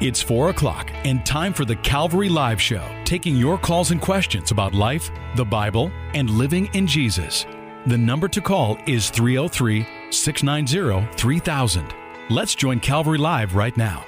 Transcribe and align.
It's 0.00 0.22
4 0.22 0.48
o'clock 0.48 0.90
and 1.04 1.26
time 1.26 1.52
for 1.52 1.66
the 1.66 1.76
Calvary 1.76 2.30
Live 2.30 2.58
Show, 2.58 2.82
taking 3.04 3.36
your 3.36 3.58
calls 3.58 3.90
and 3.90 4.00
questions 4.00 4.50
about 4.50 4.72
life, 4.72 5.10
the 5.36 5.44
Bible, 5.44 5.92
and 6.14 6.30
living 6.30 6.70
in 6.72 6.86
Jesus. 6.86 7.44
The 7.84 7.98
number 7.98 8.26
to 8.26 8.40
call 8.40 8.78
is 8.86 9.10
303 9.10 9.86
690 10.10 11.06
3000. 11.18 11.94
Let's 12.30 12.54
join 12.54 12.80
Calvary 12.80 13.18
Live 13.18 13.54
right 13.54 13.76
now. 13.76 14.06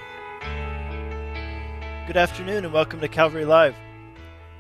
Good 2.06 2.16
afternoon 2.16 2.64
and 2.64 2.72
welcome 2.72 3.00
to 3.00 3.09
Calvary 3.09 3.45
Live. 3.45 3.77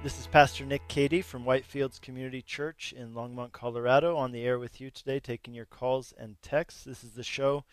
This 0.02 0.20
is 0.20 0.26
Pastor 0.26 0.66
Nick 0.66 0.86
Cady 0.88 1.22
from 1.22 1.46
Whitefields 1.46 1.98
Community 1.98 2.42
Church 2.42 2.92
in 2.94 3.14
Longmont, 3.14 3.52
Colorado, 3.52 4.18
on 4.18 4.32
the 4.32 4.44
air 4.44 4.58
with 4.58 4.82
you 4.82 4.90
today, 4.90 5.18
taking 5.18 5.54
your 5.54 5.64
calls 5.64 6.12
and 6.18 6.36
texts. 6.42 6.84
This 6.84 7.02
is 7.02 7.12
the 7.12 7.24
show 7.24 7.64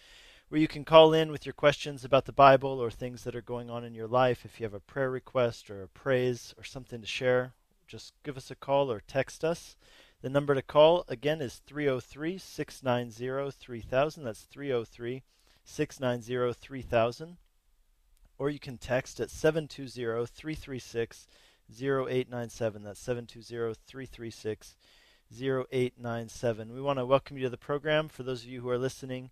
where 0.50 0.60
you 0.60 0.68
can 0.68 0.84
call 0.84 1.14
in 1.14 1.32
with 1.32 1.46
your 1.46 1.54
questions 1.54 2.04
about 2.04 2.26
the 2.26 2.32
Bible 2.32 2.82
or 2.82 2.90
things 2.90 3.24
that 3.24 3.36
are 3.36 3.42
going 3.42 3.70
on 3.70 3.84
in 3.84 3.94
your 3.94 4.08
life. 4.08 4.44
If 4.44 4.60
you 4.60 4.64
have 4.66 4.74
a 4.74 4.80
prayer 4.80 5.12
request 5.12 5.70
or 5.70 5.84
a 5.84 5.88
praise 5.88 6.56
or 6.57 6.64
something 6.64 7.02
to 7.02 7.07
share, 7.07 7.54
just 7.88 8.14
give 8.24 8.36
us 8.36 8.50
a 8.50 8.56
call 8.56 8.92
or 8.92 9.00
text 9.00 9.46
us. 9.46 9.78
The 10.21 10.30
number 10.30 10.56
to 10.56 10.64
call 10.64 11.06
again 11.07 11.40
is 11.40 11.62
303 11.68 12.40
690 12.40 13.52
3000. 13.52 14.24
That's 14.24 14.42
303 14.42 15.24
690 15.64 16.54
3000. 16.60 17.38
Or 18.40 18.50
you 18.50 18.60
can 18.60 18.79
text 18.79 19.20
at 19.20 19.29
720 19.29 20.26
336 20.26 21.28
0897. 21.71 22.84
That's 22.84 23.00
720 23.00 23.76
336 23.86 24.76
0897. 25.32 26.74
We 26.74 26.82
want 26.82 26.98
to 26.98 27.06
welcome 27.06 27.38
you 27.38 27.43
to 27.43 27.50
the 27.50 27.57
program. 27.57 28.10
For 28.10 28.24
those 28.24 28.43
of 28.43 28.50
you 28.50 28.62
who 28.62 28.70
are 28.70 28.79
listening, 28.79 29.29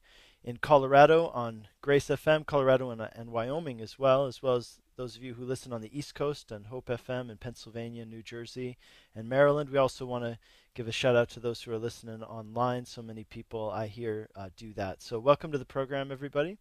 in 0.48 0.56
Colorado 0.56 1.28
on 1.34 1.68
Grace 1.82 2.08
FM, 2.08 2.46
Colorado 2.46 2.90
and, 2.90 3.02
and 3.02 3.32
Wyoming 3.32 3.82
as 3.82 4.00
well, 4.00 4.28
as 4.28 4.42
well 4.42 4.56
as 4.56 4.80
those 4.96 5.18
of 5.18 5.22
you 5.22 5.34
who 5.34 5.44
listen 5.44 5.74
on 5.74 5.82
the 5.82 5.92
East 5.92 6.16
Coast 6.16 6.54
and 6.54 6.68
Hope 6.68 6.86
FM 6.86 7.30
in 7.30 7.36
Pennsylvania, 7.36 8.06
New 8.06 8.24
Jersey, 8.24 8.78
and 9.14 9.28
Maryland. 9.28 9.70
We 9.70 9.78
also 9.78 10.06
want 10.06 10.24
to 10.24 10.40
give 10.74 10.88
a 10.88 10.94
shout 10.94 11.18
out 11.18 11.28
to 11.32 11.42
those 11.42 11.62
who 11.62 11.74
are 11.74 11.78
listening 11.78 12.24
online. 12.24 12.86
So 12.86 13.02
many 13.02 13.26
people 13.26 13.70
I 13.70 13.88
hear 13.88 14.30
uh, 14.38 14.48
do 14.56 14.72
that. 14.76 15.02
So, 15.02 15.20
welcome 15.20 15.52
to 15.52 15.58
the 15.58 15.66
program, 15.66 16.14
everybody. 16.14 16.58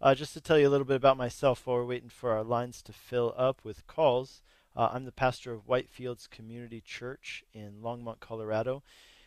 Uh, 0.00 0.14
just 0.14 0.32
to 0.34 0.40
tell 0.40 0.56
you 0.56 0.68
a 0.68 0.70
little 0.70 0.86
bit 0.86 0.94
about 0.94 1.16
myself 1.16 1.66
while 1.66 1.78
we're 1.78 1.86
waiting 1.86 2.10
for 2.10 2.30
our 2.30 2.44
lines 2.44 2.82
to 2.82 2.92
fill 2.92 3.34
up 3.36 3.58
with 3.64 3.84
calls, 3.88 4.44
uh, 4.76 4.90
I'm 4.92 5.06
the 5.06 5.10
pastor 5.10 5.52
of 5.52 5.66
Whitefields 5.66 6.30
Community 6.30 6.80
Church 6.80 7.42
in 7.52 7.80
Longmont, 7.82 8.20
Colorado. 8.20 8.84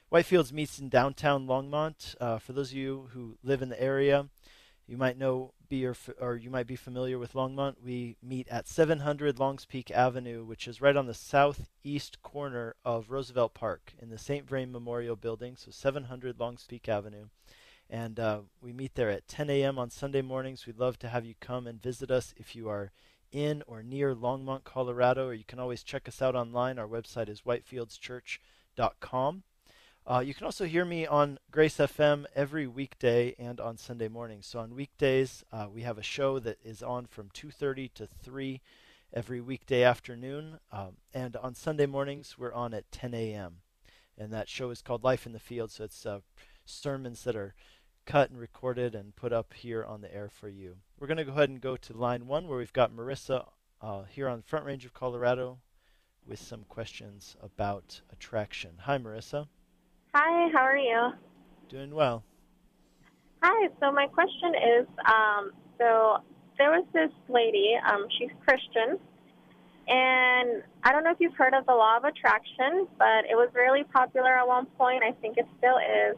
Whitefields 0.10 0.54
meets 0.54 0.80
in 0.80 0.88
downtown 0.88 1.48
Longmont. 1.48 2.16
Uh, 2.22 2.38
for 2.38 2.54
those 2.54 2.72
of 2.72 2.78
you 2.78 3.10
who 3.12 3.38
live 3.44 3.62
in 3.62 3.68
the 3.68 3.82
area, 3.82 4.30
you 4.88 4.96
might 4.96 5.18
know 5.18 5.52
be 5.68 5.86
or, 5.86 5.98
or 6.22 6.38
you 6.38 6.50
might 6.50 6.66
be 6.66 6.78
familiar 6.78 7.20
with 7.20 7.34
Longmont. 7.34 7.76
We 7.84 8.16
meet 8.24 8.48
at 8.48 8.70
700 8.70 9.38
Longs 9.38 9.66
Peak 9.66 9.92
Avenue, 9.92 10.46
which 10.46 10.66
is 10.66 10.80
right 10.80 10.96
on 10.96 11.08
the 11.08 11.14
southeast 11.14 12.24
corner 12.24 12.76
of 12.86 13.12
Roosevelt 13.12 13.54
Park 13.54 13.96
in 14.02 14.10
the 14.10 14.18
St. 14.18 14.48
Vrain 14.48 14.72
Memorial 14.72 15.18
Building. 15.18 15.58
So 15.58 15.72
700 15.72 16.40
Longs 16.40 16.64
Peak 16.66 16.88
Avenue. 16.88 17.26
And 17.90 18.18
uh, 18.18 18.40
we 18.62 18.72
meet 18.72 18.96
there 18.96 19.10
at 19.10 19.28
10 19.28 19.50
a.m. 19.50 19.78
on 19.78 19.90
Sunday 19.90 20.22
mornings. 20.22 20.66
We'd 20.66 20.80
love 20.80 20.98
to 21.00 21.10
have 21.10 21.26
you 21.26 21.36
come 21.42 21.68
and 21.68 21.82
visit 21.82 22.10
us 22.10 22.34
if 22.38 22.56
you 22.56 22.70
are 22.70 22.94
in 23.34 23.62
or 23.68 23.84
near 23.84 24.16
Longmont, 24.16 24.64
Colorado, 24.64 25.28
or 25.28 25.34
you 25.34 25.44
can 25.44 25.60
always 25.60 25.84
check 25.84 26.08
us 26.08 26.22
out 26.22 26.34
online. 26.34 26.80
Our 26.80 26.88
website 26.88 27.28
is 27.28 27.42
whitefieldschurch.com. 27.42 29.44
Uh, 30.10 30.20
you 30.20 30.34
can 30.34 30.46
also 30.46 30.64
hear 30.64 30.86
me 30.86 31.06
on 31.06 31.38
Grace 31.52 31.80
FM 31.80 32.26
every 32.34 32.66
weekday 32.66 33.36
and 33.38 33.60
on 33.60 33.76
Sunday 33.76 34.08
mornings. 34.08 34.46
So 34.46 34.60
on 34.60 34.74
weekdays, 34.74 35.44
uh, 35.52 35.68
we 35.70 35.82
have 35.82 35.98
a 35.98 36.04
show 36.04 36.40
that 36.40 36.60
is 36.64 36.82
on 36.82 37.08
from 37.08 37.30
2:30 37.32 37.90
to 37.96 38.08
3 38.08 38.62
every 39.12 39.42
weekday 39.42 39.84
afternoon, 39.84 40.62
um, 40.72 40.96
and 41.14 41.36
on 41.36 41.56
Sunday 41.56 41.88
mornings 41.88 42.38
we're 42.38 42.54
on 42.54 42.74
at 42.74 42.90
10 42.90 43.14
a.m. 43.14 43.58
And 44.18 44.32
that 44.32 44.48
show 44.48 44.70
is 44.70 44.82
called 44.82 45.04
Life 45.04 45.26
in 45.26 45.34
the 45.34 45.40
Field. 45.40 45.72
So 45.72 45.84
it's 45.84 46.06
uh, 46.06 46.22
sermons 46.64 47.26
that 47.26 47.36
are 47.36 47.54
cut 48.06 48.30
and 48.30 48.40
recorded 48.40 48.96
and 48.96 49.14
put 49.14 49.34
up 49.34 49.54
here 49.56 49.84
on 49.84 50.00
the 50.00 50.16
air 50.16 50.30
for 50.30 50.48
you. 50.48 50.78
We're 50.98 51.08
going 51.08 51.18
to 51.18 51.26
go 51.26 51.34
ahead 51.34 51.50
and 51.50 51.60
go 51.60 51.76
to 51.76 51.98
line 51.98 52.28
one 52.28 52.48
where 52.48 52.60
we've 52.60 52.72
got 52.72 52.96
Marissa 52.96 53.50
uh, 53.82 54.04
here 54.04 54.30
on 54.30 54.42
Front 54.42 54.64
Range 54.64 54.86
of 54.86 54.94
Colorado 54.94 55.60
with 56.26 56.40
some 56.40 56.64
questions 56.64 57.36
about 57.42 58.00
attraction. 58.10 58.78
Hi, 58.84 58.98
Marissa. 58.98 59.50
Hi, 60.20 60.50
how 60.52 60.64
are 60.64 60.76
you? 60.76 61.12
Doing 61.70 61.94
well. 61.94 62.24
Hi, 63.44 63.70
so 63.80 63.92
my 63.92 64.08
question 64.08 64.50
is 64.80 64.88
um, 65.06 65.52
so 65.78 66.18
there 66.58 66.72
was 66.72 66.88
this 66.92 67.12
lady, 67.30 67.78
um, 67.88 68.08
she's 68.18 68.32
Christian, 68.44 68.98
and 69.88 70.64
I 70.82 70.92
don't 70.92 71.04
know 71.04 71.12
if 71.12 71.18
you've 71.20 71.36
heard 71.36 71.54
of 71.54 71.68
the 71.68 71.74
law 71.74 71.98
of 71.98 72.04
attraction, 72.04 72.88
but 72.98 73.30
it 73.30 73.38
was 73.38 73.50
really 73.54 73.84
popular 73.84 74.34
at 74.34 74.48
one 74.48 74.66
point. 74.76 75.04
I 75.04 75.12
think 75.22 75.38
it 75.38 75.46
still 75.60 75.78
is. 75.78 76.18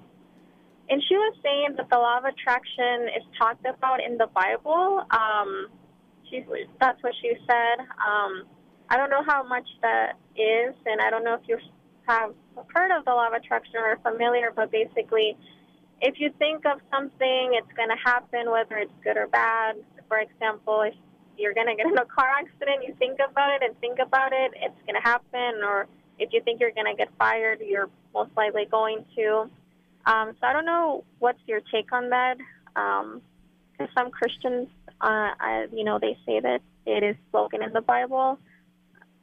And 0.89 1.03
she 1.09 1.15
was 1.15 1.35
saying 1.43 1.75
that 1.75 1.89
the 1.89 1.97
law 1.97 2.19
of 2.19 2.23
attraction 2.23 3.11
is 3.19 3.23
talked 3.37 3.65
about 3.65 3.99
in 4.01 4.17
the 4.17 4.27
Bible. 4.27 5.03
Um, 5.11 5.67
she's, 6.29 6.47
that's 6.79 7.03
what 7.03 7.11
she 7.21 7.33
said. 7.45 7.83
Um, 7.83 8.47
I 8.89 8.95
don't 8.95 9.09
know 9.09 9.25
how 9.27 9.43
much 9.43 9.67
that 9.81 10.13
is, 10.37 10.73
and 10.85 11.01
I 11.01 11.09
don't 11.09 11.25
know 11.25 11.33
if 11.33 11.41
you're 11.49 11.59
have 12.09 12.33
heard 12.73 12.91
of 12.97 13.05
the 13.05 13.11
law 13.11 13.27
of 13.27 13.33
attraction 13.33 13.75
or 13.77 13.93
are 13.93 13.99
familiar, 14.01 14.51
but 14.55 14.71
basically, 14.71 15.37
if 16.01 16.19
you 16.19 16.31
think 16.39 16.65
of 16.65 16.79
something, 16.91 17.51
it's 17.53 17.71
going 17.75 17.89
to 17.89 18.01
happen, 18.03 18.49
whether 18.49 18.77
it's 18.77 18.91
good 19.03 19.17
or 19.17 19.27
bad. 19.27 19.75
For 20.07 20.17
example, 20.17 20.81
if 20.81 20.95
you're 21.37 21.53
going 21.53 21.67
to 21.67 21.75
get 21.75 21.85
in 21.85 21.97
a 21.97 22.05
car 22.05 22.29
accident, 22.41 22.83
you 22.87 22.95
think 22.97 23.19
about 23.19 23.53
it 23.53 23.61
and 23.63 23.79
think 23.79 23.99
about 23.99 24.31
it, 24.33 24.51
it's 24.55 24.81
going 24.87 24.95
to 24.95 25.07
happen. 25.07 25.63
Or 25.63 25.87
if 26.17 26.29
you 26.33 26.41
think 26.41 26.59
you're 26.59 26.71
going 26.71 26.89
to 26.89 26.97
get 26.97 27.09
fired, 27.17 27.59
you're 27.65 27.89
most 28.13 28.31
likely 28.35 28.65
going 28.65 29.05
to. 29.15 29.49
Um, 30.05 30.35
so 30.39 30.47
I 30.47 30.53
don't 30.53 30.65
know 30.65 31.03
what's 31.19 31.39
your 31.45 31.61
take 31.71 31.91
on 31.93 32.09
that. 32.09 32.37
Um, 32.75 33.21
some 33.95 34.09
Christians, 34.09 34.67
uh, 35.01 35.31
I, 35.39 35.67
you 35.71 35.83
know, 35.83 35.99
they 35.99 36.17
say 36.25 36.39
that 36.39 36.61
it 36.85 37.03
is 37.03 37.15
spoken 37.29 37.61
in 37.61 37.71
the 37.73 37.81
Bible. 37.81 38.39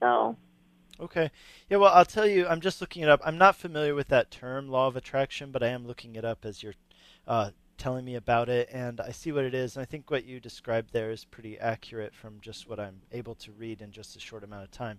So 0.01 0.37
Okay. 0.99 1.31
Yeah, 1.69 1.77
well, 1.77 1.93
I'll 1.93 2.07
tell 2.07 2.27
you, 2.27 2.47
I'm 2.47 2.61
just 2.61 2.81
looking 2.81 3.03
it 3.03 3.09
up. 3.09 3.21
I'm 3.25 3.37
not 3.37 3.57
familiar 3.57 3.95
with 3.95 4.09
that 4.09 4.31
term, 4.31 4.69
law 4.69 4.87
of 4.87 4.97
attraction, 4.97 5.51
but 5.51 5.63
I 5.63 5.69
am 5.69 5.87
looking 5.87 6.17
it 6.17 6.25
up 6.25 6.45
as 6.45 6.63
you're 6.63 6.75
uh, 7.27 7.51
telling 7.77 8.05
me 8.05 8.15
about 8.15 8.49
it, 8.49 8.69
and 8.73 9.01
I 9.01 9.11
see 9.11 9.33
what 9.33 9.45
it 9.45 9.55
is. 9.55 9.77
And 9.77 9.83
I 9.83 9.85
think 9.85 10.11
what 10.11 10.25
you 10.25 10.41
described 10.41 10.93
there 10.93 11.11
is 11.11 11.25
pretty 11.25 11.59
accurate 11.59 12.15
from 12.15 12.41
just 12.41 12.69
what 12.69 12.81
I'm 12.81 13.03
able 13.13 13.35
to 13.37 13.53
read 13.53 13.83
in 13.83 13.93
just 13.93 14.17
a 14.17 14.21
short 14.21 14.43
amount 14.43 14.65
of 14.65 14.71
time. 14.71 14.99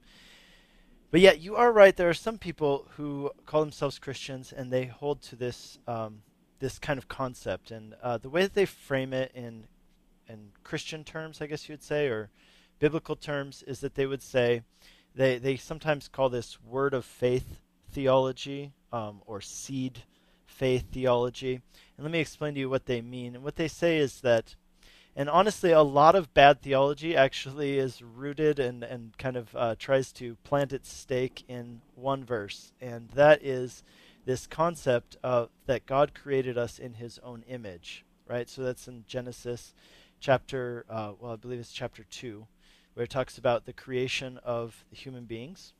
But 1.09 1.21
yeah, 1.21 1.31
you 1.31 1.55
are 1.55 1.71
right. 1.71 1.95
There 1.95 2.09
are 2.09 2.13
some 2.13 2.37
people 2.37 2.87
who 2.97 3.31
call 3.45 3.61
themselves 3.61 3.97
Christians, 3.97 4.51
and 4.51 4.71
they 4.71 4.85
hold 4.85 5.21
to 5.23 5.35
this 5.35 5.79
um, 5.87 6.21
this 6.59 6.79
kind 6.79 6.97
of 6.97 7.07
concept. 7.07 7.71
And 7.71 7.95
uh, 8.03 8.17
the 8.17 8.29
way 8.29 8.41
that 8.41 8.53
they 8.53 8.65
frame 8.65 9.13
it 9.13 9.31
in 9.33 9.65
in 10.27 10.51
Christian 10.63 11.03
terms, 11.03 11.41
I 11.41 11.47
guess 11.47 11.69
you 11.69 11.73
would 11.73 11.83
say, 11.83 12.07
or 12.07 12.29
biblical 12.79 13.15
terms, 13.15 13.63
is 13.63 13.79
that 13.79 13.95
they 13.95 14.05
would 14.05 14.21
say 14.21 14.63
they 15.17 15.39
they 15.39 15.57
sometimes 15.57 16.07
call 16.07 16.29
this 16.29 16.61
word 16.61 16.93
of 16.93 17.03
faith 17.03 17.59
theology 17.91 18.71
um, 18.93 19.21
or 19.25 19.41
seed 19.41 20.03
faith 20.45 20.85
theology. 20.91 21.61
And 21.97 22.03
let 22.03 22.11
me 22.11 22.19
explain 22.19 22.53
to 22.53 22.59
you 22.59 22.69
what 22.69 22.85
they 22.85 23.01
mean. 23.01 23.35
And 23.35 23.43
what 23.43 23.55
they 23.55 23.67
say 23.67 23.97
is 23.97 24.21
that, 24.21 24.55
and 25.15 25.29
honestly, 25.29 25.71
a 25.71 25.81
lot 25.81 26.15
of 26.15 26.33
bad 26.33 26.61
theology 26.61 27.15
actually 27.15 27.79
is 27.79 28.01
rooted 28.01 28.59
and, 28.59 28.83
and 28.83 29.17
kind 29.17 29.35
of 29.35 29.55
uh, 29.55 29.75
tries 29.77 30.11
to 30.13 30.35
plant 30.43 30.71
its 30.71 30.93
stake 30.93 31.43
in 31.47 31.81
one 31.95 32.23
verse. 32.23 32.71
And 32.79 33.09
that 33.09 33.43
is 33.43 33.83
this 34.25 34.45
concept 34.45 35.17
of 35.23 35.49
that 35.65 35.87
God 35.87 36.13
created 36.13 36.57
us 36.57 36.77
in 36.77 36.93
his 36.93 37.19
own 37.23 37.43
image, 37.47 38.05
right? 38.27 38.47
So 38.47 38.61
that's 38.61 38.87
in 38.87 39.05
Genesis 39.07 39.73
chapter, 40.19 40.85
uh, 40.89 41.13
well, 41.19 41.33
I 41.33 41.35
believe 41.37 41.59
it's 41.59 41.71
chapter 41.71 42.03
2 42.03 42.45
where 42.97 43.03
it 43.03 43.11
talks 43.11 43.37
about 43.37 43.67
the 43.67 43.73
creation 43.73 44.39
of 44.43 44.83
human 44.89 45.25
beings. 45.25 45.73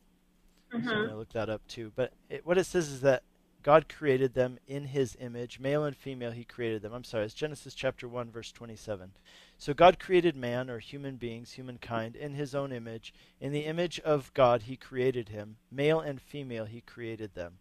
Mm-hmm. 0.71 0.87
So 0.87 0.91
I'm 0.93 0.97
going 0.99 1.09
to 1.09 1.15
look 1.15 1.33
that 1.33 1.49
up 1.49 1.67
too. 1.67 1.91
But 1.95 2.13
it, 2.29 2.45
what 2.45 2.59
it 2.59 2.65
says 2.65 2.89
is 2.89 3.01
that 3.01 3.23
God 3.63 3.89
created 3.89 4.35
them 4.35 4.59
in 4.67 4.85
his 4.85 5.17
image, 5.19 5.59
male 5.59 5.83
and 5.83 5.97
female, 5.97 6.29
he 6.29 6.43
created 6.43 6.83
them. 6.83 6.93
I'm 6.93 7.03
sorry, 7.03 7.25
it's 7.25 7.33
Genesis 7.33 7.73
chapter 7.73 8.07
1, 8.07 8.29
verse 8.29 8.51
27. 8.51 9.13
So 9.57 9.73
God 9.73 9.97
created 9.97 10.35
man, 10.35 10.69
or 10.69 10.77
human 10.77 11.15
beings, 11.15 11.53
humankind, 11.53 12.15
in 12.15 12.35
his 12.35 12.53
own 12.53 12.71
image. 12.71 13.15
In 13.41 13.51
the 13.51 13.65
image 13.65 13.99
of 14.01 14.31
God, 14.35 14.63
he 14.63 14.77
created 14.77 15.29
him. 15.29 15.55
Male 15.71 15.99
and 15.99 16.21
female, 16.21 16.65
he 16.65 16.81
created 16.81 17.33
them. 17.33 17.53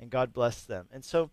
And 0.00 0.08
God 0.08 0.32
blessed 0.32 0.68
them. 0.68 0.86
And 0.90 1.04
so 1.04 1.28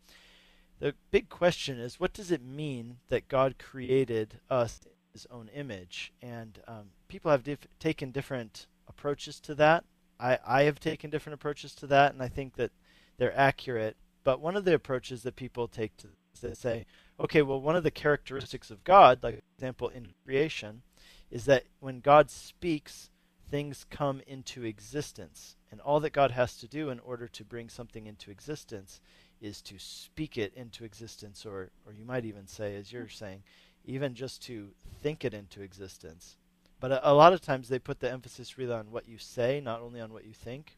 the 0.80 0.96
big 1.12 1.30
question 1.30 1.80
is 1.80 1.98
what 1.98 2.12
does 2.12 2.30
it 2.30 2.44
mean 2.44 2.98
that 3.08 3.30
God 3.30 3.56
created 3.58 4.42
us 4.50 4.82
in 4.84 4.92
his 5.14 5.26
own 5.32 5.48
image? 5.56 6.12
And 6.22 6.60
um, 6.68 6.88
people 7.10 7.32
have 7.32 7.44
taken 7.80 8.12
different 8.12 8.68
approaches 8.88 9.40
to 9.42 9.56
that. 9.56 9.84
I, 10.20 10.38
I 10.46 10.64
have 10.64 10.80
taken 10.80 11.10
different 11.10 11.34
approaches 11.34 11.76
to 11.76 11.88
that, 11.88 12.14
and 12.14 12.22
I 12.22 12.30
think 12.30 12.56
that 12.56 12.72
they're 13.18 13.38
accurate. 13.38 13.98
But 14.24 14.40
one 14.40 14.56
of 14.56 14.64
the 14.64 14.74
approaches 14.74 15.24
that 15.24 15.36
people 15.36 15.68
take 15.68 15.98
to 15.98 16.08
is 16.34 16.40
to 16.42 16.56
say, 16.56 16.86
okay, 17.20 17.42
well, 17.42 17.60
one 17.60 17.76
of 17.76 17.84
the 17.84 17.92
characteristics 17.92 18.70
of 18.70 18.84
God, 18.84 19.20
like 19.24 19.44
example 19.58 19.90
in 19.90 20.14
creation, 20.24 20.84
is 21.32 21.46
that 21.46 21.64
when 21.80 22.00
God 22.00 22.30
speaks, 22.30 23.10
things 23.50 23.86
come 23.90 24.22
into 24.28 24.64
existence. 24.64 25.56
And 25.72 25.82
all 25.82 26.00
that 26.02 26.14
God 26.14 26.32
has 26.32 26.58
to 26.58 26.68
do 26.68 26.90
in 26.90 27.00
order 27.00 27.28
to 27.28 27.44
bring 27.44 27.70
something 27.70 28.08
into 28.08 28.32
existence 28.32 29.02
is 29.42 29.62
to 29.64 29.80
speak 29.80 30.38
it 30.38 30.54
into 30.54 30.84
existence, 30.84 31.46
or, 31.46 31.70
or 31.86 31.94
you 31.94 32.06
might 32.06 32.26
even 32.26 32.48
say, 32.48 32.76
as 32.76 32.92
you're 32.92 33.10
saying, 33.10 33.44
even 33.86 34.14
just 34.14 34.44
to 34.44 34.70
think 35.02 35.24
it 35.24 35.34
into 35.34 35.62
existence. 35.62 36.38
But 36.80 36.92
a, 36.92 37.12
a 37.12 37.14
lot 37.14 37.34
of 37.34 37.42
times 37.42 37.68
they 37.68 37.80
put 37.80 38.00
the 38.00 38.12
emphasis 38.12 38.58
really 38.58 38.74
on 38.74 38.92
what 38.92 39.08
you 39.08 39.18
say, 39.18 39.62
not 39.62 39.82
only 39.82 40.00
on 40.00 40.14
what 40.14 40.26
you 40.26 40.34
think. 40.34 40.78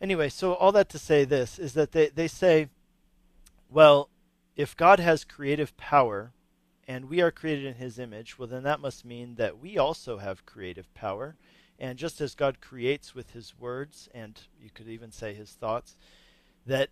Anyway, 0.00 0.28
so 0.28 0.54
all 0.54 0.72
that 0.72 0.88
to 0.90 0.98
say 0.98 1.24
this 1.24 1.58
is 1.58 1.74
that 1.74 1.92
they, 1.92 2.08
they 2.08 2.28
say, 2.28 2.68
well, 3.68 4.08
if 4.56 4.76
God 4.76 5.00
has 5.00 5.24
creative 5.24 5.76
power 5.76 6.32
and 6.86 7.06
we 7.06 7.20
are 7.20 7.30
created 7.30 7.64
in 7.64 7.74
his 7.74 7.98
image, 7.98 8.38
well, 8.38 8.48
then 8.48 8.62
that 8.62 8.80
must 8.80 9.04
mean 9.04 9.34
that 9.34 9.58
we 9.58 9.76
also 9.76 10.18
have 10.18 10.46
creative 10.46 10.92
power. 10.94 11.36
And 11.78 11.98
just 11.98 12.20
as 12.20 12.34
God 12.34 12.60
creates 12.60 13.14
with 13.14 13.32
his 13.32 13.54
words, 13.58 14.08
and 14.14 14.40
you 14.60 14.70
could 14.72 14.88
even 14.88 15.12
say 15.12 15.34
his 15.34 15.50
thoughts, 15.50 15.96
that 16.66 16.90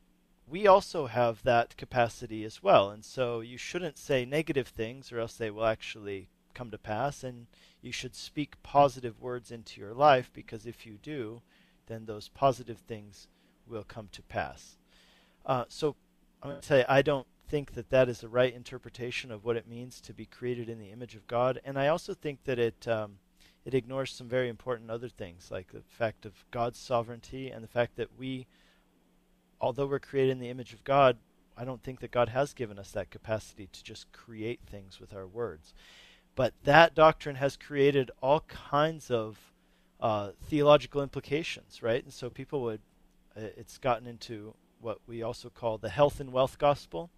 we 0.48 0.66
also 0.66 1.06
have 1.06 1.42
that 1.42 1.76
capacity 1.76 2.44
as 2.44 2.62
well. 2.62 2.90
And 2.90 3.04
so 3.04 3.40
you 3.40 3.58
shouldn't 3.58 3.98
say 3.98 4.24
negative 4.24 4.68
things, 4.68 5.10
or 5.10 5.18
else 5.18 5.34
they 5.34 5.50
will 5.50 5.64
actually 5.64 6.28
come 6.56 6.70
to 6.70 6.78
pass. 6.78 7.24
And 7.24 7.46
you 7.82 7.92
should 7.92 8.14
speak 8.14 8.62
positive 8.62 9.20
words 9.20 9.50
into 9.50 9.80
your 9.80 9.94
life, 9.94 10.30
because 10.32 10.66
if 10.66 10.86
you 10.86 10.98
do, 11.02 11.42
then 11.86 12.06
those 12.06 12.28
positive 12.28 12.78
things 12.78 13.28
will 13.68 13.84
come 13.84 14.08
to 14.12 14.22
pass. 14.22 14.76
Uh, 15.44 15.64
so 15.68 15.94
I'm 16.42 16.50
going 16.50 16.60
to 16.60 16.66
say 16.66 16.84
I 16.88 17.02
don't 17.02 17.26
think 17.48 17.74
that 17.74 17.90
that 17.90 18.08
is 18.08 18.20
the 18.20 18.28
right 18.28 18.54
interpretation 18.54 19.30
of 19.30 19.44
what 19.44 19.56
it 19.56 19.68
means 19.68 20.00
to 20.00 20.12
be 20.12 20.26
created 20.26 20.68
in 20.68 20.78
the 20.78 20.90
image 20.90 21.14
of 21.14 21.26
God, 21.26 21.60
and 21.64 21.78
I 21.78 21.86
also 21.88 22.14
think 22.14 22.44
that 22.44 22.58
it 22.58 22.88
um, 22.88 23.18
it 23.64 23.74
ignores 23.74 24.12
some 24.12 24.28
very 24.28 24.48
important 24.48 24.90
other 24.90 25.08
things, 25.08 25.50
like 25.50 25.72
the 25.72 25.82
fact 25.88 26.26
of 26.26 26.44
God's 26.50 26.78
sovereignty 26.78 27.50
and 27.50 27.64
the 27.64 27.68
fact 27.68 27.96
that 27.96 28.16
we, 28.16 28.46
although 29.60 29.86
we're 29.86 29.98
created 29.98 30.32
in 30.32 30.38
the 30.38 30.50
image 30.50 30.72
of 30.72 30.84
God, 30.84 31.18
I 31.56 31.64
don't 31.64 31.82
think 31.82 32.00
that 32.00 32.12
God 32.12 32.28
has 32.28 32.52
given 32.52 32.78
us 32.78 32.92
that 32.92 33.10
capacity 33.10 33.68
to 33.72 33.82
just 33.82 34.12
create 34.12 34.60
things 34.70 35.00
with 35.00 35.12
our 35.12 35.26
words. 35.26 35.74
But 36.36 36.52
that 36.64 36.94
doctrine 36.94 37.36
has 37.36 37.56
created 37.56 38.10
all 38.22 38.40
kinds 38.40 39.10
of 39.10 39.38
uh, 40.00 40.30
theological 40.48 41.02
implications, 41.02 41.82
right? 41.82 42.04
And 42.04 42.12
so 42.12 42.28
people 42.28 42.60
would, 42.62 42.82
uh, 43.36 43.48
it's 43.56 43.78
gotten 43.78 44.06
into 44.06 44.54
what 44.80 44.98
we 45.06 45.22
also 45.22 45.48
call 45.48 45.78
the 45.78 45.88
health 45.88 46.20
and 46.20 46.32
wealth 46.32 46.58
gospel, 46.58 47.10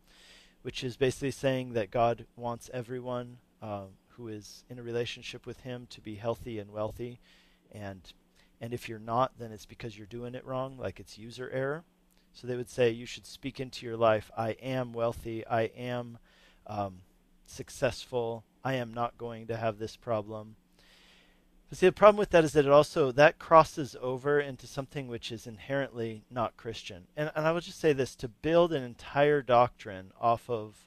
which 0.62 0.84
is 0.84 0.96
basically 0.96 1.32
saying 1.32 1.72
that 1.72 1.90
God 1.90 2.26
wants 2.36 2.70
everyone 2.72 3.38
um, 3.60 3.88
who 4.10 4.28
is 4.28 4.62
in 4.70 4.78
a 4.78 4.82
relationship 4.82 5.46
with 5.46 5.60
Him 5.60 5.88
to 5.90 6.00
be 6.00 6.14
healthy 6.14 6.60
and 6.60 6.70
wealthy, 6.70 7.18
and 7.72 8.00
and 8.60 8.72
if 8.72 8.88
you're 8.88 8.98
not, 8.98 9.32
then 9.38 9.52
it's 9.52 9.66
because 9.66 9.96
you're 9.96 10.06
doing 10.06 10.34
it 10.34 10.44
wrong, 10.44 10.76
like 10.78 10.98
it's 10.98 11.18
user 11.18 11.50
error. 11.52 11.84
So 12.32 12.46
they 12.46 12.56
would 12.56 12.70
say 12.70 12.90
you 12.90 13.06
should 13.06 13.26
speak 13.26 13.60
into 13.60 13.86
your 13.86 13.96
life, 13.96 14.30
I 14.36 14.50
am 14.50 14.92
wealthy, 14.92 15.46
I 15.46 15.62
am 15.76 16.18
um, 16.66 17.02
successful, 17.50 18.44
I 18.64 18.74
am 18.74 18.92
not 18.92 19.18
going 19.18 19.46
to 19.46 19.56
have 19.56 19.78
this 19.78 19.96
problem. 19.96 20.56
But 21.68 21.78
see, 21.78 21.86
the 21.86 21.92
problem 21.92 22.16
with 22.16 22.30
that 22.30 22.44
is 22.44 22.52
that 22.54 22.64
it 22.64 22.70
also 22.70 23.12
that 23.12 23.38
crosses 23.38 23.94
over 24.00 24.40
into 24.40 24.66
something 24.66 25.06
which 25.06 25.30
is 25.30 25.46
inherently 25.46 26.24
not 26.30 26.56
Christian. 26.56 27.06
And, 27.16 27.30
and 27.34 27.46
I 27.46 27.52
will 27.52 27.60
just 27.60 27.80
say 27.80 27.92
this: 27.92 28.16
to 28.16 28.28
build 28.28 28.72
an 28.72 28.82
entire 28.82 29.42
doctrine 29.42 30.12
off 30.20 30.48
of 30.48 30.86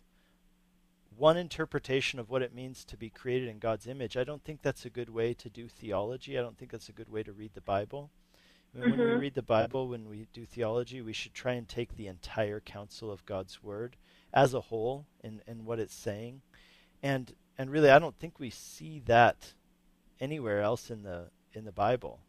one 1.15 1.37
interpretation 1.37 2.17
of 2.19 2.31
what 2.31 2.41
it 2.41 2.55
means 2.55 2.83
to 2.85 2.97
be 2.97 3.09
created 3.09 3.47
in 3.47 3.59
God's 3.59 3.85
image, 3.85 4.17
I 4.17 4.23
don't 4.23 4.43
think 4.43 4.63
that's 4.63 4.85
a 4.85 4.89
good 4.89 5.09
way 5.09 5.35
to 5.35 5.49
do 5.49 5.67
theology. 5.67 6.37
I 6.37 6.41
don't 6.41 6.57
think 6.57 6.71
that's 6.71 6.89
a 6.89 6.93
good 6.93 7.11
way 7.11 7.21
to 7.21 7.31
read 7.31 7.51
the 7.53 7.61
Bible. 7.61 8.09
When, 8.73 8.83
mm-hmm. 8.83 8.91
when 8.91 8.99
we 8.99 9.05
mm-hmm. 9.11 9.21
read 9.21 9.35
the 9.35 9.43
Bible, 9.43 9.87
when 9.89 10.09
we 10.09 10.27
do 10.33 10.45
theology, 10.45 10.99
we 11.01 11.13
should 11.13 11.35
try 11.35 11.53
and 11.53 11.67
take 11.67 11.95
the 11.95 12.07
entire 12.07 12.59
counsel 12.59 13.11
of 13.11 13.25
God's 13.27 13.61
Word 13.61 13.97
as 14.33 14.55
a 14.55 14.61
whole 14.61 15.05
and, 15.23 15.41
and 15.45 15.65
what 15.65 15.79
it's 15.79 15.93
saying. 15.93 16.41
And 17.03 17.33
and 17.57 17.69
really, 17.69 17.89
I 17.89 17.99
don't 17.99 18.17
think 18.17 18.39
we 18.39 18.49
see 18.49 19.01
that 19.05 19.53
anywhere 20.19 20.61
else 20.61 20.89
in 20.89 21.03
the 21.03 21.29
in 21.53 21.65
the 21.65 21.71
Bible. 21.71 22.19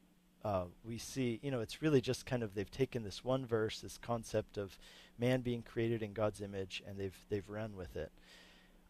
Uh, 0.45 0.65
we 0.85 0.99
see, 0.99 1.39
you 1.43 1.53
know, 1.53 1.61
it's 1.61 1.83
really 1.83 2.01
just 2.01 2.27
kind 2.27 2.43
of 2.43 2.55
they've 2.55 2.71
taken 2.71 3.05
this 3.05 3.25
one 3.25 3.47
verse, 3.47 3.81
this 3.81 3.97
concept 3.97 4.59
of 4.59 4.77
man 5.17 5.41
being 5.41 5.63
created 5.63 6.03
in 6.03 6.13
God's 6.13 6.41
image, 6.41 6.83
and 6.87 6.99
they've 6.99 7.17
they've 7.29 7.49
run 7.49 7.77
with 7.77 7.97
it. 7.97 8.11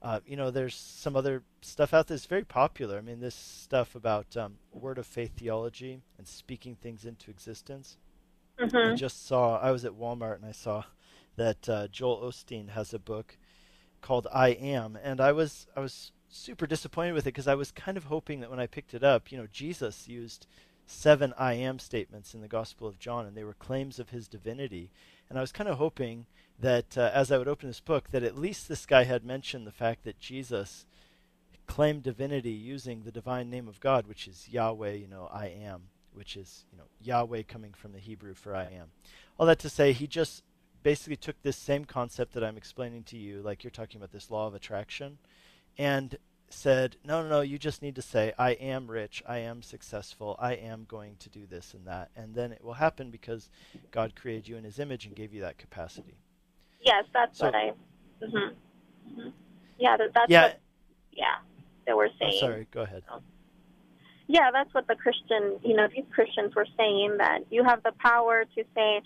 Uh, 0.01 0.19
you 0.27 0.37
know, 0.37 0.51
there's 0.51 0.75
some 0.75 1.15
other 1.15 1.43
stuff 1.61 1.95
out 1.95 2.09
there 2.09 2.17
that's 2.17 2.27
very 2.27 2.45
popular. 2.45 2.99
I 2.99 3.03
mean, 3.03 3.21
this 3.21 3.37
stuff 3.37 3.95
about 3.95 4.37
um, 4.37 4.55
word 4.73 4.99
of 4.99 5.07
faith 5.07 5.37
theology 5.37 6.01
and 6.19 6.27
speaking 6.27 6.75
things 6.75 7.05
into 7.05 7.31
existence. 7.31 7.99
Mm-hmm. 8.59 8.95
I 8.95 8.97
just 8.97 9.27
saw. 9.27 9.59
I 9.59 9.71
was 9.71 9.85
at 9.85 9.93
Walmart 9.93 10.37
and 10.37 10.47
I 10.47 10.53
saw 10.53 10.85
that 11.37 11.69
uh, 11.69 11.89
Joel 11.89 12.23
Osteen 12.23 12.71
has 12.71 12.93
a 12.93 12.99
book 12.99 13.37
called 14.03 14.27
I 14.33 14.49
Am, 14.51 14.99
and 15.03 15.21
I 15.21 15.33
was 15.33 15.67
I 15.75 15.81
was 15.81 16.13
super 16.29 16.67
disappointed 16.67 17.13
with 17.13 17.25
it 17.25 17.33
because 17.35 17.49
I 17.49 17.55
was 17.55 17.71
kind 17.71 17.97
of 17.97 18.05
hoping 18.05 18.41
that 18.41 18.51
when 18.51 18.61
I 18.61 18.67
picked 18.67 18.95
it 18.95 19.05
up, 19.05 19.31
you 19.31 19.39
know, 19.39 19.47
Jesus 19.51 20.09
used 20.09 20.47
seven 20.87 21.33
I 21.39 21.55
am 21.55 21.79
statements 21.79 22.35
in 22.35 22.41
the 22.41 22.49
Gospel 22.49 22.87
of 22.87 22.99
John, 22.99 23.27
and 23.27 23.37
they 23.37 23.45
were 23.45 23.55
claims 23.55 23.99
of 23.99 24.11
his 24.11 24.29
divinity. 24.29 24.91
And 25.29 25.39
I 25.39 25.41
was 25.41 25.53
kind 25.53 25.69
of 25.69 25.79
hoping 25.79 26.27
that 26.59 26.99
uh, 26.99 27.11
as 27.15 27.33
I 27.33 27.39
would 27.39 27.49
open 27.49 27.69
this 27.69 27.81
book, 27.81 28.11
that 28.11 28.23
at 28.23 28.39
least 28.39 28.69
this 28.69 28.87
guy 28.87 29.05
had 29.05 29.25
mentioned 29.25 29.67
the 29.67 29.73
fact 29.73 30.05
that 30.05 30.21
Jesus 30.21 30.85
claimed 31.67 32.03
divinity 32.03 32.51
using 32.51 33.03
the 33.03 33.13
divine 33.13 33.49
name 33.49 33.69
of 33.69 33.81
God, 33.81 34.07
which 34.07 34.29
is 34.29 34.49
Yahweh, 34.51 34.93
you 34.93 35.09
know, 35.09 35.29
I 35.33 35.47
am, 35.47 35.85
which 36.13 36.37
is, 36.37 36.65
you 36.71 36.79
know, 36.79 36.85
Yahweh 37.01 37.43
coming 37.43 37.73
from 37.73 37.93
the 37.93 37.99
Hebrew 37.99 38.35
for 38.35 38.55
I 38.55 38.65
am. 38.65 38.89
All 39.39 39.47
that 39.47 39.59
to 39.61 39.71
say, 39.71 39.93
he 39.93 40.07
just 40.07 40.43
basically 40.83 41.17
took 41.17 41.41
this 41.43 41.57
same 41.57 41.85
concept 41.85 42.35
that 42.35 42.45
I'm 42.45 42.57
explaining 42.57 43.05
to 43.05 43.17
you, 43.17 43.43
like 43.43 43.65
you're 43.65 43.71
talking 43.71 43.99
about 43.99 44.13
this 44.13 44.31
law 44.31 44.47
of 44.47 44.55
attraction, 44.55 45.19
and 45.79 46.17
said, 46.49 46.97
no, 47.05 47.23
no, 47.23 47.29
no, 47.29 47.41
you 47.41 47.59
just 47.59 47.83
need 47.83 47.95
to 47.95 48.03
say, 48.03 48.33
I 48.39 48.51
am 48.53 48.91
rich, 48.91 49.23
I 49.27 49.39
am 49.39 49.63
successful, 49.63 50.37
I 50.39 50.55
am 50.55 50.85
going 50.87 51.17
to 51.21 51.31
do 51.31 51.47
this 51.47 51.73
and 51.75 51.87
that. 51.87 52.11
And 52.15 52.35
then 52.35 52.53
it 52.53 52.63
will 52.63 52.75
happen 52.75 53.11
because 53.11 53.49
God 53.91 54.15
created 54.15 54.49
you 54.49 54.57
in 54.57 54.65
his 54.65 54.79
image 54.79 55.07
and 55.07 55.17
gave 55.17 55.33
you 55.33 55.41
that 55.41 55.59
capacity. 55.59 56.19
Yes, 56.81 57.05
that's 57.13 57.39
so, 57.39 57.47
what 57.47 57.55
I. 57.55 57.73
Mm-hmm, 58.23 58.37
mm-hmm. 58.37 59.29
Yeah, 59.79 59.97
that, 59.97 60.11
that's 60.15 60.31
yeah. 60.31 60.43
what. 60.43 60.61
Yeah, 61.13 61.37
they 61.87 61.93
were 61.93 62.09
saying. 62.19 62.33
Oh, 62.37 62.41
sorry, 62.41 62.67
go 62.71 62.83
ahead. 62.83 63.03
Yeah, 64.27 64.51
that's 64.53 64.73
what 64.73 64.87
the 64.87 64.95
Christian, 64.95 65.59
you 65.63 65.75
know, 65.75 65.89
these 65.95 66.05
Christians 66.15 66.55
were 66.55 66.67
saying 66.77 67.17
that 67.19 67.41
you 67.51 67.65
have 67.65 67.83
the 67.83 67.93
power 67.99 68.45
to 68.45 68.65
say, 68.75 69.03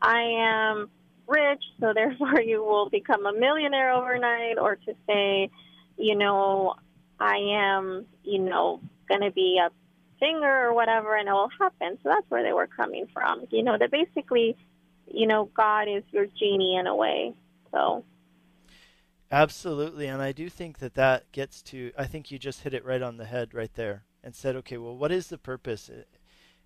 I 0.00 0.20
am 0.20 0.90
rich, 1.28 1.62
so 1.80 1.92
therefore 1.94 2.40
you 2.40 2.64
will 2.64 2.88
become 2.88 3.26
a 3.26 3.32
millionaire 3.32 3.92
overnight, 3.92 4.58
or 4.58 4.76
to 4.76 4.94
say, 5.06 5.50
you 5.96 6.16
know, 6.16 6.74
I 7.20 7.36
am, 7.36 8.06
you 8.24 8.38
know, 8.38 8.80
going 9.08 9.22
to 9.22 9.30
be 9.30 9.60
a 9.64 9.70
singer 10.20 10.68
or 10.68 10.74
whatever, 10.74 11.16
and 11.16 11.28
it 11.28 11.32
will 11.32 11.50
happen. 11.58 11.98
So 12.02 12.08
that's 12.08 12.28
where 12.28 12.42
they 12.42 12.52
were 12.52 12.66
coming 12.66 13.06
from. 13.12 13.46
You 13.50 13.62
know, 13.62 13.76
that 13.78 13.90
basically, 13.90 14.56
you 15.06 15.26
know, 15.26 15.50
God 15.56 15.88
is 15.88 16.04
your 16.10 16.26
genie 16.26 16.76
in 16.76 16.86
a 16.86 16.94
way. 16.94 17.34
So. 17.72 18.04
Absolutely, 19.30 20.06
and 20.06 20.22
I 20.22 20.32
do 20.32 20.48
think 20.48 20.78
that 20.78 20.94
that 20.94 21.30
gets 21.32 21.60
to. 21.64 21.92
I 21.98 22.06
think 22.06 22.30
you 22.30 22.38
just 22.38 22.62
hit 22.62 22.72
it 22.72 22.84
right 22.84 23.02
on 23.02 23.18
the 23.18 23.26
head 23.26 23.52
right 23.52 23.72
there, 23.74 24.04
and 24.24 24.34
said, 24.34 24.56
okay, 24.56 24.78
well, 24.78 24.96
what 24.96 25.12
is 25.12 25.26
the 25.26 25.36
purpose? 25.36 25.90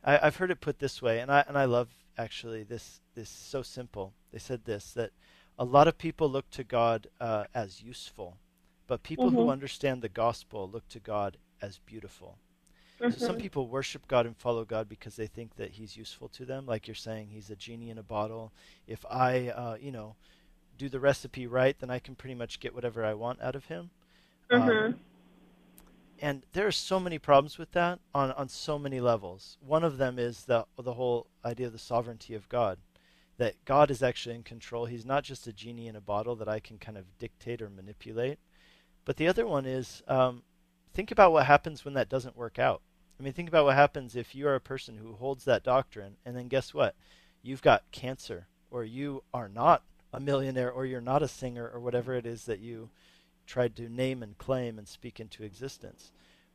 I, 0.04 0.18
have 0.18 0.36
heard 0.36 0.52
it 0.52 0.60
put 0.60 0.78
this 0.78 1.02
way, 1.02 1.18
and 1.18 1.30
I 1.30 1.44
and 1.48 1.58
I 1.58 1.64
love 1.64 1.88
actually 2.16 2.62
this. 2.62 3.00
This 3.14 3.28
so 3.28 3.62
simple. 3.62 4.14
They 4.32 4.38
said 4.38 4.64
this 4.64 4.92
that 4.92 5.10
a 5.58 5.64
lot 5.64 5.88
of 5.88 5.98
people 5.98 6.28
look 6.28 6.50
to 6.50 6.64
God 6.64 7.06
uh, 7.20 7.44
as 7.54 7.82
useful 7.82 8.38
but 8.92 9.02
people 9.02 9.28
mm-hmm. 9.28 9.36
who 9.36 9.48
understand 9.48 10.02
the 10.02 10.08
gospel 10.10 10.68
look 10.70 10.86
to 10.90 11.00
God 11.00 11.38
as 11.62 11.78
beautiful. 11.78 12.36
Mm-hmm. 13.00 13.12
So 13.12 13.18
some 13.18 13.28
mm-hmm. 13.30 13.42
people 13.42 13.66
worship 13.66 14.06
God 14.06 14.26
and 14.26 14.36
follow 14.36 14.66
God 14.66 14.86
because 14.86 15.16
they 15.16 15.26
think 15.26 15.56
that 15.56 15.70
He's 15.70 15.96
useful 15.96 16.28
to 16.28 16.44
them. 16.44 16.66
Like 16.66 16.86
you're 16.86 16.94
saying, 16.94 17.28
He's 17.30 17.48
a 17.48 17.56
genie 17.56 17.88
in 17.88 17.96
a 17.96 18.02
bottle. 18.02 18.52
If 18.86 19.02
I, 19.10 19.48
uh, 19.48 19.76
you 19.80 19.92
know, 19.92 20.16
do 20.76 20.90
the 20.90 21.00
recipe 21.00 21.46
right, 21.46 21.74
then 21.78 21.88
I 21.88 22.00
can 22.00 22.14
pretty 22.14 22.34
much 22.34 22.60
get 22.60 22.74
whatever 22.74 23.02
I 23.02 23.14
want 23.14 23.40
out 23.40 23.56
of 23.56 23.64
Him. 23.64 23.88
Um, 24.50 24.60
mm-hmm. 24.60 24.86
Um, 24.86 25.00
and 26.20 26.42
there 26.52 26.66
are 26.66 26.72
so 26.72 27.00
many 27.00 27.18
problems 27.18 27.56
with 27.56 27.72
that 27.72 27.98
on, 28.14 28.30
on 28.32 28.50
so 28.50 28.78
many 28.78 29.00
levels. 29.00 29.56
One 29.66 29.84
of 29.84 29.96
them 29.96 30.18
is 30.18 30.44
the 30.44 30.66
the 30.78 30.92
whole 30.92 31.28
idea 31.46 31.66
of 31.68 31.72
the 31.72 31.78
sovereignty 31.78 32.34
of 32.34 32.46
God, 32.50 32.76
that 33.42 33.64
God 33.64 33.90
is 33.90 34.04
actually 34.04 34.36
in 34.36 34.44
control. 34.44 34.86
He's 34.86 35.04
not 35.04 35.24
just 35.24 35.48
a 35.48 35.52
genie 35.52 35.88
in 35.88 35.96
a 35.96 36.00
bottle 36.00 36.36
that 36.36 36.48
I 36.48 36.60
can 36.60 36.78
kind 36.78 36.96
of 36.96 37.18
dictate 37.18 37.60
or 37.60 37.68
manipulate. 37.68 38.38
But 39.04 39.16
the 39.16 39.26
other 39.26 39.44
one 39.44 39.66
is 39.66 40.00
um, 40.06 40.44
think 40.94 41.10
about 41.10 41.32
what 41.32 41.46
happens 41.46 41.84
when 41.84 41.94
that 41.94 42.08
doesn't 42.08 42.36
work 42.36 42.60
out. 42.60 42.82
I 43.18 43.24
mean, 43.24 43.32
think 43.32 43.48
about 43.48 43.64
what 43.64 43.74
happens 43.74 44.14
if 44.14 44.32
you 44.32 44.46
are 44.46 44.54
a 44.54 44.60
person 44.60 44.96
who 44.96 45.14
holds 45.14 45.44
that 45.44 45.64
doctrine, 45.64 46.18
and 46.24 46.36
then 46.36 46.46
guess 46.46 46.72
what? 46.72 46.94
You've 47.42 47.62
got 47.62 47.90
cancer, 47.90 48.46
or 48.70 48.84
you 48.84 49.24
are 49.34 49.48
not 49.48 49.82
a 50.12 50.20
millionaire, 50.20 50.70
or 50.70 50.86
you're 50.86 51.00
not 51.00 51.24
a 51.24 51.28
singer, 51.28 51.68
or 51.68 51.80
whatever 51.80 52.14
it 52.14 52.26
is 52.26 52.44
that 52.44 52.60
you 52.60 52.90
tried 53.44 53.74
to 53.74 53.88
name 53.88 54.22
and 54.22 54.38
claim 54.38 54.78
and 54.78 54.86
speak 54.86 55.18
into 55.18 55.42
existence. 55.42 56.12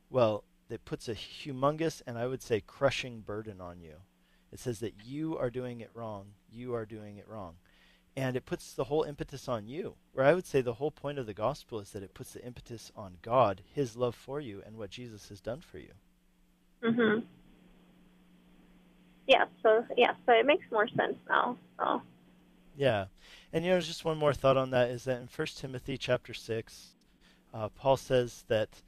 well, 0.08 0.42
it 0.70 0.84
puts 0.84 1.08
a 1.08 1.14
humongous 1.14 2.02
and 2.06 2.18
I 2.18 2.26
would 2.26 2.42
say 2.42 2.60
crushing 2.60 3.20
burden 3.20 3.60
on 3.60 3.80
you. 3.80 3.96
It 4.52 4.58
says 4.58 4.80
that 4.80 4.94
you 5.04 5.36
are 5.36 5.50
doing 5.50 5.80
it 5.80 5.90
wrong. 5.94 6.28
You 6.50 6.74
are 6.74 6.86
doing 6.86 7.18
it 7.18 7.28
wrong. 7.28 7.56
And 8.16 8.36
it 8.36 8.46
puts 8.46 8.72
the 8.72 8.84
whole 8.84 9.04
impetus 9.04 9.48
on 9.48 9.68
you. 9.68 9.94
Where 10.12 10.26
I 10.26 10.34
would 10.34 10.46
say 10.46 10.60
the 10.60 10.74
whole 10.74 10.90
point 10.90 11.18
of 11.18 11.26
the 11.26 11.34
gospel 11.34 11.78
is 11.78 11.90
that 11.90 12.02
it 12.02 12.14
puts 12.14 12.32
the 12.32 12.44
impetus 12.44 12.90
on 12.96 13.18
God, 13.22 13.62
His 13.72 13.96
love 13.96 14.14
for 14.14 14.40
you, 14.40 14.62
and 14.66 14.76
what 14.76 14.90
Jesus 14.90 15.28
has 15.28 15.40
done 15.40 15.60
for 15.60 15.78
you. 15.78 15.92
Mm 16.82 16.96
Mhm. 16.96 17.24
Yeah. 19.26 19.44
So 19.62 19.84
yeah. 19.96 20.14
So 20.26 20.32
it 20.32 20.46
makes 20.46 20.64
more 20.72 20.88
sense 20.88 21.16
now. 21.28 21.56
So. 21.78 22.02
Yeah. 22.76 23.06
And 23.52 23.64
you 23.64 23.72
know, 23.72 23.80
just 23.80 24.04
one 24.04 24.18
more 24.18 24.32
thought 24.32 24.56
on 24.56 24.70
that 24.70 24.90
is 24.90 25.04
that 25.04 25.20
in 25.20 25.28
First 25.28 25.58
Timothy 25.58 25.98
chapter 25.98 26.32
6, 26.32 26.94
uh, 27.52 27.68
Paul 27.68 27.96
says 27.96 28.44
that 28.48 28.82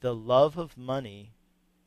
the 0.00 0.14
love 0.14 0.58
of 0.58 0.76
money, 0.76 1.32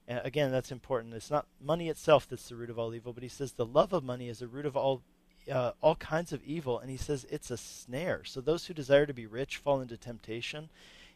and 0.09 0.21
again, 0.25 0.51
that's 0.51 0.71
important. 0.71 1.13
It's 1.13 1.29
not 1.29 1.45
money 1.61 1.87
itself 1.87 2.27
that's 2.27 2.49
the 2.49 2.55
root 2.55 2.71
of 2.71 2.79
all 2.79 2.95
evil, 2.95 3.13
but 3.13 3.21
he 3.21 3.29
says 3.29 3.51
the 3.51 3.65
love 3.65 3.93
of 3.93 4.03
money 4.03 4.27
is 4.27 4.39
the 4.39 4.47
root 4.47 4.65
of 4.65 4.75
all 4.75 5.03
uh, 5.49 5.71
all 5.81 5.95
kinds 5.95 6.33
of 6.33 6.43
evil, 6.43 6.79
and 6.79 6.89
he 6.89 6.97
says 6.97 7.25
it's 7.29 7.51
a 7.51 7.57
snare. 7.57 8.23
So 8.23 8.41
those 8.41 8.65
who 8.65 8.73
desire 8.73 9.05
to 9.05 9.13
be 9.13 9.25
rich 9.25 9.57
fall 9.57 9.81
into 9.81 9.97
temptation 9.97 10.69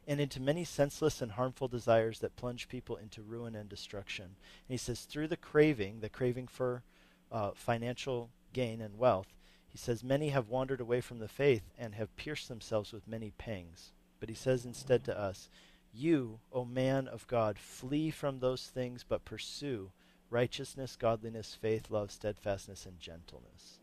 and 0.07 0.19
into 0.19 0.39
many 0.39 0.63
senseless 0.63 1.21
and 1.21 1.31
harmful 1.31 1.67
desires 1.67 2.19
that 2.19 2.35
plunge 2.35 2.67
people 2.67 2.95
into 2.95 3.21
ruin 3.21 3.55
and 3.55 3.67
destruction. 3.67 4.25
And 4.25 4.69
he 4.69 4.77
says 4.77 5.01
through 5.01 5.27
the 5.27 5.37
craving, 5.37 5.99
the 5.99 6.09
craving 6.09 6.47
for 6.47 6.83
uh, 7.31 7.51
financial 7.55 8.29
gain 8.53 8.79
and 8.79 8.97
wealth, 8.97 9.33
he 9.67 9.77
says 9.77 10.03
many 10.03 10.29
have 10.29 10.49
wandered 10.49 10.81
away 10.81 11.01
from 11.01 11.17
the 11.19 11.27
faith 11.27 11.63
and 11.79 11.95
have 11.95 12.15
pierced 12.15 12.47
themselves 12.47 12.91
with 12.93 13.07
many 13.07 13.31
pangs. 13.37 13.91
But 14.19 14.29
he 14.29 14.35
says 14.35 14.65
instead 14.65 15.03
to 15.05 15.19
us, 15.19 15.49
You, 15.93 16.39
O 16.51 16.65
man 16.65 17.07
of 17.07 17.27
God, 17.27 17.59
flee 17.59 18.09
from 18.09 18.39
those 18.39 18.65
things, 18.67 19.05
but 19.07 19.25
pursue 19.25 19.91
righteousness, 20.29 20.95
godliness, 20.95 21.55
faith, 21.55 21.91
love, 21.91 22.11
steadfastness, 22.11 22.85
and 22.85 22.99
gentleness. 22.99 23.79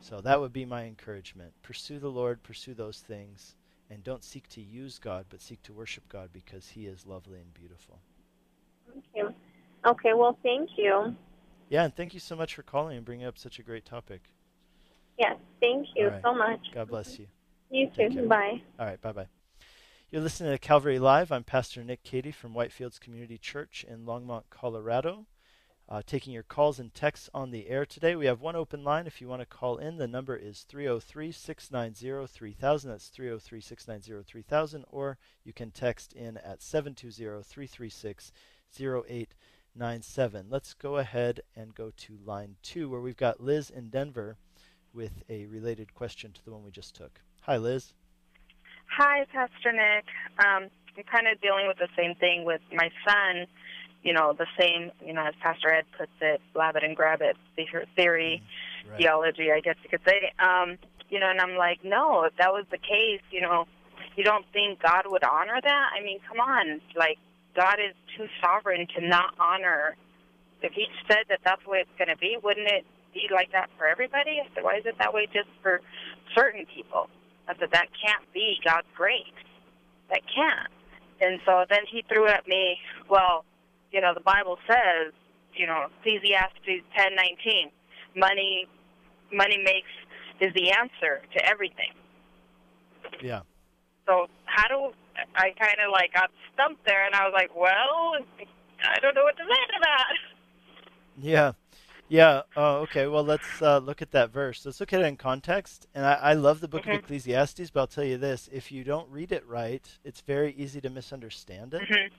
So 0.00 0.20
that 0.20 0.40
would 0.40 0.52
be 0.52 0.64
my 0.64 0.84
encouragement. 0.84 1.52
Pursue 1.62 1.98
the 1.98 2.10
Lord, 2.10 2.42
pursue 2.42 2.74
those 2.74 2.98
things, 2.98 3.54
and 3.90 4.04
don't 4.04 4.24
seek 4.24 4.48
to 4.50 4.60
use 4.60 4.98
God, 4.98 5.26
but 5.30 5.40
seek 5.40 5.62
to 5.62 5.72
worship 5.72 6.08
God 6.08 6.30
because 6.32 6.68
He 6.68 6.86
is 6.86 7.06
lovely 7.06 7.40
and 7.40 7.54
beautiful. 7.54 8.00
Okay. 8.90 9.34
Okay. 9.86 10.12
Well, 10.14 10.38
thank 10.42 10.70
you. 10.76 11.14
Yeah, 11.70 11.84
and 11.84 11.94
thank 11.94 12.14
you 12.14 12.20
so 12.20 12.36
much 12.36 12.54
for 12.54 12.62
calling 12.62 12.96
and 12.96 13.06
bringing 13.06 13.26
up 13.26 13.38
such 13.38 13.58
a 13.58 13.62
great 13.62 13.84
topic. 13.84 14.22
Yes. 15.18 15.36
Thank 15.60 15.86
you 15.96 16.08
right. 16.08 16.22
so 16.22 16.34
much. 16.34 16.60
God 16.74 16.88
bless 16.88 17.18
you. 17.18 17.26
You 17.70 17.86
Take 17.94 18.12
care. 18.12 18.22
too. 18.22 18.28
Bye. 18.28 18.62
All 18.78 18.86
right, 18.86 19.00
bye 19.00 19.12
bye. 19.12 19.26
You're 20.10 20.22
listening 20.22 20.52
to 20.52 20.58
Calvary 20.58 20.98
Live. 20.98 21.30
I'm 21.30 21.44
Pastor 21.44 21.84
Nick 21.84 22.02
Cady 22.02 22.32
from 22.32 22.54
Whitefields 22.54 22.98
Community 22.98 23.36
Church 23.36 23.84
in 23.86 24.06
Longmont, 24.06 24.44
Colorado. 24.48 25.26
Uh, 25.86 26.00
taking 26.06 26.32
your 26.32 26.44
calls 26.44 26.78
and 26.78 26.94
texts 26.94 27.28
on 27.34 27.50
the 27.50 27.68
air 27.68 27.84
today. 27.84 28.16
We 28.16 28.24
have 28.24 28.40
one 28.40 28.56
open 28.56 28.82
line 28.82 29.06
if 29.06 29.20
you 29.20 29.28
want 29.28 29.42
to 29.42 29.46
call 29.46 29.76
in. 29.76 29.98
The 29.98 30.08
number 30.08 30.34
is 30.34 30.62
303 30.62 31.30
690 31.30 32.26
3000. 32.26 32.90
That's 32.90 33.08
303 33.08 33.60
690 33.60 34.24
3000. 34.26 34.84
Or 34.88 35.18
you 35.44 35.52
can 35.52 35.70
text 35.72 36.14
in 36.14 36.38
at 36.38 36.62
720 36.62 37.42
336 37.42 38.32
0897. 38.80 40.46
Let's 40.48 40.72
go 40.72 40.96
ahead 40.96 41.42
and 41.54 41.74
go 41.74 41.92
to 41.94 42.18
line 42.24 42.56
two, 42.62 42.88
where 42.88 43.02
we've 43.02 43.14
got 43.14 43.42
Liz 43.42 43.68
in 43.68 43.90
Denver 43.90 44.38
with 44.94 45.22
a 45.28 45.44
related 45.44 45.92
question 45.92 46.32
to 46.32 46.42
the 46.46 46.52
one 46.52 46.64
we 46.64 46.70
just 46.70 46.94
took. 46.94 47.20
Hi, 47.42 47.58
Liz. 47.58 47.92
Hi, 48.98 49.26
Pastor 49.32 49.70
Nick. 49.70 50.10
Um, 50.42 50.66
I'm 50.96 51.04
kind 51.06 51.28
of 51.30 51.40
dealing 51.40 51.68
with 51.68 51.78
the 51.78 51.86
same 51.96 52.16
thing 52.16 52.42
with 52.44 52.60
my 52.72 52.90
son. 53.06 53.46
You 54.02 54.12
know, 54.12 54.34
the 54.36 54.46
same, 54.58 54.90
you 55.06 55.12
know, 55.12 55.22
as 55.24 55.34
Pastor 55.40 55.72
Ed 55.72 55.84
puts 55.96 56.10
it, 56.20 56.40
blab 56.52 56.74
it 56.74 56.82
and 56.82 56.96
grab 56.96 57.22
it 57.22 57.36
the- 57.54 57.86
theory, 57.94 58.42
Right. 58.90 58.98
theology, 58.98 59.52
I 59.52 59.60
guess 59.60 59.76
you 59.84 59.88
could 59.88 60.04
say. 60.04 60.32
Um, 60.40 60.78
you 61.10 61.20
know, 61.20 61.30
and 61.30 61.40
I'm 61.40 61.54
like, 61.54 61.84
no, 61.84 62.24
if 62.24 62.34
that 62.38 62.52
was 62.52 62.66
the 62.72 62.78
case, 62.78 63.20
you 63.30 63.40
know, 63.40 63.68
you 64.16 64.24
don't 64.24 64.44
think 64.52 64.82
God 64.82 65.06
would 65.06 65.22
honor 65.22 65.60
that? 65.60 65.90
I 65.94 66.00
mean, 66.00 66.18
come 66.26 66.40
on. 66.40 66.80
Like, 66.96 67.18
God 67.54 67.78
is 67.78 67.94
too 68.16 68.26
sovereign 68.42 68.88
to 68.96 69.00
not 69.00 69.32
honor. 69.38 69.94
If 70.60 70.72
He 70.72 70.88
said 71.06 71.22
that 71.28 71.38
that's 71.44 71.62
the 71.62 71.70
way 71.70 71.78
it's 71.86 71.98
going 71.98 72.08
to 72.08 72.16
be, 72.16 72.36
wouldn't 72.42 72.66
it 72.66 72.84
be 73.14 73.28
like 73.30 73.52
that 73.52 73.70
for 73.78 73.86
everybody? 73.86 74.40
I 74.40 74.48
said, 74.56 74.64
why 74.64 74.78
is 74.78 74.86
it 74.86 74.98
that 74.98 75.14
way 75.14 75.26
just 75.26 75.50
for 75.62 75.82
certain 76.34 76.66
people? 76.66 77.08
I 77.48 77.54
said, 77.58 77.70
that 77.72 77.88
can't 78.04 78.32
be 78.32 78.60
God's 78.64 78.86
grace. 78.94 79.24
That 80.10 80.20
can't. 80.32 80.70
And 81.20 81.40
so 81.44 81.64
then 81.68 81.80
he 81.90 82.04
threw 82.08 82.28
at 82.28 82.46
me, 82.46 82.78
well, 83.08 83.44
you 83.90 84.00
know, 84.00 84.12
the 84.14 84.20
Bible 84.20 84.58
says, 84.68 85.12
you 85.54 85.66
know, 85.66 85.86
Ecclesiastes 86.00 86.84
ten 86.96 87.14
nineteen, 87.16 87.70
money, 88.14 88.68
money 89.32 89.58
makes 89.58 89.88
is 90.40 90.52
the 90.54 90.70
answer 90.70 91.22
to 91.34 91.44
everything. 91.44 91.92
Yeah. 93.20 93.40
So 94.06 94.28
how 94.44 94.68
do 94.68 94.92
I 95.34 95.50
kind 95.58 95.78
of 95.84 95.90
like 95.90 96.12
got 96.12 96.30
stumped 96.54 96.84
there, 96.86 97.04
and 97.04 97.14
I 97.14 97.24
was 97.24 97.32
like, 97.34 97.50
well, 97.56 97.72
I 97.72 99.00
don't 99.00 99.14
know 99.14 99.24
what 99.24 99.36
to 99.36 99.42
say 99.42 99.48
to 99.48 99.80
that. 99.82 100.14
Yeah. 101.20 101.52
Yeah. 102.08 102.42
Oh, 102.56 102.76
okay. 102.78 103.06
Well, 103.06 103.22
let's 103.22 103.60
uh, 103.60 103.78
look 103.78 104.00
at 104.00 104.12
that 104.12 104.30
verse. 104.30 104.64
Let's 104.64 104.80
look 104.80 104.92
at 104.92 105.00
it 105.00 105.06
in 105.06 105.16
context. 105.16 105.86
And 105.94 106.06
I, 106.06 106.14
I 106.14 106.32
love 106.34 106.60
the 106.60 106.68
book 106.68 106.84
Mhm. 106.84 106.94
of 106.94 107.04
Ecclesiastes, 107.04 107.70
but 107.70 107.80
I'll 107.80 107.86
tell 107.86 108.04
you 108.04 108.16
this: 108.16 108.48
if 108.52 108.72
you 108.72 108.82
don't 108.84 109.08
read 109.10 109.32
it 109.32 109.46
right, 109.46 109.86
it's 110.04 110.20
very 110.22 110.52
easy 110.54 110.80
to 110.80 110.90
misunderstand 110.90 111.74
it. 111.74 111.82
Mhm. 111.82 112.10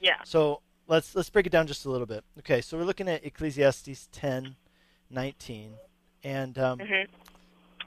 Yeah. 0.00 0.22
So 0.24 0.62
let's 0.86 1.14
let's 1.14 1.30
break 1.30 1.46
it 1.46 1.50
down 1.52 1.66
just 1.66 1.84
a 1.84 1.90
little 1.90 2.06
bit. 2.06 2.24
Okay. 2.38 2.60
So 2.60 2.78
we're 2.78 2.84
looking 2.84 3.08
at 3.08 3.24
Ecclesiastes 3.24 4.08
ten, 4.12 4.56
nineteen, 5.10 5.72
and 6.24 6.58
um, 6.58 6.78
hmm 6.80 7.04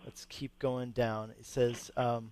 Let's 0.03 0.25
keep 0.25 0.57
going 0.57 0.91
down. 0.91 1.29
It 1.39 1.45
says, 1.45 1.91
um, 1.95 2.31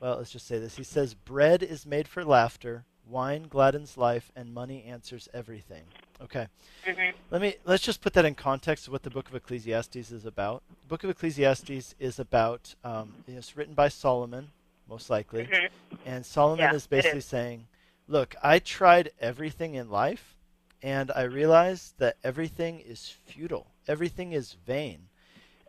well, 0.00 0.18
let's 0.18 0.30
just 0.30 0.46
say 0.46 0.60
this. 0.60 0.76
He 0.76 0.84
says, 0.84 1.12
Bread 1.14 1.60
is 1.62 1.84
made 1.84 2.06
for 2.06 2.24
laughter, 2.24 2.84
wine 3.04 3.48
gladdens 3.48 3.96
life, 3.96 4.30
and 4.36 4.54
money 4.54 4.84
answers 4.84 5.28
everything. 5.34 5.84
Okay. 6.22 6.48
hmm 6.84 7.10
Let 7.30 7.42
me 7.42 7.56
let's 7.64 7.82
just 7.84 8.00
put 8.00 8.14
that 8.14 8.24
in 8.24 8.34
context 8.34 8.86
of 8.86 8.92
what 8.92 9.02
the 9.02 9.10
book 9.10 9.28
of 9.28 9.34
Ecclesiastes 9.34 10.10
is 10.12 10.26
about. 10.26 10.62
The 10.82 10.88
book 10.88 11.04
of 11.04 11.10
Ecclesiastes 11.10 11.94
is 11.98 12.18
about 12.20 12.74
um, 12.84 13.16
it's 13.26 13.56
written 13.56 13.74
by 13.74 13.88
Solomon, 13.88 14.52
most 14.88 15.10
likely, 15.10 15.52
hmm 15.52 15.66
and 16.04 16.24
Solomon 16.26 16.70
Yeah, 16.70 16.72
is 16.72 16.86
basically 16.86 17.20
is. 17.20 17.24
saying, 17.24 17.68
"Look, 18.08 18.36
I 18.42 18.60
tried 18.60 19.10
everything 19.20 19.74
in 19.74 19.90
life, 19.90 20.36
and 20.82 21.10
I 21.12 21.22
realized 21.22 21.98
that 21.98 22.18
everything 22.24 22.80
is 22.80 23.08
futile. 23.08 23.72
Everything 23.88 24.32
is 24.32 24.54
vain. 24.54 25.08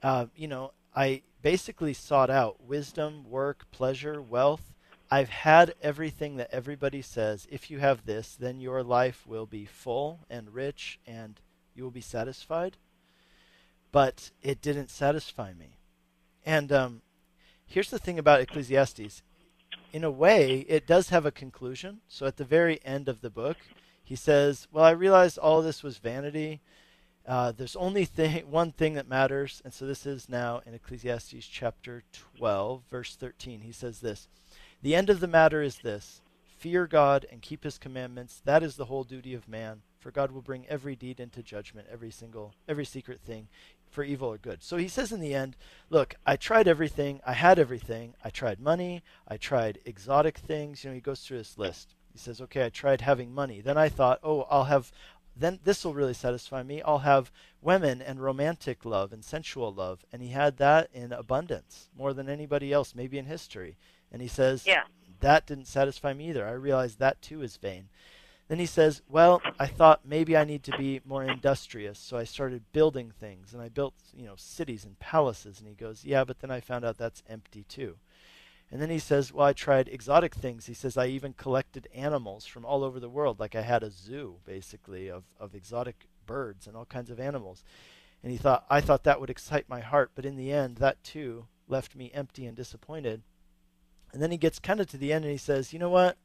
Uh, 0.04 0.28
you 0.36 0.48
know, 0.48 0.74
I 0.96 1.24
basically 1.42 1.94
sought 1.94 2.30
out 2.30 2.62
wisdom, 2.64 3.30
work, 3.30 3.72
pleasure, 3.72 4.22
wealth. 4.22 4.75
I've 5.12 5.30
had 5.30 5.76
everything 5.82 6.38
that 6.38 6.50
everybody 6.52 7.02
says. 7.02 7.48
If 7.52 7.70
you 7.70 7.80
have 7.80 8.06
this, 8.06 8.36
then 8.36 8.60
your 8.60 8.84
life 8.84 9.26
will 9.28 9.46
be 9.46 9.66
full 9.66 10.20
and 10.30 10.54
rich, 10.54 11.00
and 11.06 11.40
you 11.76 11.84
will 11.84 11.92
be 11.92 12.02
satisfied. 12.02 12.78
But 13.92 14.32
it 14.42 14.62
didn't 14.62 14.90
satisfy 14.90 15.54
me. 15.54 15.78
And 16.46 16.72
um, 16.72 17.02
here's 17.66 17.90
the 17.90 18.00
thing 18.00 18.20
about 18.20 18.42
Ecclesiastes 18.42 19.22
in 19.96 20.04
a 20.04 20.12
way, 20.12 20.66
it 20.68 20.86
does 20.86 21.08
have 21.10 21.26
a 21.26 21.32
conclusion. 21.32 22.02
So 22.10 22.26
at 22.26 22.36
the 22.36 22.44
very 22.44 22.84
end 22.84 23.08
of 23.08 23.22
the 23.22 23.30
book, 23.30 23.56
he 24.04 24.18
says, 24.18 24.68
Well, 24.70 24.84
I 24.84 24.92
realized 24.92 25.38
all 25.38 25.62
this 25.62 25.84
was 25.84 26.00
vanity. 26.00 26.60
Uh, 27.26 27.54
there's 27.54 27.78
only 27.78 28.04
thing, 28.04 28.52
one 28.52 28.74
thing 28.74 28.96
that 28.96 29.08
matters. 29.08 29.62
And 29.64 29.74
so 29.74 29.86
this 29.86 30.06
is 30.06 30.28
now 30.28 30.62
in 30.66 30.74
Ecclesiastes 30.74 31.48
chapter 31.48 32.04
12, 32.38 32.84
verse 32.92 33.16
13. 33.16 33.62
He 33.62 33.72
says 33.72 34.02
this 34.02 34.28
The 34.82 34.96
end 34.96 35.10
of 35.10 35.20
the 35.20 35.28
matter 35.28 35.62
is 35.62 35.78
this 35.78 36.22
fear 36.58 36.88
God 36.88 37.26
and 37.32 37.42
keep 37.42 37.64
his 37.64 37.78
commandments. 37.78 38.42
That 38.46 38.64
is 38.64 38.76
the 38.76 38.86
whole 38.86 39.04
duty 39.04 39.34
of 39.34 39.48
man. 39.48 39.82
For 40.00 40.12
God 40.12 40.32
will 40.32 40.42
bring 40.42 40.68
every 40.68 40.96
deed 40.96 41.20
into 41.20 41.42
judgment, 41.42 41.88
every 41.92 42.12
single, 42.12 42.54
every 42.68 42.86
secret 42.86 43.22
thing, 43.22 43.48
for 43.90 44.04
evil 44.04 44.32
or 44.32 44.38
good. 44.38 44.62
So 44.62 44.78
he 44.78 44.88
says 44.88 45.12
in 45.12 45.20
the 45.20 45.34
end, 45.34 45.56
look, 45.90 46.16
I 46.26 46.36
tried 46.36 46.68
everything. 46.68 47.22
I 47.26 47.34
had 47.34 47.58
everything. 47.58 48.14
I 48.24 48.30
tried 48.30 48.60
money. 48.60 49.02
I 49.28 49.38
tried 49.38 49.80
exotic 49.86 50.38
things. 50.38 50.84
You 50.84 50.92
know, 50.92 50.96
he 50.96 51.02
goes 51.02 51.22
through 51.22 51.40
this 51.40 51.58
list. 51.58 51.96
He 52.12 52.20
says, 52.20 52.40
okay, 52.42 52.66
I 52.66 52.70
tried 52.70 53.02
having 53.02 53.34
money. 53.34 53.62
Then 53.62 53.78
I 53.78 53.90
thought, 53.90 54.20
oh, 54.24 54.46
I'll 54.50 54.66
have, 54.66 54.92
then 55.36 55.60
this 55.64 55.84
will 55.84 55.94
really 55.94 56.14
satisfy 56.14 56.62
me. 56.62 56.82
I'll 56.84 57.00
have 57.00 57.32
women 57.62 58.02
and 58.02 58.22
romantic 58.22 58.86
love 58.86 59.12
and 59.12 59.26
sensual 59.26 59.74
love. 59.74 60.06
And 60.14 60.22
he 60.22 60.30
had 60.30 60.58
that 60.58 60.90
in 60.94 61.12
abundance, 61.12 61.90
more 61.98 62.14
than 62.14 62.30
anybody 62.30 62.72
else, 62.72 62.94
maybe 62.96 63.18
in 63.18 63.26
history. 63.26 63.76
And 64.16 64.22
he 64.22 64.30
says, 64.30 64.66
Yeah. 64.66 64.84
that 65.20 65.46
didn't 65.46 65.68
satisfy 65.68 66.14
me 66.14 66.30
either. 66.30 66.48
I 66.48 66.52
realized 66.52 67.00
that 67.00 67.22
too 67.22 67.42
is 67.42 67.58
vain. 67.58 67.90
Then 68.48 68.60
he 68.60 68.66
says, 68.66 69.02
Well, 69.10 69.42
I 69.60 69.68
thought 69.68 70.06
maybe 70.06 70.38
I 70.38 70.46
need 70.46 70.64
to 70.64 70.78
be 70.78 71.02
more 71.04 71.26
industrious, 71.26 72.00
so 72.00 72.16
I 72.16 72.24
started 72.24 72.72
building 72.72 73.12
things 73.12 73.54
and 73.54 73.62
I 73.62 73.68
built, 73.68 73.94
you 74.14 74.26
know, 74.26 74.36
cities 74.38 74.86
and 74.86 74.98
palaces. 75.00 75.60
And 75.60 75.68
he 75.68 75.76
goes, 75.76 76.06
Yeah, 76.06 76.24
but 76.24 76.40
then 76.40 76.50
I 76.50 76.62
found 76.62 76.86
out 76.86 76.98
that's 76.98 77.24
empty 77.28 77.66
too. 77.68 77.98
And 78.72 78.82
then 78.82 78.90
he 78.90 79.00
says, 79.00 79.34
Well, 79.34 79.48
I 79.48 79.52
tried 79.52 79.90
exotic 79.90 80.34
things. 80.34 80.68
He 80.68 80.74
says, 80.74 80.96
I 80.96 81.08
even 81.08 81.34
collected 81.34 81.90
animals 81.94 82.46
from 82.46 82.64
all 82.64 82.86
over 82.86 83.02
the 83.02 83.10
world. 83.10 83.38
Like 83.38 83.54
I 83.54 83.64
had 83.64 83.84
a 83.84 83.92
zoo, 83.92 84.38
basically, 84.46 85.10
of, 85.10 85.26
of 85.38 85.54
exotic 85.54 86.06
birds 86.26 86.68
and 86.68 86.78
all 86.78 86.86
kinds 86.86 87.10
of 87.12 87.20
animals. 87.20 87.66
And 88.24 88.32
he 88.32 88.38
thought, 88.38 88.66
I 88.70 88.80
thought 88.80 89.04
that 89.04 89.20
would 89.20 89.30
excite 89.30 89.68
my 89.68 89.82
heart. 89.82 90.12
But 90.16 90.26
in 90.26 90.38
the 90.38 90.54
end, 90.54 90.78
that 90.78 91.04
too 91.04 91.48
left 91.68 91.98
me 91.98 92.12
empty 92.14 92.46
and 92.46 92.56
disappointed. 92.56 93.22
And 94.16 94.24
then 94.24 94.32
he 94.32 94.38
gets 94.38 94.58
kind 94.58 94.80
of 94.80 94.88
to 94.88 94.98
the 94.98 95.14
end 95.14 95.26
and 95.26 95.32
he 95.32 95.38
says, 95.38 95.74
You 95.74 95.78
know 95.78 95.92
what? 95.92 96.18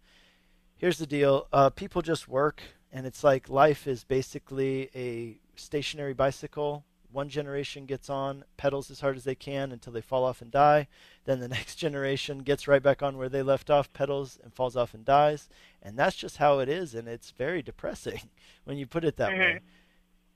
Here's 0.76 0.96
the 0.96 1.06
deal. 1.06 1.46
Uh, 1.52 1.68
people 1.68 2.00
just 2.00 2.26
work, 2.26 2.62
and 2.90 3.06
it's 3.06 3.22
like 3.22 3.50
life 3.50 3.86
is 3.86 4.04
basically 4.04 4.88
a 4.94 5.38
stationary 5.56 6.14
bicycle 6.14 6.84
one 7.12 7.28
generation 7.28 7.86
gets 7.86 8.08
on, 8.08 8.44
pedals 8.56 8.90
as 8.90 9.00
hard 9.00 9.16
as 9.16 9.24
they 9.24 9.34
can 9.34 9.72
until 9.72 9.92
they 9.92 10.00
fall 10.00 10.24
off 10.24 10.40
and 10.40 10.50
die. 10.50 10.88
Then 11.24 11.40
the 11.40 11.48
next 11.56 11.76
generation 11.76 12.38
gets 12.40 12.68
right 12.68 12.82
back 12.82 13.02
on 13.02 13.16
where 13.16 13.28
they 13.28 13.42
left 13.42 13.70
off, 13.70 13.92
pedals 13.92 14.38
and 14.42 14.54
falls 14.54 14.76
off 14.76 14.94
and 14.94 15.04
dies. 15.04 15.48
And 15.82 15.98
that's 15.98 16.16
just 16.16 16.36
how 16.36 16.58
it 16.58 16.68
is, 16.68 16.94
and 16.94 17.08
it's 17.08 17.30
very 17.30 17.62
depressing 17.62 18.22
when 18.64 18.78
you 18.78 18.86
put 18.86 19.04
it 19.04 19.16
that 19.16 19.30
mm-hmm. 19.30 19.40
way. 19.40 19.60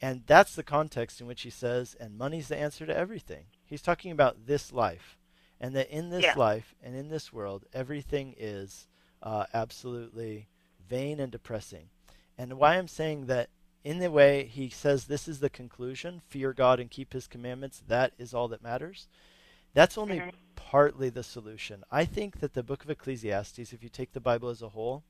And 0.00 0.22
that's 0.26 0.54
the 0.54 0.62
context 0.62 1.20
in 1.20 1.26
which 1.26 1.42
he 1.42 1.50
says, 1.50 1.96
and 1.98 2.18
money's 2.18 2.48
the 2.48 2.58
answer 2.58 2.84
to 2.84 2.96
everything. 2.96 3.44
He's 3.64 3.82
talking 3.82 4.10
about 4.10 4.46
this 4.46 4.72
life, 4.72 5.16
and 5.60 5.74
that 5.74 5.90
in 5.90 6.10
this 6.10 6.24
yeah. 6.24 6.34
life 6.36 6.74
and 6.82 6.96
in 6.96 7.08
this 7.08 7.32
world, 7.32 7.64
everything 7.72 8.34
is 8.36 8.86
uh, 9.22 9.46
absolutely 9.54 10.48
vain 10.88 11.20
and 11.20 11.32
depressing. 11.32 11.88
And 12.36 12.54
why 12.54 12.76
I'm 12.76 12.88
saying 12.88 13.26
that 13.26 13.48
in 13.84 13.98
the 13.98 14.10
way 14.10 14.44
he 14.44 14.68
says 14.68 15.04
this 15.04 15.28
is 15.28 15.40
the 15.40 15.50
conclusion 15.50 16.20
fear 16.28 16.52
God 16.52 16.80
and 16.80 16.90
keep 16.90 17.12
his 17.12 17.26
commandments, 17.26 17.82
that 17.86 18.12
is 18.18 18.34
all 18.34 18.48
that 18.48 18.62
matters. 18.62 19.08
That's 19.74 19.98
only 19.98 20.18
mm-hmm. 20.20 20.30
partly 20.56 21.10
the 21.10 21.22
solution. 21.22 21.84
I 21.90 22.04
think 22.04 22.40
that 22.40 22.54
the 22.54 22.62
book 22.62 22.84
of 22.84 22.90
Ecclesiastes, 22.90 23.72
if 23.72 23.82
you 23.82 23.88
take 23.88 24.12
the 24.12 24.20
Bible 24.20 24.48
as 24.48 24.62
a 24.62 24.70
whole, 24.70 25.02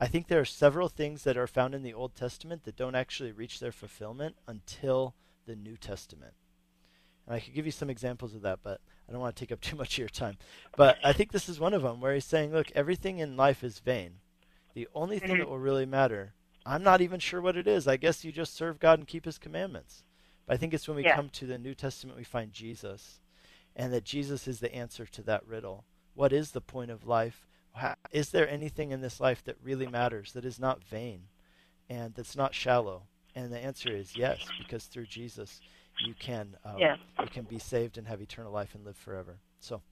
I 0.00 0.06
think 0.06 0.26
there 0.26 0.40
are 0.40 0.44
several 0.44 0.88
things 0.88 1.22
that 1.24 1.36
are 1.36 1.46
found 1.46 1.74
in 1.74 1.82
the 1.82 1.94
Old 1.94 2.14
Testament 2.14 2.64
that 2.64 2.76
don't 2.76 2.94
actually 2.94 3.32
reach 3.32 3.60
their 3.60 3.72
fulfillment 3.72 4.36
until 4.46 5.14
the 5.46 5.56
New 5.56 5.76
Testament. 5.76 6.34
And 7.26 7.36
I 7.36 7.40
could 7.40 7.54
give 7.54 7.66
you 7.66 7.72
some 7.72 7.90
examples 7.90 8.34
of 8.34 8.42
that, 8.42 8.58
but 8.62 8.80
I 9.08 9.12
don't 9.12 9.20
want 9.20 9.36
to 9.36 9.40
take 9.40 9.52
up 9.52 9.60
too 9.62 9.76
much 9.76 9.94
of 9.94 9.98
your 9.98 10.08
time. 10.08 10.36
But 10.76 10.98
I 11.04 11.12
think 11.12 11.32
this 11.32 11.48
is 11.48 11.60
one 11.60 11.74
of 11.74 11.82
them 11.82 12.00
where 12.00 12.14
he's 12.14 12.24
saying, 12.24 12.52
look, 12.52 12.70
everything 12.74 13.18
in 13.18 13.36
life 13.36 13.62
is 13.62 13.78
vain. 13.78 14.20
The 14.74 14.88
only 14.94 15.18
thing 15.18 15.38
that 15.38 15.42
mm-hmm. 15.42 15.50
will 15.50 15.58
really 15.58 15.86
matter 15.86 16.34
I'm 16.66 16.82
not 16.82 17.00
even 17.00 17.20
sure 17.20 17.40
what 17.40 17.56
it 17.56 17.66
is. 17.66 17.86
I 17.86 17.96
guess 17.96 18.24
you 18.24 18.32
just 18.32 18.54
serve 18.54 18.80
God 18.80 18.98
and 18.98 19.08
keep 19.08 19.24
His 19.24 19.38
commandments. 19.38 20.02
But 20.46 20.54
I 20.54 20.56
think 20.56 20.72
it's 20.72 20.88
when 20.88 20.96
we 20.96 21.04
yeah. 21.04 21.16
come 21.16 21.28
to 21.30 21.46
the 21.46 21.58
New 21.58 21.74
Testament 21.74 22.18
we 22.18 22.24
find 22.24 22.52
Jesus, 22.52 23.20
and 23.76 23.92
that 23.92 24.04
Jesus 24.04 24.48
is 24.48 24.60
the 24.60 24.74
answer 24.74 25.06
to 25.06 25.22
that 25.22 25.46
riddle. 25.46 25.84
What 26.14 26.32
is 26.32 26.52
the 26.52 26.60
point 26.60 26.90
of 26.90 27.06
life? 27.06 27.46
Is 28.12 28.30
there 28.30 28.48
anything 28.48 28.92
in 28.92 29.00
this 29.00 29.20
life 29.20 29.42
that 29.44 29.56
really 29.62 29.86
matters, 29.86 30.32
that 30.32 30.44
is 30.44 30.60
not 30.60 30.84
vain, 30.84 31.24
and 31.88 32.14
that's 32.14 32.36
not 32.36 32.54
shallow? 32.54 33.02
And 33.34 33.52
the 33.52 33.58
answer 33.58 33.90
is 33.90 34.16
yes, 34.16 34.46
because 34.58 34.84
through 34.84 35.06
Jesus 35.06 35.60
you 36.00 36.14
can 36.18 36.56
um, 36.64 36.78
yeah. 36.78 36.96
you 37.20 37.26
can 37.26 37.44
be 37.44 37.58
saved 37.58 37.98
and 37.98 38.06
have 38.06 38.20
eternal 38.20 38.52
life 38.52 38.74
and 38.74 38.84
live 38.84 38.96
forever. 38.96 39.38
So. 39.60 39.82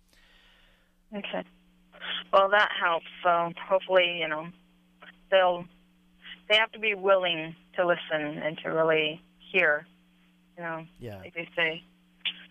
Okay. 1.15 1.45
Well, 2.33 2.49
that 2.51 2.71
helps. 2.81 3.07
So 3.23 3.53
hopefully, 3.69 4.19
you 4.21 4.29
know, 4.29 4.49
they'll 5.31 5.65
they 6.49 6.57
have 6.57 6.73
to 6.73 6.79
be 6.79 6.95
willing 6.95 7.55
to 7.77 7.87
listen 7.87 8.39
and 8.39 8.59
to 8.65 8.71
really 8.71 9.21
hear. 9.39 9.87
You 10.57 10.63
know, 10.65 10.85
yeah. 10.99 11.19
like 11.19 11.35
they 11.35 11.49
say. 11.57 11.83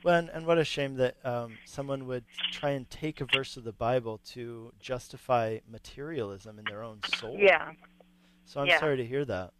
Well, 0.03 0.15
and, 0.15 0.29
and 0.29 0.47
what 0.47 0.57
a 0.57 0.65
shame 0.65 0.95
that 0.95 1.15
um, 1.23 1.57
someone 1.65 2.07
would 2.07 2.23
try 2.51 2.71
and 2.71 2.89
take 2.89 3.21
a 3.21 3.25
verse 3.25 3.55
of 3.57 3.63
the 3.63 3.71
Bible 3.71 4.19
to 4.29 4.73
justify 4.79 5.59
materialism 5.69 6.57
in 6.57 6.65
their 6.65 6.81
own 6.81 6.99
soul. 7.19 7.37
Yeah. 7.39 7.73
So 8.45 8.61
I'm 8.61 8.67
yeah. 8.67 8.79
sorry 8.79 8.97
to 8.97 9.05
hear 9.05 9.23
that. 9.25 9.51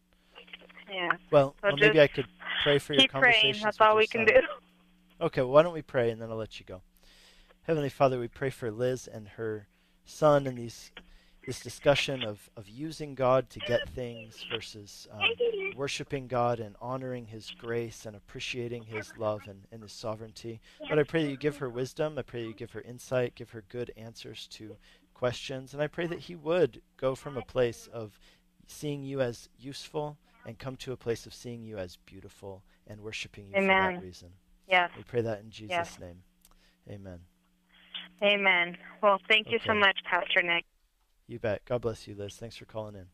Yeah. 0.92 1.12
Well, 1.32 1.56
so 1.62 1.68
well 1.68 1.78
maybe 1.78 2.02
I 2.02 2.08
could 2.08 2.26
pray 2.64 2.80
for 2.80 2.94
your 2.94 3.08
conversation. 3.08 3.42
Praying. 3.52 3.64
That's 3.64 3.82
all 3.82 3.98
we 3.98 4.08
can 4.08 4.26
do. 4.26 4.42
Okay, 5.20 5.42
well, 5.42 5.52
why 5.52 5.64
don't 5.64 5.74
we 5.74 5.82
pray 5.82 6.10
and 6.12 6.22
then 6.22 6.30
I'll 6.30 6.38
let 6.38 6.60
you 6.60 6.66
go. 6.66 6.82
Heavenly 7.64 7.90
Father, 7.90 8.20
we 8.20 8.28
pray 8.28 8.50
for 8.50 8.72
Liz 8.72 9.08
and 9.08 9.28
her 9.30 9.68
son 10.06 10.48
and 10.48 10.58
these 10.58 10.92
this 11.46 11.60
discussion 11.60 12.24
of, 12.24 12.50
of 12.56 12.70
using 12.70 13.16
God 13.16 13.50
to 13.50 13.60
get 13.62 13.90
things 13.90 14.46
versus 14.52 15.08
um, 15.12 15.22
worshiping 15.76 16.28
God 16.28 16.60
and 16.60 16.76
honoring 16.80 17.26
His 17.26 17.50
grace 17.58 18.06
and 18.06 18.16
appreciating 18.16 18.84
His 18.84 19.12
love 19.18 19.42
and, 19.48 19.64
and 19.72 19.82
His 19.82 19.92
sovereignty. 19.92 20.62
But 20.88 21.00
I 21.00 21.04
pray 21.04 21.24
that 21.24 21.32
you 21.32 21.38
give 21.38 21.58
her 21.58 21.70
wisdom. 21.70 22.18
I 22.18 22.22
pray 22.22 22.44
that 22.44 22.48
you 22.48 22.54
give 22.54 22.72
her 22.74 22.82
insight, 22.82 23.34
give 23.36 23.50
her 23.52 23.64
good 23.70 23.92
answers 23.98 24.48
to 24.52 24.76
questions. 25.16 25.74
And 25.74 25.82
I 25.82 25.88
pray 25.88 26.06
that 26.08 26.20
He 26.20 26.36
would 26.36 26.82
go 26.98 27.16
from 27.16 27.38
a 27.38 27.42
place 27.42 27.90
of 27.92 28.20
seeing 28.68 29.04
you 29.04 29.20
as 29.22 29.50
useful 29.58 30.18
and 30.46 30.58
come 30.58 30.76
to 30.78 30.92
a 30.92 30.98
place 30.98 31.26
of 31.26 31.34
seeing 31.34 31.64
you 31.64 31.78
as 31.78 31.98
beautiful 32.06 32.64
and 32.88 33.02
worshiping 33.02 33.48
you 33.48 33.58
Amen. 33.58 33.68
for 33.68 34.00
that 34.00 34.04
reason. 34.04 34.30
Yes. 34.68 34.90
We 34.98 35.04
pray 35.04 35.22
that 35.22 35.42
in 35.42 35.50
Jesus' 35.50 35.72
yes. 35.72 36.00
name. 36.00 36.24
Amen. 36.90 37.20
Amen. 38.24 38.78
Well, 39.02 39.20
thank 39.28 39.48
okay. 39.48 39.54
you 39.54 39.60
so 39.66 39.74
much, 39.74 39.98
Pastor 40.10 40.42
Nick. 40.44 40.66
You 41.28 41.40
bet. 41.40 41.62
God 41.66 41.82
bless 41.82 42.08
you, 42.08 42.16
Liz. 42.16 42.36
Thanks 42.36 42.58
for 42.58 42.66
calling 42.66 42.96
in. 42.96 43.06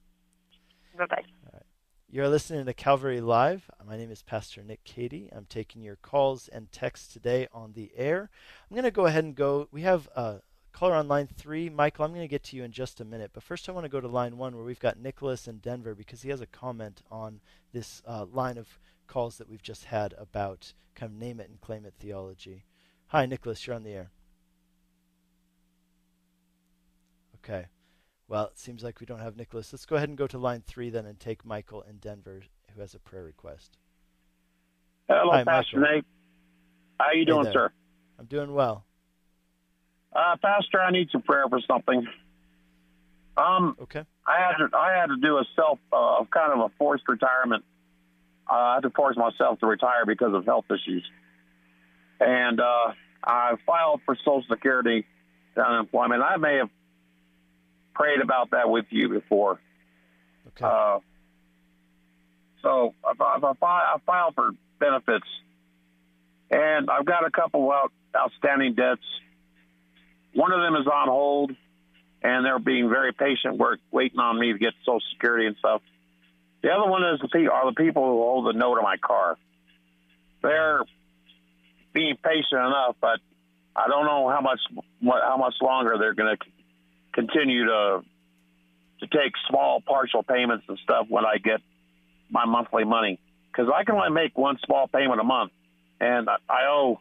Bye 0.98 1.06
bye. 1.06 1.24
All 1.46 1.52
right. 1.54 1.64
You're 2.10 2.30
listening 2.30 2.66
to 2.66 2.74
Calvary 2.74 3.20
Live. 3.20 3.70
My 3.86 3.98
name 3.98 4.12
is 4.12 4.24
Pastor 4.24 4.64
Nick 4.64 4.84
Cady. 4.86 5.30
I'm 5.32 5.46
taking 5.46 5.82
your 5.82 5.98
calls 5.98 6.48
and 6.48 6.72
texts 6.72 7.12
today 7.12 7.48
on 7.54 7.74
the 7.74 7.92
air. 7.98 8.30
I'm 8.70 8.76
going 8.76 8.86
to 8.86 8.92
go 8.92 9.08
ahead 9.08 9.26
and 9.26 9.36
go. 9.36 9.68
We 9.72 9.82
have 9.82 10.08
a 10.16 10.40
caller 10.78 10.96
on 10.96 11.08
line 11.08 11.28
three. 11.28 11.70
Michael, 11.70 12.06
I'm 12.06 12.12
going 12.12 12.22
to 12.22 12.28
get 12.28 12.44
to 12.46 12.56
you 12.56 12.64
in 12.64 12.72
just 12.72 13.02
a 13.02 13.06
minute. 13.06 13.32
But 13.34 13.44
first, 13.44 13.68
I 13.68 13.72
want 13.72 13.86
to 13.86 13.90
go 13.90 14.00
to 14.00 14.08
line 14.08 14.38
one 14.38 14.56
where 14.56 14.66
we've 14.66 14.80
got 14.80 15.00
Nicholas 15.00 15.48
in 15.48 15.58
Denver 15.58 15.96
because 15.96 16.22
he 16.22 16.30
has 16.30 16.42
a 16.42 16.46
comment 16.46 17.02
on 17.10 17.40
this 17.74 18.04
uh, 18.06 18.26
line 18.32 18.58
of 18.58 18.80
calls 19.08 19.38
that 19.38 19.50
we've 19.50 19.64
just 19.64 19.86
had 19.86 20.14
about 20.18 20.74
kind 20.94 21.12
of 21.12 21.18
name 21.18 21.40
it 21.40 21.50
and 21.50 21.60
claim 21.60 21.86
it 21.86 21.96
theology. 21.98 22.66
Hi, 23.08 23.26
Nicholas. 23.26 23.66
You're 23.66 23.76
on 23.76 23.84
the 23.84 23.94
air. 23.94 24.12
Okay. 27.44 27.68
Well, 28.28 28.46
it 28.46 28.60
seems 28.60 28.84
like 28.84 29.00
we 29.00 29.06
don't 29.06 29.22
have 29.22 29.38
Nicholas. 29.38 29.72
Let's 29.74 29.86
go 29.86 29.96
ahead 29.96 30.10
and 30.10 30.18
go 30.18 30.28
to 30.28 30.38
line 30.38 30.62
three 30.68 30.90
then 30.90 31.06
and 31.06 31.20
take 31.20 31.46
Michael 31.46 31.82
in 31.90 31.98
Denver, 31.98 32.42
who 32.76 32.82
has 32.82 32.94
a 32.94 33.00
prayer 33.00 33.24
request. 33.24 33.78
Hello, 35.08 35.32
Hi, 35.32 35.44
Pastor 35.44 35.80
Michael. 35.80 35.96
Nate. 35.96 36.06
How 37.00 37.12
you 37.14 37.20
hey 37.20 37.26
doing, 37.26 37.44
there. 37.46 37.54
sir? 37.54 37.72
I'm 38.20 38.26
doing 38.26 38.54
well. 38.54 38.87
Uh, 40.14 40.36
Pastor, 40.42 40.80
I 40.82 40.92
need 40.92 41.10
some 41.12 41.22
prayer 41.22 41.46
for 41.50 41.60
something. 41.68 42.08
Um, 43.38 43.76
okay. 43.84 44.04
I 44.26 44.40
had 44.40 44.58
to 44.58 44.76
I 44.76 44.94
had 45.00 45.08
to 45.08 45.18
do 45.18 45.38
a 45.38 45.46
self 45.56 45.80
uh, 45.94 46.24
kind 46.32 46.54
of 46.54 46.72
a 46.72 46.72
forced 46.78 47.08
retirement. 47.08 47.64
Uh, 48.50 48.54
I 48.54 48.74
had 48.76 48.84
to 48.84 48.90
force 48.90 49.16
myself 49.16 49.60
to 49.60 49.68
retire 49.68 50.06
because 50.06 50.34
of 50.34 50.46
health 50.46 50.66
issues, 50.72 51.06
and 52.20 52.60
uh, 52.60 52.94
I 53.24 53.56
filed 53.66 54.02
for 54.06 54.16
Social 54.16 54.44
Security 54.50 55.06
unemployment. 55.56 56.24
I 56.24 56.38
may 56.38 56.58
have 56.58 56.70
prayed 57.94 58.22
about 58.22 58.52
that 58.52 58.70
with 58.70 58.86
you 58.90 59.10
before. 59.10 59.60
Okay. 60.48 60.66
Uh, 60.66 61.00
so 62.64 62.94
I, 63.04 63.14
I, 63.22 63.54
I 63.62 63.98
filed 64.06 64.36
for 64.36 64.52
benefits, 64.80 65.28
and 66.50 66.90
I've 66.90 67.06
got 67.06 67.26
a 67.26 67.32
couple 67.32 67.72
out, 67.72 67.92
outstanding 68.16 68.74
debts. 68.74 69.02
One 70.38 70.52
of 70.52 70.62
them 70.62 70.76
is 70.76 70.86
on 70.86 71.08
hold, 71.08 71.52
and 72.22 72.46
they're 72.46 72.60
being 72.60 72.90
very 72.90 73.12
patient, 73.12 73.58
work 73.58 73.80
waiting 73.90 74.20
on 74.20 74.40
me 74.40 74.54
to 74.54 74.60
get 74.60 74.74
Social 74.86 75.02
Security 75.14 75.48
and 75.48 75.56
stuff. 75.58 75.82
The 76.62 76.70
other 76.70 76.88
one 76.88 77.04
is 77.04 77.20
the 77.20 77.50
are 77.52 77.72
the 77.72 77.76
people 77.76 78.04
who 78.04 78.22
hold 78.22 78.46
the 78.46 78.54
note 78.56 78.78
on 78.78 78.84
my 78.84 78.98
car. 78.98 79.36
They're 80.44 80.82
being 81.92 82.18
patient 82.24 82.62
enough, 82.62 82.98
but 83.02 83.20
I 83.76 83.88
don't 83.88 84.06
know 84.06 84.30
how 84.30 84.42
much 84.42 84.60
what, 85.02 85.24
how 85.24 85.38
much 85.38 85.56
longer 85.60 85.96
they're 85.98 86.14
going 86.14 86.38
to 86.38 86.46
continue 87.14 87.66
to 87.66 88.02
to 89.00 89.08
take 89.08 89.34
small 89.50 89.82
partial 89.82 90.22
payments 90.22 90.66
and 90.70 90.78
stuff 90.84 91.08
when 91.10 91.26
I 91.26 91.38
get 91.44 91.62
my 92.30 92.46
monthly 92.46 92.84
money 92.84 93.20
because 93.52 93.72
I 93.74 93.86
can 93.86 93.96
only 93.96 94.12
make 94.12 94.38
one 94.38 94.60
small 94.68 94.88
payment 94.88 95.20
a 95.20 95.24
month, 95.24 95.52
and 96.00 96.30
I 96.30 96.68
owe 96.70 97.00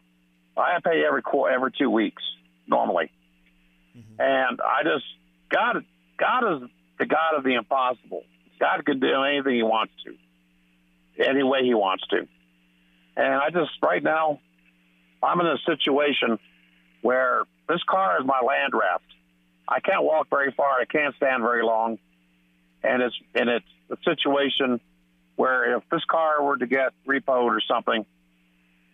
I 0.57 0.79
pay 0.83 1.03
every 1.05 1.21
every 1.53 1.71
two 1.77 1.91
weeks 1.91 2.23
normally, 2.67 3.11
mm-hmm. 3.97 4.21
and 4.21 4.59
I 4.61 4.83
just 4.83 5.05
God 5.49 5.83
God 6.17 6.55
is 6.55 6.69
the 6.99 7.05
God 7.05 7.37
of 7.37 7.43
the 7.43 7.55
impossible. 7.55 8.23
God 8.59 8.85
can 8.85 8.99
do 8.99 9.23
anything 9.23 9.55
He 9.55 9.63
wants 9.63 9.93
to, 10.05 11.23
any 11.23 11.43
way 11.43 11.63
He 11.63 11.73
wants 11.73 12.05
to, 12.07 12.27
and 13.15 13.33
I 13.33 13.49
just 13.49 13.71
right 13.81 14.03
now 14.03 14.39
I'm 15.21 15.39
in 15.39 15.47
a 15.47 15.57
situation 15.65 16.39
where 17.01 17.43
this 17.67 17.81
car 17.87 18.19
is 18.19 18.25
my 18.25 18.41
land 18.41 18.73
raft 18.73 19.03
I 19.67 19.79
can't 19.79 20.03
walk 20.03 20.29
very 20.29 20.53
far. 20.55 20.79
I 20.79 20.85
can't 20.85 21.13
stand 21.15 21.43
very 21.43 21.63
long, 21.63 21.97
and 22.83 23.01
it's 23.01 23.15
and 23.35 23.49
it's 23.49 23.65
a 23.91 23.97
situation 24.05 24.79
where 25.35 25.77
if 25.77 25.83
this 25.91 26.03
car 26.05 26.43
were 26.43 26.57
to 26.57 26.65
get 26.65 26.93
repoed 27.05 27.51
or 27.51 27.61
something, 27.67 28.05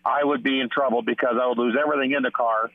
I 0.04 0.24
would 0.24 0.42
be 0.42 0.60
in 0.60 0.68
trouble 0.68 1.02
because 1.02 1.36
I 1.40 1.46
would 1.46 1.58
lose 1.58 1.76
everything 1.80 2.12
in 2.12 2.22
the 2.22 2.32
car, 2.32 2.70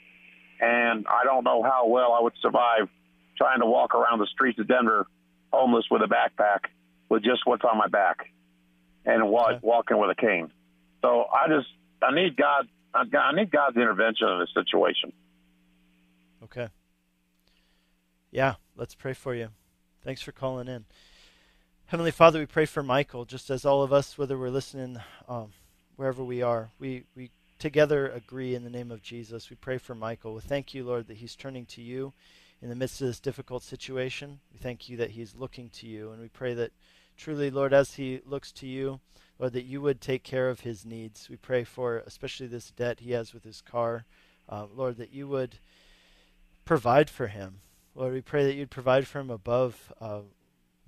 and 0.60 1.06
I 1.08 1.24
don't 1.24 1.44
know 1.44 1.64
how 1.64 1.88
well 1.88 2.14
I 2.14 2.22
would 2.22 2.34
survive 2.42 2.90
trying 3.38 3.60
to 3.60 3.66
walk 3.66 3.96
around 3.96 4.20
the 4.20 4.28
streets 4.28 4.60
of 4.60 4.68
Denver 4.68 5.08
homeless 5.52 5.86
with 5.90 6.02
a 6.02 6.06
backpack 6.06 6.70
with 7.10 7.24
just 7.24 7.46
what's 7.46 7.64
on 7.64 7.78
my 7.78 7.88
back 7.88 8.32
and 9.06 9.30
walk, 9.30 9.50
okay. 9.52 9.60
walking 9.64 9.98
with 9.98 10.12
a 10.12 10.16
cane. 10.16 10.52
So 11.02 11.26
I 11.34 11.48
just 11.48 11.68
I 12.02 12.14
need 12.14 12.36
God 12.36 12.68
I 12.94 13.32
need 13.34 13.52
God's 13.52 13.78
intervention 13.78 14.28
in 14.28 14.40
this 14.40 14.50
situation. 14.54 15.14
Okay. 16.44 16.70
Yeah, 18.32 18.56
let's 18.76 18.96
pray 18.96 19.14
for 19.14 19.34
you. 19.34 19.50
Thanks 20.04 20.22
for 20.22 20.32
calling 20.32 20.68
in. 20.68 20.86
Heavenly 21.88 22.12
Father, 22.12 22.40
we 22.40 22.46
pray 22.46 22.66
for 22.66 22.84
Michael, 22.84 23.26
just 23.26 23.50
as 23.50 23.66
all 23.66 23.82
of 23.82 23.92
us, 23.92 24.18
whether 24.18 24.38
we're 24.38 24.50
listening 24.50 25.00
um, 25.28 25.52
wherever 25.96 26.24
we 26.24 26.42
are, 26.42 26.70
we, 26.80 27.04
we 27.16 27.32
together 27.60 28.08
agree 28.08 28.56
in 28.56 28.64
the 28.64 28.70
name 28.70 28.90
of 28.90 29.04
Jesus. 29.04 29.50
We 29.50 29.58
pray 29.58 29.78
for 29.78 29.94
Michael. 29.94 30.34
We 30.34 30.42
thank 30.42 30.74
you, 30.74 30.86
Lord, 30.86 31.08
that 31.08 31.18
he's 31.18 31.36
turning 31.36 31.66
to 31.68 31.82
you 31.82 32.14
in 32.62 32.70
the 32.70 32.76
midst 32.76 33.02
of 33.02 33.08
this 33.08 33.20
difficult 33.20 33.64
situation. 33.64 34.40
We 34.52 34.60
thank 34.60 34.90
you 34.90 34.98
that 34.98 35.12
he's 35.12 35.36
looking 35.36 35.70
to 35.72 35.88
you. 35.88 36.12
And 36.12 36.22
we 36.22 36.30
pray 36.30 36.54
that 36.56 36.72
truly, 37.18 37.52
Lord, 37.52 37.74
as 37.74 37.96
he 37.96 38.22
looks 38.26 38.52
to 38.54 38.68
you, 38.68 39.02
Lord, 39.38 39.54
that 39.54 39.66
you 39.66 39.82
would 39.82 40.02
take 40.02 40.24
care 40.24 40.50
of 40.50 40.62
his 40.62 40.86
needs. 40.86 41.30
We 41.30 41.36
pray 41.36 41.64
for 41.64 42.00
especially 42.08 42.48
this 42.48 42.72
debt 42.72 43.02
he 43.02 43.12
has 43.12 43.34
with 43.34 43.44
his 43.44 43.62
car. 43.62 44.06
Uh, 44.48 44.66
Lord, 44.74 44.98
that 44.98 45.14
you 45.14 45.28
would 45.28 45.60
provide 46.66 47.10
for 47.10 47.28
him. 47.28 47.60
Lord, 47.94 48.14
we 48.14 48.22
pray 48.22 48.46
that 48.46 48.56
you'd 48.56 48.72
provide 48.72 49.08
for 49.08 49.20
him 49.20 49.30
above 49.30 49.94
uh, 50.00 50.22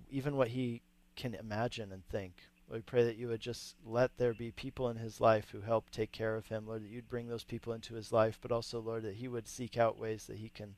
even 0.09 0.35
what 0.35 0.49
he 0.49 0.81
can 1.15 1.35
imagine 1.35 1.91
and 1.91 2.05
think. 2.07 2.33
Lord, 2.71 2.83
we 2.85 2.89
pray 2.89 3.03
that 3.03 3.17
you 3.17 3.27
would 3.27 3.41
just 3.41 3.75
let 3.85 4.15
there 4.15 4.33
be 4.33 4.51
people 4.51 4.87
in 4.87 4.95
his 4.95 5.19
life 5.19 5.49
who 5.51 5.59
help 5.59 5.89
take 5.89 6.13
care 6.13 6.37
of 6.37 6.47
him. 6.47 6.65
Lord, 6.65 6.83
that 6.83 6.89
you'd 6.89 7.09
bring 7.09 7.27
those 7.27 7.43
people 7.43 7.73
into 7.73 7.95
his 7.95 8.13
life, 8.13 8.39
but 8.41 8.49
also, 8.49 8.79
Lord, 8.79 9.03
that 9.03 9.15
he 9.15 9.27
would 9.27 9.45
seek 9.45 9.77
out 9.77 9.99
ways 9.99 10.25
that 10.27 10.37
he 10.37 10.47
can 10.47 10.75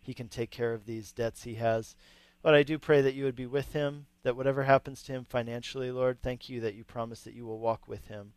he 0.00 0.14
can 0.14 0.28
take 0.28 0.50
care 0.50 0.72
of 0.72 0.86
these 0.86 1.12
debts 1.12 1.42
he 1.42 1.56
has. 1.56 1.96
Lord, 2.42 2.56
I 2.56 2.62
do 2.62 2.78
pray 2.78 3.02
that 3.02 3.12
you 3.12 3.24
would 3.24 3.36
be 3.36 3.44
with 3.44 3.74
him, 3.74 4.06
that 4.22 4.36
whatever 4.36 4.62
happens 4.62 5.02
to 5.02 5.12
him 5.12 5.26
financially, 5.28 5.90
Lord, 5.90 6.22
thank 6.22 6.48
you 6.48 6.62
that 6.62 6.74
you 6.74 6.82
promise 6.82 7.20
that 7.24 7.34
you 7.34 7.44
will 7.44 7.58
walk 7.58 7.88
with 7.88 8.06
him. 8.06 8.32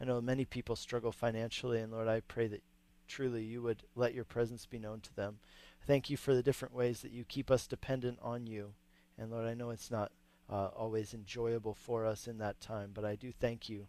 I 0.00 0.04
know 0.04 0.20
many 0.20 0.44
people 0.44 0.74
struggle 0.74 1.12
financially, 1.12 1.80
and 1.80 1.92
Lord, 1.92 2.08
I 2.08 2.20
pray 2.20 2.48
that 2.48 2.62
truly 3.06 3.44
you 3.44 3.62
would 3.62 3.84
let 3.94 4.14
your 4.14 4.24
presence 4.24 4.66
be 4.66 4.80
known 4.80 5.00
to 5.02 5.14
them. 5.14 5.38
Thank 5.86 6.10
you 6.10 6.16
for 6.16 6.34
the 6.34 6.42
different 6.42 6.74
ways 6.74 7.02
that 7.02 7.12
you 7.12 7.24
keep 7.24 7.52
us 7.52 7.68
dependent 7.68 8.18
on 8.20 8.48
you. 8.48 8.72
And 9.16 9.30
Lord, 9.30 9.46
I 9.46 9.54
know 9.54 9.70
it's 9.70 9.90
not 9.92 10.10
uh, 10.50 10.68
always 10.76 11.14
enjoyable 11.14 11.74
for 11.74 12.06
us 12.06 12.26
in 12.26 12.38
that 12.38 12.60
time, 12.60 12.90
but 12.94 13.04
I 13.04 13.16
do 13.16 13.32
thank 13.32 13.68
you 13.68 13.86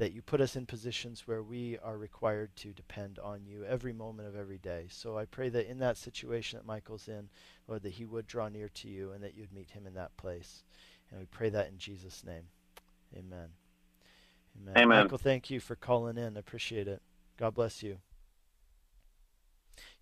that 0.00 0.12
you 0.12 0.22
put 0.22 0.40
us 0.40 0.56
in 0.56 0.64
positions 0.64 1.26
where 1.26 1.42
we 1.42 1.76
are 1.82 1.98
required 1.98 2.56
to 2.56 2.72
depend 2.72 3.18
on 3.18 3.44
you 3.44 3.64
every 3.64 3.92
moment 3.92 4.26
of 4.26 4.34
every 4.34 4.56
day. 4.56 4.86
So 4.88 5.18
I 5.18 5.26
pray 5.26 5.50
that 5.50 5.70
in 5.70 5.78
that 5.80 5.98
situation 5.98 6.58
that 6.58 6.66
Michael's 6.66 7.06
in, 7.06 7.28
Lord, 7.68 7.82
that 7.82 7.92
he 7.92 8.06
would 8.06 8.26
draw 8.26 8.48
near 8.48 8.70
to 8.70 8.88
you 8.88 9.12
and 9.12 9.22
that 9.22 9.36
you'd 9.36 9.52
meet 9.52 9.70
him 9.70 9.86
in 9.86 9.92
that 9.94 10.16
place. 10.16 10.64
And 11.10 11.20
we 11.20 11.26
pray 11.26 11.50
that 11.50 11.68
in 11.68 11.76
Jesus' 11.76 12.24
name. 12.24 12.44
Amen. 13.14 13.48
Amen. 14.58 14.74
Amen. 14.74 15.02
Michael, 15.02 15.18
thank 15.18 15.50
you 15.50 15.60
for 15.60 15.76
calling 15.76 16.16
in. 16.16 16.36
I 16.36 16.40
appreciate 16.40 16.88
it. 16.88 17.02
God 17.36 17.54
bless 17.54 17.82
you. 17.82 17.98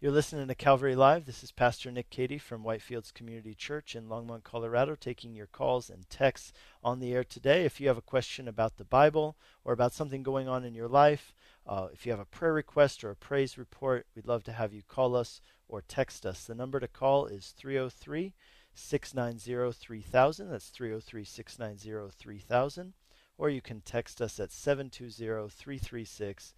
You're 0.01 0.13
listening 0.13 0.47
to 0.47 0.55
Calvary 0.55 0.95
Live. 0.95 1.25
This 1.25 1.43
is 1.43 1.51
Pastor 1.51 1.91
Nick 1.91 2.09
Cady 2.09 2.39
from 2.39 2.63
Whitefields 2.63 3.13
Community 3.13 3.53
Church 3.53 3.97
in 3.97 4.07
Longmont, 4.07 4.45
Colorado, 4.45 4.95
taking 4.95 5.35
your 5.35 5.49
calls 5.49 5.91
and 5.91 6.09
texts 6.09 6.53
on 6.85 7.01
the 7.01 7.13
air 7.13 7.25
today. 7.25 7.65
If 7.65 7.81
you 7.81 7.89
have 7.89 7.99
a 7.99 8.01
question 8.01 8.47
about 8.47 8.77
the 8.77 8.85
Bible 8.85 9.37
or 9.65 9.73
about 9.73 9.93
something 9.93 10.23
going 10.23 10.47
on 10.47 10.63
in 10.63 10.73
your 10.73 10.87
life, 10.87 11.35
uh, 11.67 11.89
if 11.93 12.07
you 12.07 12.13
have 12.13 12.21
a 12.21 12.25
prayer 12.25 12.53
request 12.53 13.03
or 13.03 13.11
a 13.11 13.17
praise 13.17 13.59
report, 13.59 14.07
we'd 14.15 14.29
love 14.29 14.45
to 14.45 14.53
have 14.53 14.73
you 14.73 14.83
call 14.87 15.17
us 15.17 15.41
or 15.67 15.83
text 15.83 16.25
us. 16.25 16.45
The 16.45 16.55
number 16.55 16.79
to 16.79 16.87
call 16.87 17.27
is 17.27 17.53
303 17.59 18.35
690 18.75 19.73
3000. 19.73 20.49
That's 20.49 20.69
303 20.69 21.25
690 21.25 22.13
3000. 22.17 22.93
Or 23.37 23.51
you 23.51 23.61
can 23.61 23.81
text 23.81 24.23
us 24.23 24.39
at 24.39 24.53
720 24.53 25.49
336 25.51 26.55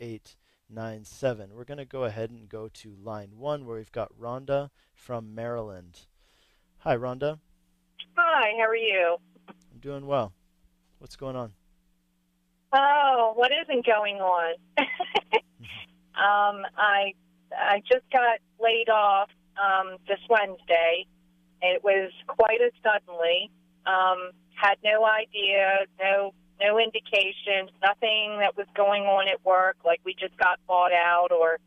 08 0.00 0.36
nine 0.68 1.04
seven. 1.04 1.50
We're 1.54 1.64
going 1.64 1.78
to 1.78 1.84
go 1.84 2.04
ahead 2.04 2.30
and 2.30 2.48
go 2.48 2.68
to 2.68 2.96
line 3.02 3.32
one 3.36 3.66
where 3.66 3.76
we've 3.76 3.92
got 3.92 4.12
Rhonda 4.18 4.70
from 4.94 5.34
Maryland. 5.34 6.06
Hi, 6.78 6.96
Rhonda. 6.96 7.38
Hi, 8.16 8.52
how 8.58 8.68
are 8.68 8.76
you? 8.76 9.16
I'm 9.48 9.80
doing 9.80 10.06
well. 10.06 10.32
What's 10.98 11.16
going 11.16 11.36
on? 11.36 11.52
Oh, 12.72 13.32
what 13.36 13.50
isn't 13.52 13.86
going 13.86 14.16
on? 14.16 14.54
um, 14.78 16.66
I 16.76 17.12
I 17.56 17.80
just 17.90 18.04
got 18.12 18.38
laid 18.60 18.88
off 18.88 19.30
um, 19.56 19.96
this 20.08 20.18
Wednesday. 20.28 21.06
It 21.62 21.82
was 21.84 22.10
quite 22.26 22.60
a 22.60 22.70
suddenly. 22.82 23.50
Um, 23.86 24.30
had 24.54 24.76
no 24.82 25.04
idea, 25.04 25.86
no 26.00 26.32
no 26.60 26.78
indications, 26.78 27.70
nothing 27.82 28.38
that 28.40 28.56
was 28.56 28.66
going 28.74 29.04
on 29.04 29.28
at 29.28 29.44
work, 29.44 29.76
like 29.84 30.00
we 30.04 30.14
just 30.14 30.36
got 30.36 30.58
bought 30.66 30.92
out 30.92 31.32
or, 31.32 31.58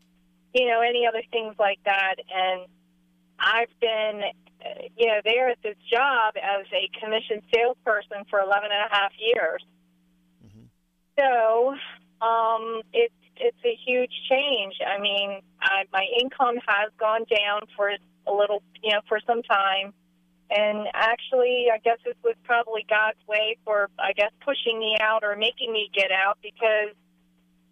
you 0.54 0.68
know, 0.68 0.82
any 0.82 1.06
other 1.08 1.22
things 1.32 1.56
like 1.60 1.80
that. 1.86 2.16
And 2.34 2.68
I've 3.40 3.74
been, 3.80 4.22
you 4.98 5.08
know, 5.08 5.20
there 5.24 5.50
at 5.50 5.62
this 5.62 5.78
job 5.92 6.36
as 6.38 6.66
a 6.74 6.90
commissioned 7.00 7.44
salesperson 7.54 8.26
for 8.30 8.40
11 8.40 8.70
and 8.72 8.92
a 8.92 8.96
half 8.96 9.12
years. 9.20 9.64
Mm-hmm. 10.46 10.66
So 11.20 11.76
um, 12.26 12.82
it's 12.94 13.14
it's 13.40 13.58
a 13.64 13.78
huge 13.86 14.12
change. 14.30 14.76
I 14.82 15.00
mean, 15.00 15.42
I, 15.62 15.84
my 15.94 16.06
income 16.20 16.56
has 16.66 16.92
gone 17.00 17.24
down 17.30 17.62
for 17.76 17.90
a 17.90 18.34
little, 18.34 18.64
you 18.82 18.92
know, 18.92 19.02
for 19.08 19.20
some 19.28 19.44
time 19.44 19.94
and 20.50 20.88
actually, 20.94 21.68
I 21.74 21.78
guess 21.80 21.98
this 22.06 22.16
was 22.24 22.36
probably 22.44 22.86
God's 22.90 23.20
way 23.28 23.58
for, 23.66 23.90
I 24.00 24.14
guess, 24.14 24.32
pushing 24.46 24.80
me 24.80 24.96
out 25.00 25.24
or 25.24 25.36
making 25.36 25.74
me 25.74 25.90
get 25.94 26.12
out 26.12 26.38
because 26.42 26.96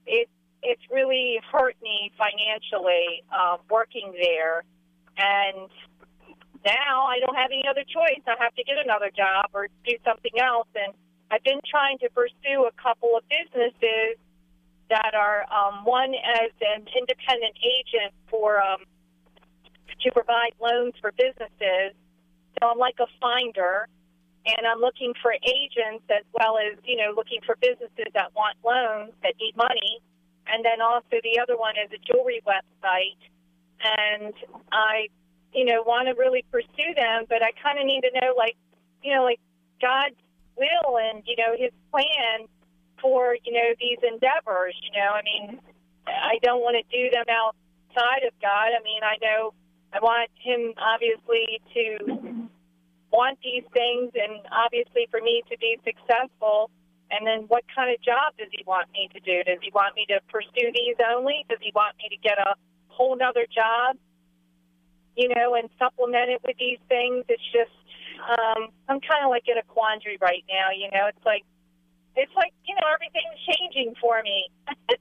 it 0.06 0.30
it's 0.62 0.82
really 0.92 1.40
hurt 1.52 1.76
me 1.82 2.12
financially 2.18 3.24
um, 3.32 3.60
working 3.70 4.12
there. 4.20 4.64
And 5.16 5.70
now 6.66 7.06
I 7.06 7.20
don't 7.20 7.36
have 7.36 7.52
any 7.52 7.64
other 7.70 7.84
choice. 7.84 8.20
I 8.26 8.34
have 8.44 8.56
to 8.56 8.64
get 8.64 8.76
another 8.84 9.12
job 9.16 9.52
or 9.54 9.68
do 9.86 9.94
something 10.04 10.34
else. 10.40 10.68
And 10.76 10.92
I've 11.30 11.44
been 11.44 11.62
trying 11.70 12.00
to 12.00 12.10
pursue 12.10 12.66
a 12.66 12.74
couple 12.82 13.16
of 13.16 13.24
businesses 13.30 14.18
that 14.90 15.14
are 15.14 15.46
um, 15.54 15.86
one 15.86 16.14
as 16.14 16.52
an 16.60 16.88
independent 16.98 17.56
agent 17.62 18.12
for 18.28 18.60
um, 18.60 18.82
to 20.02 20.12
provide 20.12 20.52
loans 20.60 20.94
for 21.00 21.14
businesses 21.14 21.94
so 22.60 22.70
I'm 22.70 22.78
like 22.78 22.96
a 23.00 23.08
finder, 23.20 23.88
and 24.46 24.68
I'm 24.68 24.80
looking 24.80 25.14
for 25.22 25.34
agents 25.34 26.06
as 26.10 26.24
well 26.34 26.58
as 26.58 26.78
you 26.84 26.98
know 26.98 27.14
looking 27.16 27.40
for 27.46 27.56
businesses 27.60 28.12
that 28.14 28.34
want 28.36 28.58
loans 28.64 29.14
that 29.24 29.34
need 29.40 29.56
money, 29.56 30.00
and 30.48 30.64
then 30.64 30.82
also 30.82 31.20
the 31.24 31.40
other 31.40 31.58
one 31.58 31.76
is 31.76 31.92
a 31.92 32.00
jewelry 32.02 32.42
website, 32.46 33.20
and 33.82 34.34
I 34.72 35.08
you 35.54 35.66
know 35.66 35.84
want 35.84 36.08
to 36.08 36.14
really 36.16 36.46
pursue 36.52 36.94
them, 36.96 37.26
but 37.28 37.44
I 37.44 37.52
kind 37.62 37.80
of 37.80 37.86
need 37.86 38.02
to 38.02 38.12
know 38.20 38.34
like 38.38 38.56
you 39.04 39.14
know 39.14 39.24
like 39.24 39.40
God's 39.82 40.20
will 40.56 40.98
and 40.98 41.24
you 41.26 41.36
know 41.36 41.56
His 41.58 41.72
plan 41.92 42.48
for 43.02 43.36
you 43.44 43.54
know 43.54 43.70
these 43.80 44.00
endeavors. 44.02 44.76
You 44.84 45.00
know, 45.00 45.12
I 45.12 45.22
mean, 45.24 45.60
I 46.08 46.40
don't 46.42 46.62
want 46.62 46.78
to 46.80 46.86
do 46.88 47.10
them 47.12 47.26
outside 47.30 48.24
of 48.28 48.34
God. 48.42 48.72
I 48.72 48.82
mean, 48.84 49.02
I 49.04 49.18
know 49.22 49.54
I 49.96 50.00
want 50.00 50.30
him 50.36 50.74
obviously 50.78 51.62
to 51.74 52.45
want 53.16 53.40
these 53.40 53.64
things 53.72 54.12
and 54.14 54.44
obviously 54.52 55.08
for 55.10 55.24
me 55.24 55.42
to 55.50 55.56
be 55.58 55.80
successful. 55.88 56.70
And 57.12 57.26
then 57.26 57.48
what 57.48 57.64
kind 57.72 57.94
of 57.94 58.02
job 58.04 58.36
does 58.36 58.52
he 58.52 58.64
want 58.68 58.92
me 58.92 59.08
to 59.14 59.20
do? 59.24 59.44
Does 59.48 59.62
he 59.64 59.72
want 59.72 59.96
me 59.96 60.06
to 60.12 60.20
pursue 60.28 60.74
these 60.76 61.00
only? 61.00 61.46
Does 61.48 61.60
he 61.62 61.72
want 61.74 61.96
me 61.98 62.10
to 62.12 62.20
get 62.20 62.38
a 62.38 62.60
whole 62.90 63.16
nother 63.16 63.48
job? 63.48 63.96
You 65.16 65.32
know, 65.32 65.56
and 65.56 65.70
supplement 65.80 66.28
it 66.30 66.42
with 66.44 66.58
these 66.60 66.82
things. 66.90 67.24
It's 67.30 67.48
just 67.56 67.72
um, 68.20 68.74
I'm 68.90 69.00
kind 69.00 69.24
of 69.24 69.30
like 69.30 69.48
in 69.48 69.56
a 69.56 69.64
quandary 69.64 70.18
right 70.20 70.44
now. 70.50 70.76
You 70.76 70.92
know, 70.92 71.08
it's 71.08 71.24
like 71.24 71.46
it's 72.20 72.34
like 72.36 72.52
you 72.68 72.76
know 72.76 72.88
everything's 72.92 73.40
changing 73.48 73.96
for 74.02 74.20
me. 74.24 74.52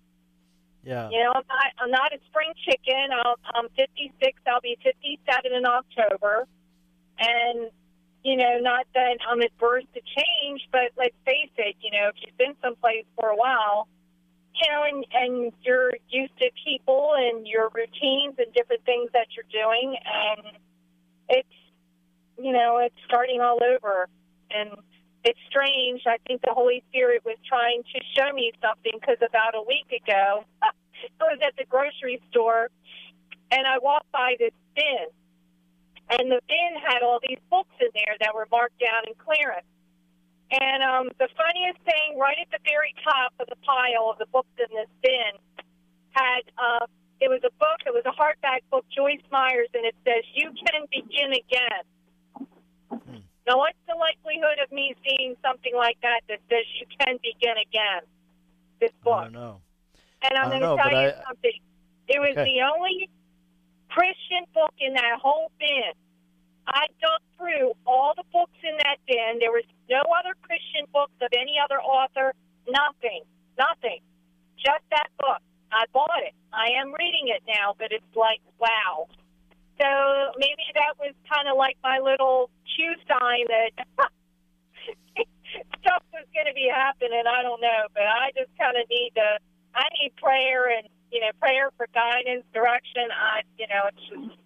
Yeah. 0.85 1.09
You 1.09 1.25
know, 1.25 1.33
I'm 1.35 1.49
not, 1.49 1.71
I'm 1.79 1.91
not 1.91 2.13
a 2.13 2.19
spring 2.29 2.53
chicken. 2.69 3.09
I'll, 3.25 3.37
I'm 3.55 3.69
56. 3.77 4.39
I'll 4.47 4.61
be 4.61 4.77
57 4.85 5.53
in 5.53 5.65
October. 5.65 6.47
And, 7.19 7.71
you 8.25 8.37
know, 8.37 8.59
not 8.61 8.87
that 8.95 9.19
I'm 9.29 9.43
adverse 9.43 9.85
to 9.93 10.01
change, 10.01 10.67
but 10.73 10.93
let's 10.97 11.15
face 11.27 11.53
it, 11.59 11.77
you 11.81 11.91
know, 11.91 12.09
if 12.09 12.15
you've 12.25 12.39
been 12.39 12.55
someplace 12.63 13.05
for 13.21 13.29
a 13.29 13.37
while, 13.37 13.87
you 14.55 14.71
know, 14.71 14.83
and, 14.89 15.05
and 15.13 15.53
you're 15.63 15.93
used 16.09 16.37
to 16.39 16.51
people 16.65 17.13
and 17.17 17.47
your 17.47 17.69
routines 17.75 18.37
and 18.39 18.53
different 18.55 18.85
things 18.87 19.11
that 19.13 19.27
you're 19.37 19.51
doing. 19.53 19.97
And 20.05 20.57
it's, 21.29 21.49
you 22.39 22.53
know, 22.53 22.79
it's 22.79 22.95
starting 23.05 23.43
all 23.43 23.59
over. 23.63 24.09
And 24.51 24.71
it's 25.25 25.39
strange. 25.49 26.03
I 26.07 26.17
think 26.27 26.41
the 26.43 26.53
Holy 26.55 26.83
Spirit 26.89 27.25
was 27.25 27.37
trying 27.47 27.83
to 27.83 28.01
show 28.17 28.33
me 28.33 28.53
something 28.63 28.93
because 29.01 29.19
about 29.19 29.55
a 29.55 29.63
week 29.67 30.01
ago, 30.03 30.45
I 30.63 30.71
was 31.21 31.39
at 31.45 31.57
the 31.59 31.65
grocery 31.69 32.23
store 32.31 32.71
and 33.51 33.67
I 33.67 33.79
walked 33.83 34.11
by 34.13 34.37
this 34.39 34.53
bin, 34.75 35.07
and 36.11 36.31
the 36.31 36.41
bin 36.49 36.73
had 36.83 37.03
all 37.03 37.21
these 37.27 37.41
books 37.51 37.75
in 37.81 37.89
there 37.95 38.17
that 38.21 38.35
were 38.35 38.47
marked 38.51 38.79
down 38.79 39.09
in 39.09 39.15
clearance. 39.17 39.67
And 40.51 40.83
um, 40.85 41.09
the 41.19 41.29
funniest 41.35 41.81
thing, 41.85 42.19
right 42.21 42.37
at 42.41 42.51
the 42.53 42.63
very 42.69 42.95
top 43.03 43.33
of 43.41 43.49
the 43.49 43.57
pile 43.65 44.13
of 44.13 44.19
the 44.19 44.27
books 44.27 44.53
in 44.59 44.69
this 44.77 44.93
bin, 45.03 45.33
had 46.13 46.45
uh, 46.59 46.87
it 47.21 47.29
was 47.29 47.41
a 47.43 47.51
book. 47.59 47.81
It 47.87 47.95
was 47.97 48.05
a 48.05 48.13
hardback 48.13 48.61
book, 48.71 48.85
Joyce 48.95 49.25
Myers, 49.33 49.69
and 49.73 49.85
it 49.85 49.97
says, 50.05 50.23
"You 50.35 50.53
can 50.53 50.85
begin 50.93 51.33
again." 51.33 51.83
Hmm. 52.93 53.25
Now, 53.49 53.59
what's 53.59 53.81
the 53.89 53.97
likelihood 53.97 54.61
of 54.63 54.71
me 54.71 54.95
seeing 55.03 55.35
something 55.43 55.75
like 55.75 55.97
that 56.03 56.21
that 56.29 56.39
says 56.51 56.65
you 56.79 56.87
can 57.01 57.19
begin 57.25 57.57
again? 57.59 58.05
This 58.81 58.93
book. 59.03 59.15
I 59.15 59.23
don't 59.25 59.33
know. 59.33 59.61
And 60.23 60.39
I'm 60.39 60.49
going 60.49 60.61
to 60.61 60.77
tell 60.81 60.93
you 60.93 61.09
I, 61.09 61.25
something. 61.27 61.59
It 62.09 62.21
was 62.21 62.37
okay. 62.37 62.45
the 62.45 62.63
only 62.63 63.09
Christian 63.95 64.43
book 64.53 64.75
in 64.83 64.95
that 64.95 65.23
whole 65.23 65.55
bin. 65.59 65.95
I 66.67 66.91
dug 66.99 67.23
through 67.39 67.79
all 67.87 68.15
the 68.17 68.27
books 68.33 68.59
in 68.67 68.75
that 68.83 68.99
bin. 69.07 69.39
There 69.39 69.55
was 69.55 69.63
no 69.89 70.03
other 70.19 70.35
Christian 70.43 70.91
books 70.91 71.15
of 71.23 71.31
any 71.31 71.55
other 71.63 71.79
author. 71.79 72.35
Nothing. 72.67 73.23
Nothing. 73.55 74.03
Just 74.59 74.83
that 74.91 75.15
book. 75.23 75.39
I 75.71 75.87
bought 75.93 76.27
it. 76.27 76.35
I 76.51 76.75
am 76.81 76.91
reading 76.95 77.31
it 77.31 77.43
now, 77.47 77.75
but 77.79 77.93
it's 77.93 78.15
like, 78.17 78.43
wow. 78.59 79.07
So 79.79 79.87
maybe 80.39 80.67
that 80.75 80.99
was 80.99 81.15
kind 81.31 81.47
of 81.47 81.55
like 81.57 81.77
my 81.83 81.99
little 82.03 82.51
cue 82.75 82.95
sign 83.07 83.47
that 83.47 83.71
stuff 85.83 86.03
was 86.11 86.27
going 86.35 86.47
to 86.51 86.55
be 86.55 86.67
happening. 86.67 87.23
I 87.27 87.43
don't 87.43 87.61
know, 87.61 87.91
but 87.95 88.07
I 88.07 88.31
just 88.35 88.51
kind 88.59 88.75
of 88.75 88.89
need 88.91 89.13
to. 89.15 89.39
I 89.75 89.87
need 89.99 90.15
prayer 90.15 90.71
and 90.71 90.87
you 91.15 91.21
know 91.21 91.31
prayer 91.41 91.71
for 91.77 91.87
guidance, 91.95 92.45
direction. 92.53 93.09
I 93.11 93.43
you 93.59 93.67
know 93.69 93.89
it's 93.89 94.29
just 94.29 94.39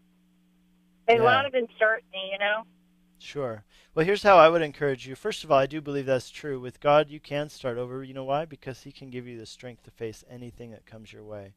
a 1.09 1.15
yeah. 1.15 1.23
lot 1.23 1.47
of 1.47 1.55
uncertainty. 1.55 2.31
You 2.33 2.39
know. 2.39 2.63
Sure. 3.19 3.65
Well, 3.95 4.07
here's 4.07 4.23
how 4.23 4.37
I 4.37 4.49
would 4.49 4.63
encourage 4.63 5.09
you. 5.09 5.17
First 5.17 5.43
of 5.43 5.51
all, 5.51 5.59
I 5.59 5.67
do 5.67 5.81
believe 5.81 6.07
that's 6.07 6.31
true. 6.31 6.61
With 6.61 6.79
God, 6.79 7.09
you 7.11 7.19
can 7.19 7.49
start 7.49 7.77
over. 7.77 8.05
You 8.05 8.15
know 8.15 8.25
why? 8.25 8.45
Because 8.45 8.83
He 8.83 8.93
can 8.93 9.11
give 9.11 9.27
you 9.27 9.37
the 9.37 9.47
strength 9.47 9.83
to 9.85 9.91
face 9.91 10.23
anything 10.31 10.71
that 10.71 10.87
comes 10.87 11.13
your 11.13 11.25
way. 11.25 11.55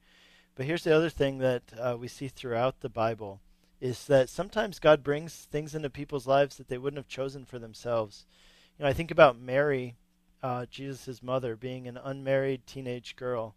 But 0.56 0.66
here's 0.66 0.84
the 0.84 0.96
other 0.96 1.10
thing 1.10 1.38
that 1.38 1.64
uh, 1.80 1.98
we 2.00 2.08
see 2.08 2.28
throughout 2.28 2.80
the 2.80 2.90
Bible 2.90 3.42
is 3.80 4.06
that 4.06 4.30
sometimes 4.30 4.80
God 4.80 5.04
brings 5.04 5.34
things 5.34 5.74
into 5.74 5.90
people's 5.90 6.28
lives 6.28 6.58
that 6.58 6.68
they 6.68 6.78
wouldn't 6.78 7.00
have 7.00 7.08
chosen 7.08 7.46
for 7.46 7.58
themselves. 7.58 8.26
You 8.78 8.84
know, 8.84 8.90
I 8.90 8.94
think 8.94 9.12
about 9.12 9.40
Mary, 9.40 9.98
uh, 10.44 10.68
Jesus' 10.70 11.24
mother, 11.24 11.56
being 11.56 11.88
an 11.88 11.98
unmarried 11.98 12.68
teenage 12.68 13.16
girl. 13.16 13.56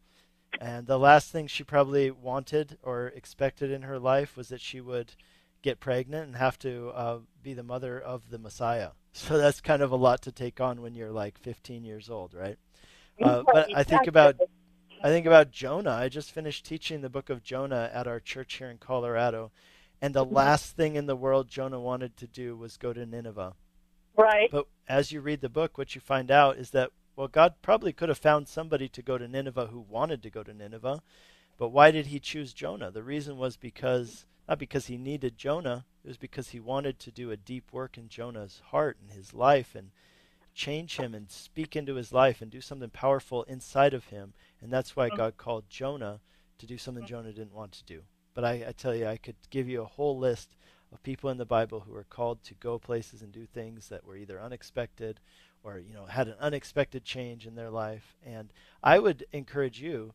And 0.60 0.86
the 0.86 0.98
last 0.98 1.30
thing 1.30 1.46
she 1.46 1.64
probably 1.64 2.10
wanted 2.10 2.78
or 2.82 3.08
expected 3.08 3.70
in 3.70 3.82
her 3.82 3.98
life 3.98 4.36
was 4.36 4.48
that 4.48 4.60
she 4.60 4.80
would 4.80 5.14
get 5.62 5.80
pregnant 5.80 6.26
and 6.26 6.36
have 6.36 6.58
to 6.58 6.90
uh, 6.94 7.18
be 7.42 7.54
the 7.54 7.62
mother 7.62 7.98
of 7.98 8.30
the 8.30 8.38
Messiah. 8.38 8.90
So 9.16 9.38
that's 9.38 9.60
kind 9.60 9.80
of 9.80 9.92
a 9.92 9.96
lot 9.96 10.22
to 10.22 10.32
take 10.32 10.60
on 10.60 10.82
when 10.82 10.96
you're 10.96 11.12
like 11.12 11.38
15 11.38 11.84
years 11.84 12.10
old, 12.10 12.34
right? 12.34 12.58
Uh, 13.22 13.44
but 13.46 13.68
I 13.72 13.84
think 13.84 14.08
about 14.08 14.34
I 15.04 15.08
think 15.08 15.24
about 15.24 15.52
Jonah. 15.52 15.92
I 15.92 16.08
just 16.08 16.32
finished 16.32 16.66
teaching 16.66 17.00
the 17.00 17.08
book 17.08 17.30
of 17.30 17.44
Jonah 17.44 17.90
at 17.94 18.08
our 18.08 18.18
church 18.18 18.54
here 18.54 18.68
in 18.68 18.78
Colorado, 18.78 19.52
and 20.02 20.14
the 20.14 20.24
mm-hmm. 20.24 20.34
last 20.34 20.74
thing 20.74 20.96
in 20.96 21.06
the 21.06 21.14
world 21.14 21.46
Jonah 21.46 21.78
wanted 21.78 22.16
to 22.16 22.26
do 22.26 22.56
was 22.56 22.76
go 22.76 22.92
to 22.92 23.06
Nineveh. 23.06 23.54
Right. 24.16 24.50
But 24.50 24.66
as 24.88 25.12
you 25.12 25.20
read 25.20 25.40
the 25.40 25.48
book, 25.48 25.78
what 25.78 25.94
you 25.94 26.00
find 26.00 26.30
out 26.30 26.56
is 26.56 26.70
that, 26.70 26.90
well, 27.16 27.28
God 27.28 27.54
probably 27.62 27.92
could 27.92 28.08
have 28.08 28.18
found 28.18 28.48
somebody 28.48 28.88
to 28.88 29.02
go 29.02 29.18
to 29.18 29.28
Nineveh 29.28 29.66
who 29.66 29.80
wanted 29.80 30.22
to 30.22 30.30
go 30.30 30.42
to 30.42 30.54
Nineveh. 30.54 31.02
But 31.56 31.68
why 31.68 31.90
did 31.90 32.06
he 32.06 32.18
choose 32.18 32.52
Jonah? 32.52 32.90
The 32.90 33.02
reason 33.02 33.36
was 33.36 33.56
because, 33.56 34.26
not 34.48 34.58
because 34.58 34.86
he 34.86 34.98
needed 34.98 35.38
Jonah, 35.38 35.84
it 36.04 36.08
was 36.08 36.16
because 36.16 36.50
he 36.50 36.60
wanted 36.60 36.98
to 36.98 37.12
do 37.12 37.30
a 37.30 37.36
deep 37.36 37.72
work 37.72 37.96
in 37.96 38.08
Jonah's 38.08 38.60
heart 38.70 38.98
and 39.00 39.12
his 39.12 39.32
life 39.32 39.74
and 39.74 39.90
change 40.54 40.96
him 40.96 41.14
and 41.14 41.30
speak 41.30 41.76
into 41.76 41.94
his 41.94 42.12
life 42.12 42.40
and 42.42 42.50
do 42.50 42.60
something 42.60 42.90
powerful 42.90 43.44
inside 43.44 43.94
of 43.94 44.06
him. 44.06 44.34
And 44.60 44.72
that's 44.72 44.96
why 44.96 45.08
mm-hmm. 45.08 45.16
God 45.16 45.36
called 45.36 45.64
Jonah 45.68 46.20
to 46.58 46.66
do 46.66 46.78
something 46.78 47.06
Jonah 47.06 47.32
didn't 47.32 47.54
want 47.54 47.72
to 47.72 47.84
do. 47.84 48.02
But 48.34 48.44
I, 48.44 48.64
I 48.68 48.72
tell 48.76 48.94
you, 48.94 49.06
I 49.06 49.16
could 49.16 49.36
give 49.50 49.68
you 49.68 49.82
a 49.82 49.86
whole 49.86 50.18
list 50.18 50.56
of 50.92 51.02
people 51.02 51.30
in 51.30 51.38
the 51.38 51.44
Bible 51.44 51.80
who 51.80 51.92
were 51.92 52.06
called 52.08 52.42
to 52.44 52.54
go 52.54 52.78
places 52.78 53.22
and 53.22 53.32
do 53.32 53.46
things 53.46 53.88
that 53.88 54.04
were 54.04 54.16
either 54.16 54.40
unexpected 54.40 55.20
or 55.64 55.78
you 55.78 55.92
know 55.94 56.04
had 56.04 56.28
an 56.28 56.36
unexpected 56.38 57.04
change 57.04 57.46
in 57.46 57.56
their 57.56 57.70
life. 57.70 58.14
And 58.24 58.52
I 58.82 58.98
would 58.98 59.26
encourage 59.32 59.80
you 59.80 60.12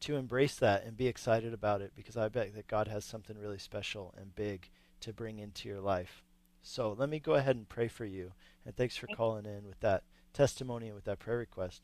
to 0.00 0.16
embrace 0.16 0.54
that 0.56 0.84
and 0.84 0.96
be 0.96 1.08
excited 1.08 1.52
about 1.52 1.80
it 1.80 1.92
because 1.96 2.16
I 2.16 2.28
bet 2.28 2.54
that 2.54 2.68
God 2.68 2.86
has 2.88 3.04
something 3.04 3.36
really 3.38 3.58
special 3.58 4.14
and 4.16 4.34
big 4.34 4.68
to 5.00 5.12
bring 5.12 5.38
into 5.38 5.68
your 5.68 5.80
life. 5.80 6.22
So 6.62 6.94
let 6.96 7.08
me 7.08 7.18
go 7.18 7.34
ahead 7.34 7.56
and 7.56 7.68
pray 7.68 7.88
for 7.88 8.04
you. 8.04 8.32
And 8.64 8.76
thanks 8.76 8.96
for 8.96 9.08
calling 9.08 9.46
in 9.46 9.66
with 9.66 9.80
that 9.80 10.04
testimony 10.32 10.86
and 10.86 10.94
with 10.94 11.04
that 11.04 11.18
prayer 11.18 11.38
request. 11.38 11.82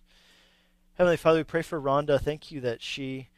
Heavenly 0.94 1.16
Father, 1.16 1.40
we 1.40 1.44
pray 1.44 1.62
for 1.62 1.80
Rhonda. 1.80 2.20
Thank 2.20 2.50
you 2.50 2.60
that 2.62 2.82
she 2.82 3.28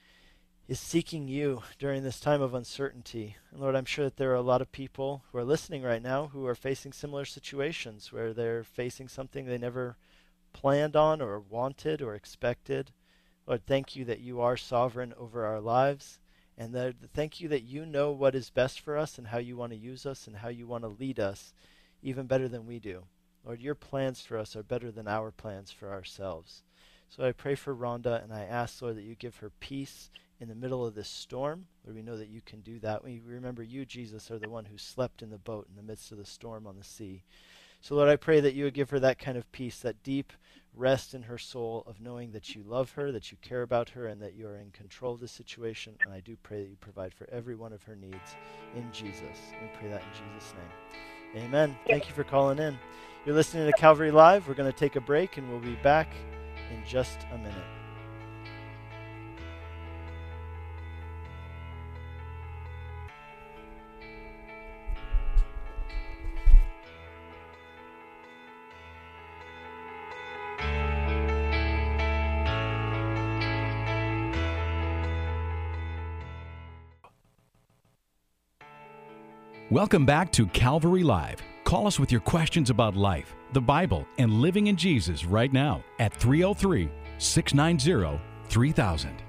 is 0.68 0.78
seeking 0.78 1.26
you 1.28 1.62
during 1.78 2.02
this 2.02 2.20
time 2.20 2.42
of 2.42 2.52
uncertainty. 2.52 3.36
And 3.50 3.58
Lord, 3.58 3.74
I'm 3.74 3.86
sure 3.86 4.04
that 4.04 4.18
there 4.18 4.30
are 4.32 4.36
a 4.36 4.42
lot 4.42 4.60
of 4.60 4.70
people 4.70 5.24
who 5.32 5.38
are 5.38 5.44
listening 5.44 5.82
right 5.82 6.02
now 6.02 6.26
who 6.26 6.46
are 6.46 6.54
facing 6.54 6.92
similar 6.92 7.24
situations 7.24 8.12
where 8.12 8.34
they're 8.34 8.62
facing 8.62 9.08
something 9.08 9.46
they 9.46 9.56
never 9.56 9.96
planned 10.52 10.94
on 10.94 11.22
or 11.22 11.40
wanted 11.40 12.02
or 12.02 12.14
expected. 12.14 12.90
Lord, 13.46 13.64
thank 13.64 13.96
you 13.96 14.04
that 14.04 14.20
you 14.20 14.42
are 14.42 14.58
sovereign 14.58 15.14
over 15.18 15.46
our 15.46 15.60
lives. 15.60 16.18
And 16.58 16.74
that, 16.74 16.96
thank 17.14 17.40
you 17.40 17.48
that 17.48 17.62
you 17.62 17.86
know 17.86 18.10
what 18.10 18.34
is 18.34 18.50
best 18.50 18.80
for 18.80 18.98
us 18.98 19.16
and 19.16 19.28
how 19.28 19.38
you 19.38 19.56
want 19.56 19.72
to 19.72 19.78
use 19.78 20.04
us 20.04 20.26
and 20.26 20.36
how 20.36 20.48
you 20.48 20.66
want 20.66 20.84
to 20.84 20.88
lead 20.88 21.18
us 21.18 21.54
even 22.02 22.26
better 22.26 22.46
than 22.48 22.66
we 22.66 22.78
do. 22.78 23.04
Lord, 23.42 23.62
your 23.62 23.74
plans 23.74 24.20
for 24.20 24.36
us 24.36 24.54
are 24.54 24.62
better 24.62 24.90
than 24.90 25.08
our 25.08 25.30
plans 25.30 25.70
for 25.70 25.90
ourselves. 25.90 26.62
So 27.08 27.24
I 27.24 27.32
pray 27.32 27.54
for 27.54 27.74
Rhonda 27.74 28.22
and 28.22 28.34
I 28.34 28.42
ask, 28.42 28.82
Lord, 28.82 28.96
that 28.96 29.04
you 29.04 29.14
give 29.14 29.36
her 29.36 29.50
peace 29.60 30.10
in 30.40 30.48
the 30.48 30.54
middle 30.54 30.86
of 30.86 30.94
this 30.94 31.08
storm, 31.08 31.66
Lord, 31.84 31.96
we 31.96 32.02
know 32.02 32.16
that 32.16 32.28
you 32.28 32.40
can 32.44 32.60
do 32.60 32.78
that. 32.80 33.02
We 33.02 33.20
remember 33.24 33.62
you, 33.62 33.84
Jesus, 33.84 34.30
are 34.30 34.38
the 34.38 34.48
one 34.48 34.66
who 34.66 34.78
slept 34.78 35.22
in 35.22 35.30
the 35.30 35.38
boat 35.38 35.66
in 35.68 35.76
the 35.76 35.82
midst 35.82 36.12
of 36.12 36.18
the 36.18 36.24
storm 36.24 36.66
on 36.66 36.76
the 36.76 36.84
sea. 36.84 37.24
So, 37.80 37.94
Lord, 37.94 38.08
I 38.08 38.16
pray 38.16 38.40
that 38.40 38.54
you 38.54 38.64
would 38.64 38.74
give 38.74 38.90
her 38.90 39.00
that 39.00 39.18
kind 39.18 39.38
of 39.38 39.50
peace, 39.52 39.78
that 39.80 40.02
deep 40.02 40.32
rest 40.74 41.14
in 41.14 41.22
her 41.22 41.38
soul 41.38 41.82
of 41.86 42.00
knowing 42.00 42.32
that 42.32 42.54
you 42.54 42.62
love 42.62 42.92
her, 42.92 43.10
that 43.12 43.30
you 43.30 43.38
care 43.40 43.62
about 43.62 43.90
her, 43.90 44.06
and 44.06 44.20
that 44.20 44.34
you 44.34 44.46
are 44.46 44.56
in 44.56 44.70
control 44.70 45.14
of 45.14 45.20
the 45.20 45.28
situation. 45.28 45.94
And 46.04 46.12
I 46.12 46.20
do 46.20 46.36
pray 46.42 46.62
that 46.62 46.70
you 46.70 46.76
provide 46.80 47.14
for 47.14 47.28
every 47.30 47.54
one 47.54 47.72
of 47.72 47.82
her 47.84 47.96
needs 47.96 48.36
in 48.76 48.90
Jesus. 48.92 49.38
We 49.60 49.68
pray 49.78 49.88
that 49.90 50.02
in 50.02 50.34
Jesus' 50.34 50.54
name. 50.54 51.44
Amen. 51.44 51.76
Thank 51.86 52.08
you 52.08 52.14
for 52.14 52.24
calling 52.24 52.58
in. 52.58 52.78
You're 53.24 53.34
listening 53.34 53.70
to 53.70 53.76
Calvary 53.76 54.10
Live. 54.10 54.48
We're 54.48 54.54
going 54.54 54.70
to 54.70 54.78
take 54.78 54.96
a 54.96 55.00
break, 55.00 55.36
and 55.36 55.48
we'll 55.50 55.60
be 55.60 55.76
back 55.82 56.14
in 56.72 56.82
just 56.86 57.18
a 57.32 57.38
minute. 57.38 57.77
Welcome 79.70 80.06
back 80.06 80.32
to 80.32 80.46
Calvary 80.46 81.02
Live. 81.02 81.42
Call 81.64 81.86
us 81.86 82.00
with 82.00 82.10
your 82.10 82.22
questions 82.22 82.70
about 82.70 82.96
life, 82.96 83.36
the 83.52 83.60
Bible, 83.60 84.06
and 84.16 84.40
living 84.40 84.68
in 84.68 84.76
Jesus 84.76 85.26
right 85.26 85.52
now 85.52 85.84
at 85.98 86.14
303 86.14 86.88
690 87.18 88.18
3000. 88.48 89.22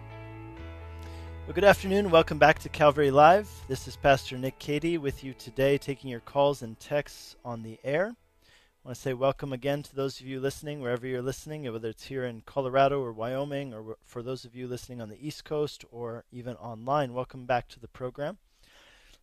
Well, 1.45 1.53
good 1.53 1.65
afternoon. 1.65 2.09
Welcome 2.09 2.37
back 2.39 2.57
to 2.59 2.69
Calvary 2.69 3.11
Live. 3.11 3.49
This 3.67 3.85
is 3.85 3.97
Pastor 3.97 4.37
Nick 4.37 4.57
Cady 4.59 4.97
with 4.97 5.25
you 5.25 5.33
today, 5.33 5.77
taking 5.77 6.09
your 6.09 6.21
calls 6.21 6.61
and 6.61 6.79
texts 6.79 7.35
on 7.43 7.61
the 7.61 7.77
air. 7.83 8.15
I 8.45 8.87
want 8.87 8.95
to 8.95 9.01
say 9.01 9.13
welcome 9.13 9.51
again 9.51 9.83
to 9.83 9.93
those 9.93 10.21
of 10.21 10.25
you 10.25 10.39
listening, 10.39 10.79
wherever 10.79 11.05
you're 11.05 11.21
listening, 11.21 11.69
whether 11.69 11.89
it's 11.89 12.05
here 12.05 12.23
in 12.23 12.43
Colorado 12.45 13.01
or 13.01 13.11
Wyoming, 13.11 13.73
or 13.73 13.97
for 14.05 14.23
those 14.23 14.45
of 14.45 14.55
you 14.55 14.69
listening 14.69 15.01
on 15.01 15.09
the 15.09 15.19
East 15.19 15.43
Coast 15.43 15.83
or 15.91 16.23
even 16.31 16.55
online. 16.55 17.13
Welcome 17.13 17.45
back 17.45 17.67
to 17.67 17.79
the 17.81 17.89
program. 17.89 18.37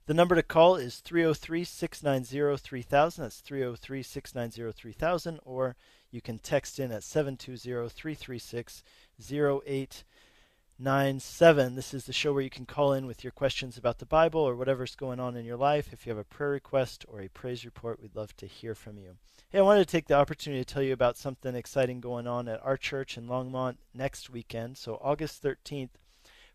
The 0.06 0.14
number 0.14 0.34
to 0.36 0.42
call 0.42 0.76
is 0.76 1.00
303 1.00 1.64
690 1.64 2.62
3000. 2.62 3.24
That's 3.24 3.40
303 3.40 4.02
690 4.04 4.72
3000. 4.72 5.40
Or 5.44 5.74
you 6.12 6.20
can 6.20 6.38
text 6.38 6.78
in 6.78 6.92
at 6.92 7.02
720 7.02 7.88
336 7.88 8.84
0897. 9.20 11.74
This 11.74 11.92
is 11.92 12.04
the 12.04 12.12
show 12.12 12.32
where 12.32 12.42
you 12.42 12.50
can 12.50 12.66
call 12.66 12.92
in 12.92 13.06
with 13.06 13.24
your 13.24 13.32
questions 13.32 13.76
about 13.76 13.98
the 13.98 14.06
Bible 14.06 14.42
or 14.42 14.54
whatever's 14.54 14.94
going 14.94 15.18
on 15.18 15.36
in 15.36 15.44
your 15.44 15.56
life. 15.56 15.92
If 15.92 16.06
you 16.06 16.10
have 16.10 16.18
a 16.18 16.24
prayer 16.24 16.50
request 16.50 17.04
or 17.08 17.20
a 17.20 17.26
praise 17.26 17.64
report, 17.64 18.00
we'd 18.00 18.14
love 18.14 18.36
to 18.36 18.46
hear 18.46 18.76
from 18.76 18.98
you. 18.98 19.16
Hey, 19.50 19.58
I 19.58 19.62
wanted 19.62 19.88
to 19.88 19.90
take 19.90 20.06
the 20.06 20.14
opportunity 20.14 20.64
to 20.64 20.72
tell 20.72 20.84
you 20.84 20.92
about 20.92 21.16
something 21.16 21.56
exciting 21.56 22.00
going 22.00 22.28
on 22.28 22.46
at 22.46 22.64
our 22.64 22.76
church 22.76 23.18
in 23.18 23.26
Longmont 23.26 23.78
next 23.92 24.30
weekend. 24.30 24.78
So, 24.78 25.00
August 25.02 25.42
13th, 25.42 25.96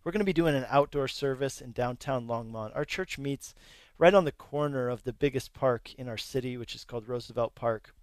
we're 0.04 0.12
going 0.12 0.20
to 0.20 0.26
be 0.26 0.34
doing 0.34 0.56
an 0.56 0.66
outdoor 0.70 1.08
service 1.08 1.62
in 1.62 1.72
downtown 1.72 2.28
Longmont. 2.28 2.76
Our 2.76 2.86
church 2.86 3.18
meets 3.18 3.54
right 3.98 4.14
on 4.14 4.26
the 4.26 4.32
corner 4.32 4.90
of 4.90 5.04
the 5.04 5.14
biggest 5.14 5.54
park 5.54 5.94
in 5.96 6.08
our 6.08 6.18
city, 6.18 6.58
which 6.58 6.74
is 6.74 6.84
called 6.84 7.08
Roosevelt 7.08 7.54
Park. 7.54 7.94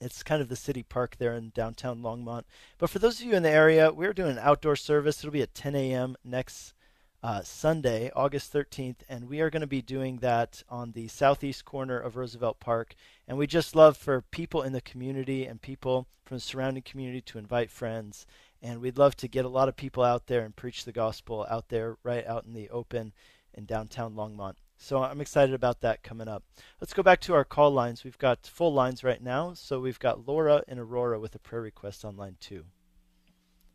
It's 0.00 0.22
kind 0.22 0.40
of 0.40 0.48
the 0.48 0.56
city 0.56 0.82
park 0.82 1.16
there 1.18 1.34
in 1.34 1.50
downtown 1.54 2.00
Longmont. 2.00 2.44
But 2.78 2.90
for 2.90 3.00
those 3.00 3.20
of 3.20 3.26
you 3.26 3.34
in 3.34 3.42
the 3.42 3.50
area, 3.50 3.92
we're 3.92 4.14
doing 4.14 4.30
an 4.32 4.38
outdoor 4.38 4.76
service. 4.76 5.18
It'll 5.18 5.32
be 5.32 5.42
at 5.42 5.54
10 5.54 5.74
a.m. 5.74 6.16
next 6.24 6.74
uh, 7.22 7.42
Sunday, 7.42 8.10
August 8.16 8.52
13th, 8.52 9.02
and 9.08 9.28
we 9.28 9.40
are 9.40 9.50
going 9.50 9.60
to 9.60 9.66
be 9.66 9.82
doing 9.82 10.18
that 10.18 10.62
on 10.68 10.92
the 10.92 11.08
southeast 11.08 11.64
corner 11.64 11.98
of 11.98 12.16
Roosevelt 12.16 12.60
Park. 12.60 12.94
And 13.28 13.36
we 13.36 13.46
just 13.46 13.76
love 13.76 13.96
for 13.96 14.22
people 14.22 14.62
in 14.62 14.72
the 14.72 14.80
community 14.80 15.44
and 15.44 15.60
people 15.60 16.06
from 16.24 16.38
the 16.38 16.40
surrounding 16.40 16.82
community 16.82 17.20
to 17.22 17.38
invite 17.38 17.70
friends. 17.70 18.26
And 18.62 18.80
we'd 18.80 18.98
love 18.98 19.16
to 19.16 19.28
get 19.28 19.44
a 19.44 19.48
lot 19.48 19.68
of 19.68 19.76
people 19.76 20.02
out 20.02 20.26
there 20.26 20.44
and 20.44 20.54
preach 20.54 20.84
the 20.84 20.92
gospel 20.92 21.46
out 21.48 21.68
there, 21.68 21.96
right 22.02 22.26
out 22.26 22.44
in 22.44 22.52
the 22.52 22.68
open 22.70 23.12
in 23.54 23.64
downtown 23.64 24.14
Longmont. 24.14 24.54
So 24.76 25.02
I'm 25.02 25.20
excited 25.20 25.54
about 25.54 25.80
that 25.82 26.02
coming 26.02 26.28
up. 26.28 26.42
Let's 26.80 26.94
go 26.94 27.02
back 27.02 27.20
to 27.22 27.34
our 27.34 27.44
call 27.44 27.70
lines. 27.70 28.02
We've 28.04 28.18
got 28.18 28.46
full 28.46 28.72
lines 28.72 29.04
right 29.04 29.22
now. 29.22 29.52
So 29.54 29.80
we've 29.80 29.98
got 29.98 30.26
Laura 30.26 30.62
and 30.68 30.78
Aurora 30.78 31.20
with 31.20 31.34
a 31.34 31.38
prayer 31.38 31.62
request 31.62 32.04
on 32.04 32.16
line 32.16 32.36
two. 32.40 32.64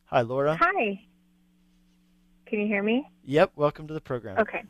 Hi, 0.05 0.21
Laura. 0.21 0.55
Hi. 0.55 1.01
Can 2.45 2.59
you 2.59 2.67
hear 2.67 2.83
me? 2.83 3.07
Yep. 3.23 3.53
Welcome 3.55 3.87
to 3.87 3.93
the 3.93 4.01
program. 4.01 4.37
Okay. 4.39 4.63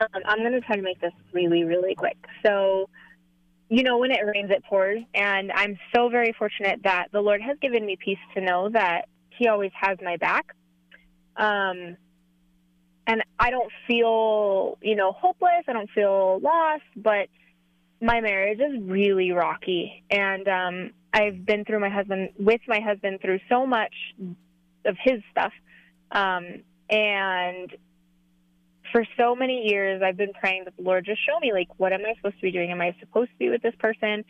Um, 0.00 0.08
I'm 0.26 0.38
going 0.38 0.52
to 0.52 0.60
try 0.60 0.76
to 0.76 0.82
make 0.82 1.00
this 1.00 1.12
really, 1.32 1.64
really 1.64 1.94
quick. 1.94 2.16
So, 2.44 2.88
you 3.68 3.82
know, 3.82 3.98
when 3.98 4.10
it 4.10 4.20
rains, 4.24 4.50
it 4.50 4.64
pours. 4.64 5.02
And 5.14 5.52
I'm 5.52 5.78
so 5.94 6.08
very 6.08 6.34
fortunate 6.38 6.80
that 6.84 7.08
the 7.12 7.20
Lord 7.20 7.42
has 7.42 7.58
given 7.60 7.84
me 7.84 7.96
peace 8.02 8.18
to 8.34 8.40
know 8.40 8.70
that 8.70 9.08
He 9.30 9.48
always 9.48 9.72
has 9.78 9.98
my 10.02 10.16
back. 10.16 10.46
Um, 11.36 11.96
and 13.06 13.22
I 13.38 13.50
don't 13.50 13.70
feel, 13.86 14.78
you 14.82 14.96
know, 14.96 15.12
hopeless. 15.12 15.64
I 15.66 15.72
don't 15.72 15.90
feel 15.90 16.40
lost, 16.40 16.82
but 16.96 17.28
my 18.00 18.20
marriage 18.20 18.60
is 18.60 18.82
really 18.82 19.32
rocky. 19.32 20.04
And 20.10 20.46
um, 20.48 20.90
I've 21.12 21.44
been 21.44 21.64
through 21.64 21.80
my 21.80 21.88
husband, 21.88 22.30
with 22.38 22.60
my 22.68 22.80
husband, 22.80 23.20
through 23.22 23.40
so 23.48 23.66
much 23.66 23.94
of 24.84 24.96
his 25.02 25.22
stuff. 25.30 25.52
Um, 26.12 26.62
and 26.90 27.74
for 28.92 29.04
so 29.16 29.34
many 29.34 29.68
years, 29.68 30.02
I've 30.04 30.16
been 30.16 30.32
praying 30.32 30.64
that 30.64 30.76
the 30.76 30.82
Lord 30.82 31.04
just 31.04 31.24
show 31.24 31.38
me, 31.40 31.52
like, 31.52 31.68
what 31.76 31.92
am 31.92 32.00
I 32.04 32.14
supposed 32.16 32.36
to 32.36 32.42
be 32.42 32.50
doing? 32.50 32.70
Am 32.70 32.80
I 32.80 32.94
supposed 33.00 33.30
to 33.30 33.36
be 33.38 33.48
with 33.48 33.62
this 33.62 33.74
person? 33.78 34.24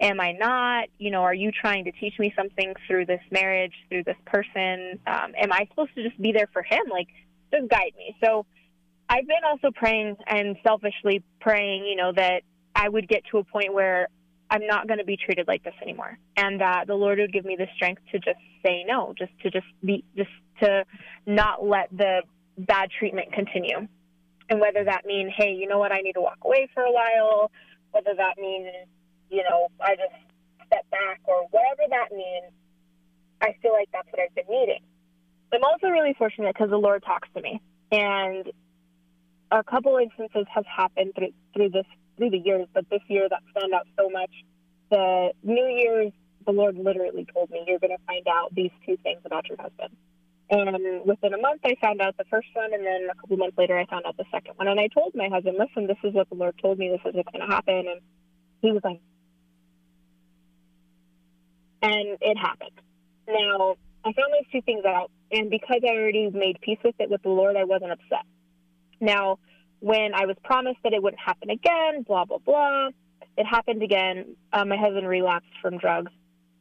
Am 0.00 0.20
I 0.20 0.32
not? 0.32 0.88
You 0.98 1.10
know, 1.10 1.22
are 1.22 1.34
you 1.34 1.50
trying 1.52 1.84
to 1.84 1.92
teach 1.92 2.18
me 2.18 2.32
something 2.36 2.74
through 2.86 3.06
this 3.06 3.20
marriage, 3.30 3.74
through 3.88 4.04
this 4.04 4.16
person? 4.26 4.98
Um, 5.06 5.32
am 5.36 5.52
I 5.52 5.66
supposed 5.70 5.94
to 5.96 6.02
just 6.02 6.20
be 6.20 6.32
there 6.32 6.48
for 6.52 6.62
him? 6.62 6.84
Like, 6.90 7.08
just 7.52 7.68
guide 7.68 7.92
me. 7.96 8.16
So 8.24 8.46
I've 9.08 9.26
been 9.26 9.44
also 9.46 9.70
praying 9.74 10.16
and 10.26 10.56
selfishly 10.66 11.22
praying, 11.40 11.84
you 11.84 11.96
know, 11.96 12.12
that 12.14 12.42
I 12.74 12.88
would 12.88 13.08
get 13.08 13.22
to 13.30 13.38
a 13.38 13.44
point 13.44 13.74
where 13.74 14.08
I'm 14.50 14.66
not 14.66 14.86
going 14.86 14.98
to 14.98 15.04
be 15.04 15.16
treated 15.16 15.48
like 15.48 15.64
this 15.64 15.74
anymore, 15.82 16.18
and 16.36 16.60
that 16.60 16.86
the 16.86 16.94
Lord 16.94 17.18
would 17.18 17.32
give 17.32 17.44
me 17.44 17.56
the 17.56 17.66
strength 17.74 18.02
to 18.12 18.18
just 18.18 18.38
say 18.64 18.84
no, 18.86 19.14
just 19.16 19.32
to 19.42 19.50
just 19.50 19.66
be, 19.84 20.04
just 20.16 20.30
to 20.62 20.84
not 21.26 21.64
let 21.64 21.88
the 21.90 22.22
bad 22.58 22.90
treatment 22.98 23.32
continue. 23.32 23.88
And 24.48 24.60
whether 24.60 24.84
that 24.84 25.06
means, 25.06 25.32
hey, 25.36 25.52
you 25.52 25.66
know 25.68 25.78
what, 25.78 25.92
I 25.92 26.00
need 26.00 26.14
to 26.14 26.20
walk 26.20 26.38
away 26.44 26.68
for 26.74 26.82
a 26.82 26.92
while, 26.92 27.50
whether 27.92 28.14
that 28.16 28.34
means, 28.38 28.68
you 29.30 29.42
know, 29.48 29.68
I 29.80 29.96
just 29.96 30.12
step 30.66 30.84
back 30.90 31.20
or 31.24 31.46
whatever 31.50 31.82
that 31.90 32.12
means, 32.12 32.52
I 33.40 33.54
feel 33.62 33.72
like 33.72 33.88
that's 33.92 34.06
what 34.10 34.20
I've 34.20 34.34
been 34.34 34.44
needing. 34.48 34.80
I'm 35.52 35.64
also 35.64 35.88
really 35.88 36.14
fortunate 36.14 36.54
because 36.54 36.70
the 36.70 36.78
Lord 36.78 37.02
talks 37.04 37.28
to 37.34 37.42
me, 37.42 37.60
and 37.90 38.50
a 39.50 39.62
couple 39.62 39.98
instances 39.98 40.46
have 40.52 40.64
happened 40.64 41.12
through 41.14 41.32
through 41.54 41.68
this 41.70 41.84
through 42.16 42.30
the 42.30 42.38
years, 42.38 42.66
but 42.72 42.88
this 42.88 43.02
year 43.08 43.28
that 43.28 43.42
stand 43.50 43.74
out 43.74 43.86
so 43.98 44.08
much. 44.08 44.30
The 44.90 45.32
New 45.42 45.66
Year's, 45.66 46.12
the 46.46 46.52
Lord 46.52 46.76
literally 46.76 47.26
told 47.34 47.50
me, 47.50 47.64
"You're 47.66 47.78
going 47.78 47.96
to 47.96 48.02
find 48.06 48.26
out 48.28 48.54
these 48.54 48.70
two 48.86 48.96
things 49.02 49.20
about 49.24 49.46
your 49.48 49.60
husband." 49.60 49.94
And 50.52 51.06
within 51.06 51.32
a 51.32 51.38
month, 51.38 51.62
I 51.64 51.76
found 51.80 52.02
out 52.02 52.14
the 52.18 52.26
first 52.30 52.48
one, 52.52 52.74
and 52.74 52.84
then 52.84 53.08
a 53.10 53.14
couple 53.14 53.38
months 53.38 53.56
later, 53.56 53.78
I 53.78 53.86
found 53.86 54.04
out 54.04 54.18
the 54.18 54.26
second 54.30 54.52
one. 54.56 54.68
And 54.68 54.78
I 54.78 54.88
told 54.88 55.14
my 55.14 55.28
husband, 55.32 55.56
"Listen, 55.58 55.86
this 55.86 55.96
is 56.04 56.12
what 56.12 56.28
the 56.28 56.34
Lord 56.34 56.58
told 56.60 56.78
me. 56.78 56.90
This 56.90 57.00
is 57.06 57.14
what's 57.14 57.30
going 57.30 57.48
to 57.48 57.54
happen." 57.54 57.86
And 57.88 58.00
he 58.60 58.70
was 58.70 58.82
like, 58.84 59.00
and 61.80 62.18
it 62.20 62.36
happened. 62.36 62.78
Now, 63.26 63.76
I 64.04 64.12
found 64.12 64.32
those 64.34 64.50
two 64.52 64.60
things 64.60 64.84
out, 64.84 65.10
and 65.30 65.48
because 65.48 65.80
I 65.84 65.94
already 65.94 66.28
made 66.30 66.60
peace 66.60 66.78
with 66.84 66.96
it 66.98 67.08
with 67.08 67.22
the 67.22 67.30
Lord, 67.30 67.56
I 67.56 67.64
wasn't 67.64 67.92
upset. 67.92 68.26
Now, 69.00 69.38
when 69.80 70.12
I 70.14 70.26
was 70.26 70.36
promised 70.44 70.78
that 70.84 70.92
it 70.92 71.02
wouldn't 71.02 71.20
happen 71.20 71.48
again, 71.48 72.02
blah 72.02 72.26
blah 72.26 72.38
blah, 72.38 72.88
it 73.38 73.46
happened 73.46 73.82
again. 73.82 74.36
Uh, 74.52 74.66
my 74.66 74.76
husband 74.76 75.08
relapsed 75.08 75.54
from 75.62 75.78
drugs. 75.78 76.12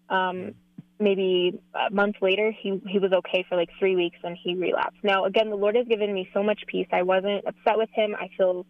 Um, 0.10 0.54
maybe 1.02 1.60
a 1.74 1.94
month 1.94 2.18
later, 2.22 2.52
he 2.52 2.80
he 2.88 3.00
was 3.00 3.12
okay 3.12 3.46
for 3.50 3.56
like 3.56 3.70
three 3.80 3.96
weeks, 3.96 4.18
and 4.24 4.38
he 4.42 4.56
relapsed. 4.56 5.04
Now, 5.04 5.26
again, 5.26 5.50
the 5.50 5.56
Lord 5.56 5.76
has 5.76 5.88
given 5.88 6.14
me 6.14 6.30
so 6.34 6.44
much 6.44 6.62
peace. 6.68 6.88
I 6.92 7.02
wasn't 7.04 7.46
upset 7.46 7.78
with 7.78 7.90
him. 7.94 8.16
I 8.16 8.30
feel 8.38 8.66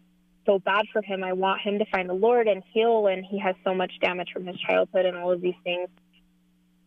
so 0.46 0.58
bad 0.58 0.86
for 0.92 1.02
him. 1.02 1.22
I 1.22 1.34
want 1.34 1.60
him 1.60 1.78
to 1.78 1.84
find 1.86 2.08
the 2.08 2.14
Lord 2.14 2.48
and 2.48 2.62
heal, 2.72 3.06
and 3.06 3.24
he 3.24 3.38
has 3.38 3.54
so 3.64 3.74
much 3.74 3.92
damage 4.00 4.30
from 4.32 4.46
his 4.46 4.56
childhood 4.58 5.06
and 5.06 5.16
all 5.16 5.30
of 5.30 5.40
these 5.40 5.54
things. 5.62 5.88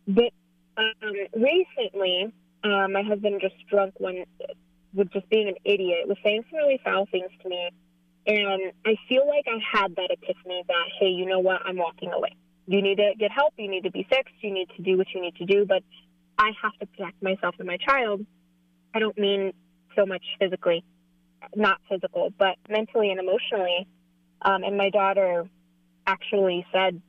But 0.06 0.32
um, 0.76 1.14
recently, 1.34 2.32
uh, 2.62 2.88
my 2.88 3.02
husband 3.02 3.40
just 3.40 3.54
drunk 3.68 3.94
one 3.98 4.24
with 4.94 5.12
just 5.12 5.28
being 5.28 5.48
an 5.48 5.56
idiot, 5.64 6.06
was 6.06 6.16
saying 6.24 6.44
some 6.50 6.58
really 6.58 6.80
foul 6.84 7.06
things 7.10 7.30
to 7.42 7.48
me. 7.48 7.70
And 8.26 8.72
I 8.84 8.96
feel 9.08 9.26
like 9.26 9.46
I 9.46 9.58
had 9.78 9.94
that 9.96 10.10
epiphany 10.10 10.62
that, 10.66 10.86
hey, 10.98 11.08
you 11.08 11.26
know 11.26 11.38
what? 11.38 11.60
I'm 11.64 11.76
walking 11.76 12.12
away. 12.12 12.34
You 12.66 12.82
need 12.82 12.96
to 12.96 13.12
get 13.18 13.30
help. 13.30 13.54
You 13.56 13.68
need 13.68 13.84
to 13.84 13.90
be 13.90 14.06
fixed. 14.08 14.34
You 14.40 14.52
need 14.52 14.68
to 14.76 14.82
do 14.82 14.96
what 14.96 15.06
you 15.14 15.20
need 15.20 15.36
to 15.36 15.44
do. 15.44 15.64
But 15.64 15.82
I 16.38 16.50
have 16.62 16.72
to 16.80 16.86
protect 16.86 17.22
myself 17.22 17.54
and 17.58 17.66
my 17.66 17.76
child. 17.76 18.26
I 18.94 18.98
don't 18.98 19.16
mean 19.18 19.52
so 19.94 20.06
much 20.06 20.22
physically, 20.38 20.84
not 21.54 21.80
physical, 21.88 22.30
but 22.38 22.56
mentally 22.68 23.10
and 23.10 23.20
emotionally. 23.20 23.86
Um, 24.42 24.64
and 24.64 24.76
my 24.76 24.90
daughter 24.90 25.48
actually 26.06 26.66
said 26.72 27.00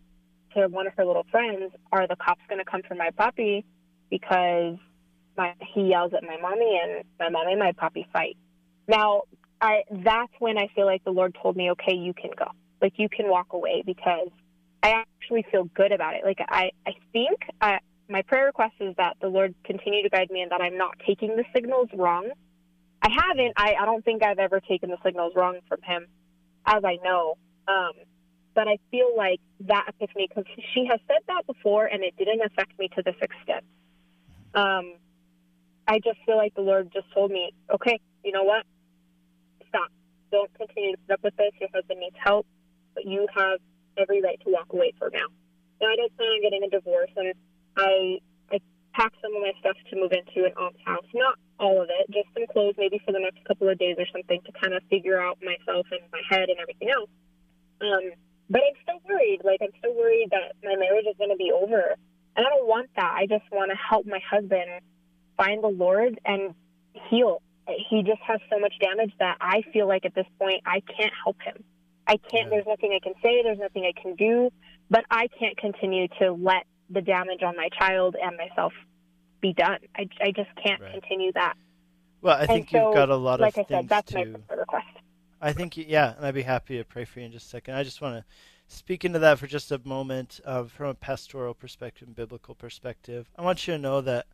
to 0.55 0.67
one 0.67 0.87
of 0.87 0.93
her 0.97 1.05
little 1.05 1.25
friends, 1.29 1.73
"Are 1.91 2.07
the 2.07 2.15
cops 2.15 2.41
going 2.47 2.59
to 2.59 2.65
come 2.65 2.81
for 2.87 2.95
my 2.95 3.11
puppy?" 3.11 3.65
Because 4.09 4.77
my 5.37 5.53
he 5.73 5.83
yells 5.89 6.13
at 6.13 6.23
my 6.23 6.37
mommy, 6.37 6.79
and 6.81 7.03
my 7.19 7.29
mommy 7.29 7.51
and 7.53 7.59
my 7.59 7.73
puppy 7.73 8.07
fight. 8.13 8.37
Now, 8.87 9.23
I 9.59 9.83
that's 9.91 10.31
when 10.39 10.57
I 10.57 10.67
feel 10.75 10.85
like 10.85 11.03
the 11.03 11.11
Lord 11.11 11.35
told 11.41 11.55
me, 11.55 11.71
"Okay, 11.71 11.95
you 11.95 12.13
can 12.13 12.31
go. 12.37 12.45
Like 12.81 12.93
you 12.97 13.09
can 13.09 13.29
walk 13.29 13.53
away," 13.53 13.83
because 13.85 14.29
I 14.83 14.89
actually 14.91 15.45
feel 15.51 15.65
good 15.75 15.91
about 15.91 16.15
it. 16.15 16.21
Like 16.23 16.39
I, 16.47 16.71
I 16.85 16.93
think 17.11 17.39
I, 17.61 17.79
my 18.09 18.21
prayer 18.21 18.45
request 18.45 18.75
is 18.79 18.95
that 18.97 19.17
the 19.21 19.27
Lord 19.27 19.53
continue 19.63 20.03
to 20.03 20.09
guide 20.09 20.29
me, 20.29 20.41
and 20.41 20.51
that 20.51 20.61
I'm 20.61 20.77
not 20.77 20.95
taking 21.05 21.35
the 21.35 21.43
signals 21.53 21.89
wrong. 21.93 22.29
I 23.01 23.09
haven't. 23.09 23.53
I, 23.57 23.75
I 23.79 23.85
don't 23.85 24.03
think 24.03 24.23
I've 24.23 24.39
ever 24.39 24.59
taken 24.59 24.89
the 24.89 24.97
signals 25.03 25.33
wrong 25.35 25.59
from 25.67 25.81
Him, 25.81 26.07
as 26.65 26.83
I 26.83 26.97
know. 27.03 27.37
Um, 27.67 27.93
but 28.57 28.67
I 28.67 28.79
feel 28.89 29.15
like 29.15 29.39
that 29.67 29.85
epiphany 29.87 30.27
because 30.27 30.45
she 30.73 30.87
has 30.89 30.99
said 31.07 31.19
that 31.27 31.45
before 31.45 31.85
and 31.85 32.03
it 32.03 32.15
didn't 32.17 32.41
affect 32.41 32.77
me 32.79 32.89
to 32.95 33.03
this 33.03 33.15
extent. 33.21 33.63
Um, 34.55 34.93
I 35.87 35.99
just 35.99 36.17
feel 36.25 36.37
like 36.37 36.55
the 36.55 36.61
Lord 36.61 36.89
just 36.91 37.05
told 37.13 37.29
me, 37.29 37.53
okay, 37.71 37.99
you 38.23 38.31
know 38.31 38.43
what? 38.43 38.63
Stop. 39.69 39.89
Don't 40.31 40.51
continue 40.55 40.93
to 40.93 40.97
put 41.07 41.13
up 41.13 41.23
with 41.23 41.37
this. 41.37 41.51
Your 41.59 41.69
husband 41.73 41.99
needs 41.99 42.15
help, 42.19 42.47
but 42.95 43.05
you 43.05 43.27
have 43.35 43.59
every 43.97 44.21
right 44.21 44.39
to 44.45 44.51
walk 44.51 44.67
away 44.71 44.93
for 44.97 45.10
now. 45.12 45.27
Now 45.81 45.88
I 45.88 45.95
don't 45.95 46.15
plan 46.17 46.29
on 46.29 46.41
getting 46.41 46.63
a 46.63 46.69
divorce, 46.69 47.12
and 47.15 47.33
I 47.77 48.19
I 48.51 48.60
packed 48.93 49.17
some 49.21 49.36
of 49.36 49.41
my 49.41 49.53
stuff 49.60 49.77
to 49.89 49.95
move 49.95 50.12
into 50.12 50.45
an 50.45 50.53
aunt's 50.57 50.79
house. 50.86 51.05
Not 51.13 51.38
all 51.60 51.81
of 51.81 51.89
it, 51.89 52.10
just 52.12 52.27
some 52.33 52.47
clothes, 52.47 52.75
maybe 52.77 53.01
for 53.05 53.12
the 53.12 53.19
next 53.19 53.43
couple 53.45 53.69
of 53.69 53.77
days 53.77 53.95
or 53.97 54.05
something, 54.12 54.41
to 54.45 54.51
kind 54.60 54.73
of 54.73 54.83
figure 54.89 55.19
out 55.19 55.37
myself 55.41 55.85
and 55.91 56.02
my 56.12 56.21
head 56.29 56.50
and 56.50 56.60
everything 56.60 56.89
else. 56.89 57.10
Um, 57.81 58.13
but 58.50 58.62
I'm 58.62 58.77
still 58.83 59.02
worried. 59.10 59.41
Like, 59.43 59.60
I'm 59.62 59.73
still 59.79 59.95
worried 59.95 60.29
that 60.31 60.54
my 60.63 60.75
marriage 60.75 61.06
is 61.10 61.17
going 61.17 61.31
to 61.31 61.35
be 61.35 61.52
over. 61.52 61.95
And 62.35 62.45
I 62.45 62.50
don't 62.50 62.67
want 62.67 62.89
that. 62.95 63.13
I 63.17 63.25
just 63.25 63.43
want 63.52 63.71
to 63.71 63.77
help 63.77 64.06
my 64.06 64.19
husband 64.29 64.81
find 65.35 65.63
the 65.63 65.69
Lord 65.69 66.19
and 66.25 66.54
heal. 67.10 67.41
He 67.89 68.04
just 68.04 68.21
has 68.25 68.39
so 68.50 68.60
much 68.60 68.73
damage 68.79 69.12
that 69.19 69.37
I 69.41 69.63
feel 69.73 69.87
like 69.87 70.06
at 70.06 70.15
this 70.15 70.27
point 70.39 70.62
I 70.65 70.81
can't 70.81 71.13
help 71.23 71.37
him. 71.41 71.63
I 72.08 72.17
can't, 72.17 72.49
there's 72.49 72.65
nothing 72.65 72.93
I 72.93 72.99
can 73.03 73.13
say, 73.21 73.43
there's 73.43 73.60
nothing 73.60 73.85
I 73.85 73.99
can 73.99 74.15
do, 74.15 74.49
but 74.89 75.05
I 75.12 75.27
can't 75.39 75.58
continue 75.58 76.08
to 76.19 76.31
let 76.31 76.65
the 76.89 77.01
damage 77.01 77.43
on 77.43 77.55
my 77.58 77.69
child 77.77 78.15
and 78.21 78.37
myself 78.37 78.73
be 79.41 79.53
done. 79.53 79.79
I, 79.95 80.08
I 80.21 80.31
just 80.31 80.49
can't 80.63 80.81
right. 80.81 80.93
continue 80.93 81.33
that. 81.33 81.55
Well, 82.21 82.37
I 82.37 82.47
think 82.47 82.69
so, 82.69 82.87
you've 82.87 82.95
got 82.95 83.10
a 83.10 83.15
lot 83.15 83.39
like 83.39 83.58
of 83.58 83.65
I 83.65 83.67
said, 83.67 83.89
that's 83.89 84.12
to... 84.13 84.25
my 84.25 84.55
request. 84.55 84.87
I 85.39 85.53
think, 85.53 85.77
yeah, 85.77 86.15
and 86.15 86.25
I'd 86.25 86.33
be 86.33 86.41
happy 86.41 86.77
to 86.77 86.83
pray 86.83 87.05
for 87.05 87.19
you 87.19 87.25
in 87.25 87.31
just 87.31 87.47
a 87.47 87.49
second. 87.49 87.75
I 87.75 87.83
just 87.83 88.01
want 88.01 88.15
to 88.15 88.25
speak 88.73 89.05
into 89.05 89.19
that 89.19 89.37
for 89.37 89.47
just 89.47 89.71
a 89.71 89.79
moment 89.83 90.39
uh, 90.45 90.63
from 90.63 90.87
a 90.87 90.93
pastoral 90.95 91.53
perspective 91.53 92.08
and 92.08 92.15
biblical 92.15 92.55
perspective. 92.55 93.29
I 93.37 93.43
want 93.43 93.67
you 93.67 93.73
to 93.73 93.79
know 93.79 94.01
that 94.01 94.25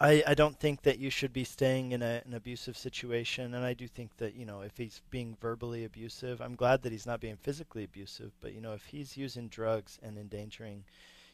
I, 0.00 0.22
I 0.26 0.34
don't 0.34 0.58
think 0.58 0.82
that 0.82 0.98
you 0.98 1.10
should 1.10 1.32
be 1.32 1.44
staying 1.44 1.92
in 1.92 2.02
a, 2.02 2.20
an 2.26 2.34
abusive 2.34 2.76
situation, 2.76 3.54
and 3.54 3.64
I 3.64 3.72
do 3.72 3.86
think 3.86 4.16
that 4.18 4.34
you 4.34 4.44
know 4.44 4.60
if 4.60 4.76
he's 4.76 5.00
being 5.10 5.36
verbally 5.40 5.84
abusive, 5.84 6.40
I'm 6.40 6.56
glad 6.56 6.82
that 6.82 6.92
he's 6.92 7.06
not 7.06 7.20
being 7.20 7.36
physically 7.36 7.84
abusive. 7.84 8.32
But 8.40 8.52
you 8.52 8.60
know 8.60 8.72
if 8.72 8.84
he's 8.86 9.16
using 9.16 9.48
drugs 9.48 9.98
and 10.02 10.18
endangering 10.18 10.84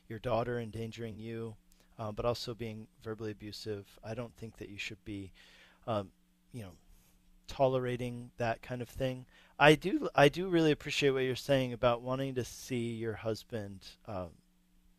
your 0.09 0.19
daughter, 0.19 0.61
endangering 0.61 1.17
you, 1.19 1.57
uh, 1.99 2.13
but 2.13 2.25
also 2.25 2.55
being 2.55 2.87
verbally 3.03 3.33
abusive, 3.33 3.87
I 4.05 4.15
don't 4.15 4.35
think 4.37 4.59
that 4.59 4.69
you 4.69 4.79
should 4.79 5.03
be, 5.05 5.33
um, 5.87 6.11
you 6.53 6.63
know, 6.63 6.73
tolerating 7.49 8.31
that 8.37 8.63
kind 8.63 8.83
of 8.83 8.89
thing. 8.89 9.25
I 9.59 9.75
do 9.75 10.09
I 10.15 10.29
do 10.29 10.49
really 10.49 10.73
appreciate 10.73 11.11
what 11.11 11.25
you're 11.25 11.37
saying 11.37 11.73
about 11.73 12.03
wanting 12.03 12.35
to 12.35 12.45
see 12.45 12.93
your 12.93 13.15
husband, 13.15 13.81
uh, 14.07 14.27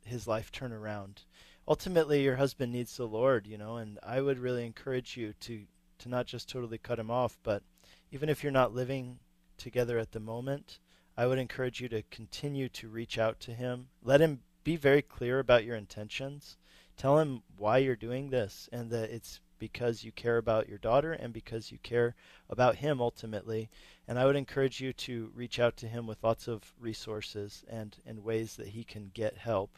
his 0.06 0.28
life 0.28 0.52
turn 0.52 0.74
around 0.74 1.22
ultimately 1.68 2.24
your 2.24 2.36
husband 2.36 2.72
needs 2.72 2.98
the 2.98 3.08
Lord, 3.08 3.48
you 3.48 3.58
know, 3.58 3.78
and 3.78 4.00
I 4.04 4.22
would 4.22 4.40
really 4.40 4.66
encourage 4.66 5.18
you 5.18 5.34
to 5.42 5.66
to 6.00 6.10
not 6.10 6.26
just 6.26 6.50
totally 6.50 6.78
cut 6.78 7.00
him 7.00 7.12
off, 7.12 7.38
but 7.44 7.64
even 8.12 8.28
if 8.28 8.44
you're 8.44 8.52
not 8.52 8.74
living 8.74 9.20
together 9.58 9.98
at 10.00 10.12
the 10.12 10.20
moment, 10.20 10.80
I 11.16 11.28
would 11.28 11.40
encourage 11.40 11.80
you 11.80 11.88
to 11.90 12.04
continue 12.04 12.68
to 12.70 12.90
reach 12.90 13.18
out 13.18 13.40
to 13.42 13.54
him. 13.54 13.88
Let 14.04 14.20
him 14.20 14.42
be 14.64 14.76
very 14.76 15.02
clear 15.02 15.40
about 15.40 15.64
your 15.64 15.76
intentions. 15.76 16.58
Tell 16.98 17.20
him 17.20 17.44
why 17.58 17.78
you're 17.78 17.96
doing 17.96 18.30
this 18.30 18.68
and 18.72 18.90
that 18.92 19.12
it's 19.12 19.40
because 19.60 20.04
you 20.04 20.12
care 20.12 20.38
about 20.38 20.68
your 20.68 20.78
daughter 20.78 21.14
and 21.14 21.32
because 21.32 21.72
you 21.72 21.78
care 21.84 22.16
about 22.50 22.76
him 22.76 23.00
ultimately. 23.00 23.70
And 24.08 24.20
I 24.20 24.26
would 24.26 24.36
encourage 24.36 24.82
you 24.82 24.92
to 24.94 25.32
reach 25.34 25.60
out 25.60 25.78
to 25.78 25.88
him 25.88 26.06
with 26.06 26.24
lots 26.24 26.48
of 26.48 26.74
resources 26.80 27.64
and, 27.70 27.96
and 28.06 28.24
ways 28.24 28.58
that 28.58 28.70
he 28.70 28.84
can 28.84 29.12
get 29.14 29.38
help. 29.38 29.78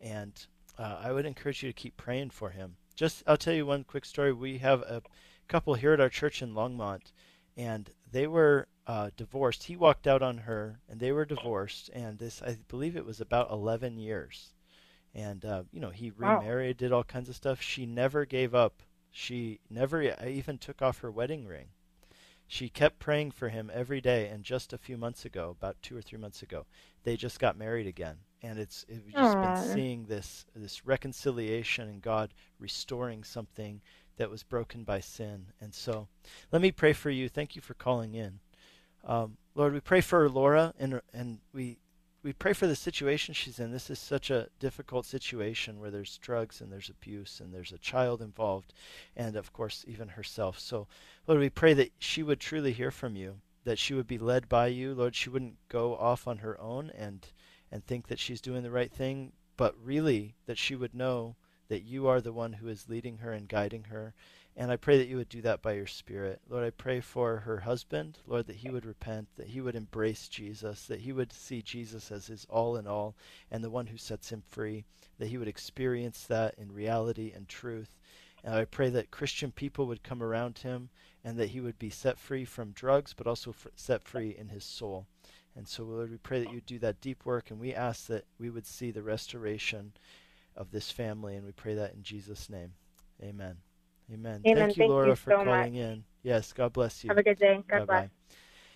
And 0.00 0.32
uh, 0.78 1.00
I 1.02 1.12
would 1.12 1.26
encourage 1.26 1.62
you 1.62 1.70
to 1.70 1.72
keep 1.72 1.96
praying 1.96 2.30
for 2.30 2.50
him. 2.50 2.76
Just, 2.94 3.22
I'll 3.26 3.36
tell 3.36 3.54
you 3.54 3.66
one 3.66 3.84
quick 3.84 4.04
story. 4.04 4.32
We 4.32 4.58
have 4.58 4.82
a 4.82 5.02
couple 5.48 5.74
here 5.74 5.92
at 5.92 6.00
our 6.00 6.08
church 6.08 6.40
in 6.40 6.54
Longmont, 6.54 7.12
and 7.56 7.90
they 8.10 8.26
were 8.26 8.68
uh, 8.86 9.10
divorced. 9.16 9.64
He 9.64 9.76
walked 9.76 10.06
out 10.06 10.22
on 10.22 10.38
her, 10.38 10.80
and 10.88 11.00
they 11.00 11.12
were 11.12 11.24
divorced. 11.24 11.90
And 11.92 12.18
this, 12.18 12.40
I 12.42 12.58
believe, 12.68 12.96
it 12.96 13.04
was 13.04 13.20
about 13.20 13.50
11 13.50 13.98
years. 13.98 14.52
And 15.14 15.44
uh, 15.44 15.64
you 15.72 15.80
know, 15.80 15.90
he 15.90 16.12
remarried, 16.16 16.76
wow. 16.76 16.86
did 16.86 16.92
all 16.92 17.04
kinds 17.04 17.28
of 17.28 17.36
stuff. 17.36 17.60
She 17.60 17.86
never 17.86 18.24
gave 18.24 18.54
up. 18.54 18.82
She 19.10 19.58
never 19.68 20.14
even 20.24 20.58
took 20.58 20.80
off 20.80 21.00
her 21.00 21.10
wedding 21.10 21.46
ring. 21.46 21.68
She 22.46 22.68
kept 22.68 22.98
praying 22.98 23.32
for 23.32 23.48
him 23.48 23.70
every 23.72 24.00
day. 24.00 24.28
And 24.28 24.44
just 24.44 24.72
a 24.72 24.78
few 24.78 24.96
months 24.96 25.24
ago, 25.24 25.50
about 25.58 25.82
two 25.82 25.96
or 25.96 26.02
three 26.02 26.18
months 26.18 26.42
ago, 26.42 26.66
they 27.02 27.16
just 27.16 27.40
got 27.40 27.58
married 27.58 27.86
again 27.86 28.18
and 28.42 28.58
it's 28.58 28.84
we've 28.88 29.14
just 29.14 29.36
Aww. 29.36 29.54
been 29.54 29.74
seeing 29.74 30.04
this 30.04 30.46
this 30.54 30.86
reconciliation 30.86 31.88
and 31.88 32.02
God 32.02 32.34
restoring 32.58 33.24
something 33.24 33.80
that 34.16 34.30
was 34.30 34.42
broken 34.42 34.84
by 34.84 35.00
sin. 35.00 35.46
And 35.60 35.72
so, 35.74 36.08
let 36.52 36.60
me 36.62 36.72
pray 36.72 36.92
for 36.92 37.10
you. 37.10 37.28
Thank 37.28 37.56
you 37.56 37.62
for 37.62 37.74
calling 37.74 38.14
in, 38.14 38.40
um, 39.04 39.36
Lord. 39.54 39.72
We 39.72 39.80
pray 39.80 40.00
for 40.00 40.28
Laura, 40.28 40.74
and 40.78 41.00
and 41.12 41.38
we 41.52 41.78
we 42.22 42.32
pray 42.32 42.52
for 42.52 42.66
the 42.66 42.76
situation 42.76 43.32
she's 43.32 43.58
in. 43.60 43.70
This 43.70 43.90
is 43.90 43.98
such 43.98 44.30
a 44.30 44.48
difficult 44.58 45.06
situation 45.06 45.78
where 45.80 45.90
there's 45.90 46.18
drugs 46.18 46.60
and 46.60 46.70
there's 46.70 46.90
abuse 46.90 47.40
and 47.40 47.54
there's 47.54 47.72
a 47.72 47.78
child 47.78 48.20
involved, 48.20 48.74
and 49.16 49.36
of 49.36 49.52
course 49.52 49.84
even 49.88 50.08
herself. 50.08 50.58
So, 50.58 50.88
Lord, 51.26 51.40
we 51.40 51.50
pray 51.50 51.74
that 51.74 51.92
she 51.98 52.22
would 52.22 52.40
truly 52.40 52.72
hear 52.72 52.90
from 52.90 53.16
you, 53.16 53.36
that 53.64 53.78
she 53.78 53.94
would 53.94 54.06
be 54.06 54.18
led 54.18 54.48
by 54.48 54.66
you, 54.66 54.94
Lord. 54.94 55.14
She 55.14 55.30
wouldn't 55.30 55.56
go 55.68 55.96
off 55.96 56.26
on 56.26 56.38
her 56.38 56.60
own 56.60 56.90
and 56.90 57.26
and 57.70 57.84
think 57.84 58.06
that 58.08 58.18
she's 58.18 58.40
doing 58.40 58.62
the 58.62 58.70
right 58.70 58.90
thing, 58.90 59.32
but 59.56 59.74
really 59.82 60.34
that 60.46 60.58
she 60.58 60.74
would 60.74 60.94
know 60.94 61.36
that 61.68 61.82
you 61.82 62.06
are 62.06 62.20
the 62.20 62.32
one 62.32 62.54
who 62.54 62.68
is 62.68 62.88
leading 62.88 63.18
her 63.18 63.32
and 63.32 63.48
guiding 63.48 63.84
her. 63.84 64.14
And 64.56 64.72
I 64.72 64.76
pray 64.76 64.98
that 64.98 65.06
you 65.06 65.16
would 65.16 65.28
do 65.28 65.42
that 65.42 65.62
by 65.62 65.74
your 65.74 65.86
Spirit. 65.86 66.40
Lord, 66.48 66.64
I 66.64 66.70
pray 66.70 67.00
for 67.00 67.38
her 67.38 67.60
husband, 67.60 68.18
Lord, 68.26 68.46
that 68.46 68.56
he 68.56 68.70
would 68.70 68.84
repent, 68.84 69.28
that 69.36 69.48
he 69.48 69.60
would 69.60 69.76
embrace 69.76 70.28
Jesus, 70.28 70.86
that 70.86 71.00
he 71.00 71.12
would 71.12 71.32
see 71.32 71.62
Jesus 71.62 72.10
as 72.10 72.26
his 72.26 72.44
all 72.50 72.76
in 72.76 72.86
all 72.86 73.14
and 73.50 73.62
the 73.62 73.70
one 73.70 73.86
who 73.86 73.96
sets 73.96 74.32
him 74.32 74.42
free, 74.48 74.84
that 75.18 75.28
he 75.28 75.38
would 75.38 75.46
experience 75.46 76.24
that 76.24 76.54
in 76.58 76.72
reality 76.72 77.32
and 77.34 77.48
truth. 77.48 77.98
And 78.42 78.54
I 78.54 78.64
pray 78.64 78.88
that 78.90 79.10
Christian 79.10 79.52
people 79.52 79.86
would 79.86 80.02
come 80.02 80.22
around 80.22 80.58
him 80.58 80.88
and 81.22 81.36
that 81.38 81.50
he 81.50 81.60
would 81.60 81.78
be 81.78 81.90
set 81.90 82.18
free 82.18 82.44
from 82.44 82.72
drugs, 82.72 83.12
but 83.12 83.26
also 83.26 83.54
set 83.76 84.02
free 84.02 84.34
in 84.36 84.48
his 84.48 84.64
soul. 84.64 85.06
And 85.58 85.66
so, 85.66 85.82
Lord, 85.82 86.12
we 86.12 86.18
pray 86.18 86.38
that 86.38 86.52
you 86.52 86.60
do 86.60 86.78
that 86.78 87.00
deep 87.00 87.26
work, 87.26 87.50
and 87.50 87.58
we 87.58 87.74
ask 87.74 88.06
that 88.06 88.24
we 88.38 88.48
would 88.48 88.64
see 88.64 88.92
the 88.92 89.02
restoration 89.02 89.92
of 90.54 90.70
this 90.70 90.92
family, 90.92 91.34
and 91.34 91.44
we 91.44 91.50
pray 91.50 91.74
that 91.74 91.94
in 91.94 92.04
Jesus' 92.04 92.48
name. 92.48 92.74
Amen. 93.20 93.56
Amen. 94.08 94.40
Amen. 94.46 94.56
Thank 94.56 94.76
you, 94.76 94.82
Thank 94.82 94.90
Laura, 94.90 95.08
you 95.08 95.16
for 95.16 95.32
so 95.32 95.44
calling 95.44 95.72
much. 95.74 95.82
in. 95.82 96.04
Yes, 96.22 96.52
God 96.52 96.72
bless 96.72 97.02
you. 97.02 97.08
Have 97.08 97.18
a 97.18 97.24
good 97.24 97.40
day. 97.40 97.64
God 97.68 97.88
Bye-bye. 97.88 98.00
bless. 98.02 98.10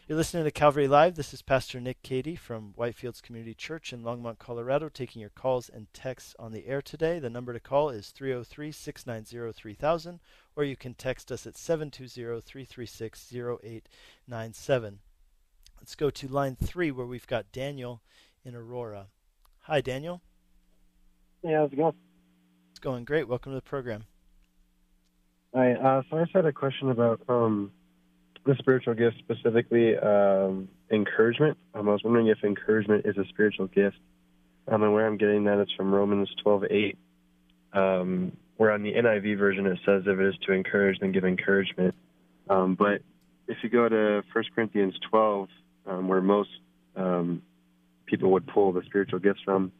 You're 0.09 0.19
listening 0.19 0.43
to 0.43 0.51
Calvary 0.51 0.89
Live. 0.89 1.15
This 1.15 1.33
is 1.33 1.41
Pastor 1.41 1.81
Nick 1.81 2.03
Cady 2.03 2.35
from 2.35 2.75
Whitefields 2.77 3.23
Community 3.23 3.55
Church 3.55 3.93
in 3.93 4.03
Longmont, 4.03 4.41
Colorado, 4.41 4.89
taking 4.89 5.21
your 5.21 5.31
calls 5.31 5.69
and 5.69 5.87
texts 5.95 6.35
on 6.37 6.51
the 6.51 6.67
air 6.67 6.83
today. 6.83 7.21
The 7.21 7.31
number 7.31 7.53
to 7.53 7.61
call 7.61 7.91
is 7.91 8.11
303 8.11 8.73
690 8.73 9.53
3000, 9.53 10.19
or 10.57 10.65
you 10.65 10.75
can 10.75 10.95
text 10.95 11.31
us 11.31 11.47
at 11.47 11.57
720 11.57 12.41
336 12.41 13.33
0897. 13.33 14.99
Let's 15.83 15.97
go 15.97 16.11
to 16.11 16.29
line 16.29 16.55
three 16.55 16.93
where 16.93 17.05
we've 17.05 17.27
got 17.27 17.51
Daniel 17.51 18.03
in 18.45 18.55
Aurora. 18.55 19.09
Hi, 19.63 19.81
Daniel. 19.81 20.23
Hey, 21.43 21.55
how's 21.55 21.73
it 21.73 21.77
going? 21.77 21.95
It's 22.71 22.79
going 22.79 23.05
great. 23.05 23.27
Welcome 23.27 23.51
to 23.51 23.57
the 23.57 23.63
program. 23.63 24.05
Hi. 25.53 25.73
Uh, 25.73 26.03
so 26.09 26.19
I 26.19 26.23
just 26.23 26.37
had 26.37 26.47
a 26.47 26.53
question 26.53 26.93
about 26.93 27.21
um, 27.29 27.73
the 28.47 28.55
spiritual 28.61 28.95
gift, 28.95 29.17
specifically 29.19 29.99
um, 29.99 30.69
encouragement. 30.93 31.59
Um, 31.75 31.89
I 31.89 31.93
was 31.93 32.05
wondering 32.05 32.29
if 32.29 32.45
encouragement 32.45 33.05
is 33.05 33.19
a 33.19 33.25
spiritual 33.31 33.67
gift. 33.67 33.97
Um, 34.69 34.85
and 34.85 34.93
where 34.93 35.05
I'm 35.05 35.17
getting 35.17 35.43
that 35.47 35.61
is 35.61 35.69
from 35.77 35.93
Romans 35.93 36.33
12:8, 36.47 36.97
um, 37.73 38.37
where 38.57 38.71
on 38.71 38.85
the 38.85 38.93
NIV 38.93 39.37
version 39.37 39.67
it 39.67 39.81
says, 39.85 40.05
"If 40.07 40.17
it 40.21 40.27
is 40.27 40.39
to 40.47 40.53
encourage, 40.53 41.01
then 41.01 41.11
give 41.11 41.25
encouragement." 41.25 41.97
Um, 42.49 42.77
but 42.77 43.03
if 43.49 43.59
you 43.65 43.69
go 43.69 43.89
to 43.89 44.23
1 44.33 44.45
Corinthians 44.55 44.95
12, 45.11 45.49
um, 45.87 46.09
where 46.09 46.21
most 46.21 46.51
um, 46.97 47.43
people 48.07 48.31
would 48.33 48.47
pull 48.47 48.73
the 48.73 48.83
spiritual 48.87 49.19
gifts 49.19 49.41
from. 49.45 49.73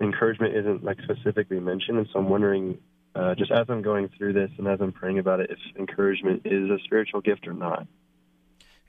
Encouragement 0.00 0.56
isn't 0.56 0.84
like 0.84 0.98
specifically 1.02 1.60
mentioned, 1.60 1.98
and 1.98 2.08
so 2.12 2.18
I'm 2.18 2.28
wondering, 2.28 2.78
uh, 3.14 3.34
just 3.34 3.50
as 3.50 3.66
I'm 3.68 3.82
going 3.82 4.10
through 4.16 4.32
this 4.32 4.50
and 4.58 4.66
as 4.66 4.80
I'm 4.80 4.92
praying 4.92 5.18
about 5.18 5.40
it, 5.40 5.50
if 5.50 5.58
encouragement 5.78 6.42
is 6.44 6.70
a 6.70 6.78
spiritual 6.84 7.20
gift 7.20 7.46
or 7.46 7.52
not. 7.52 7.86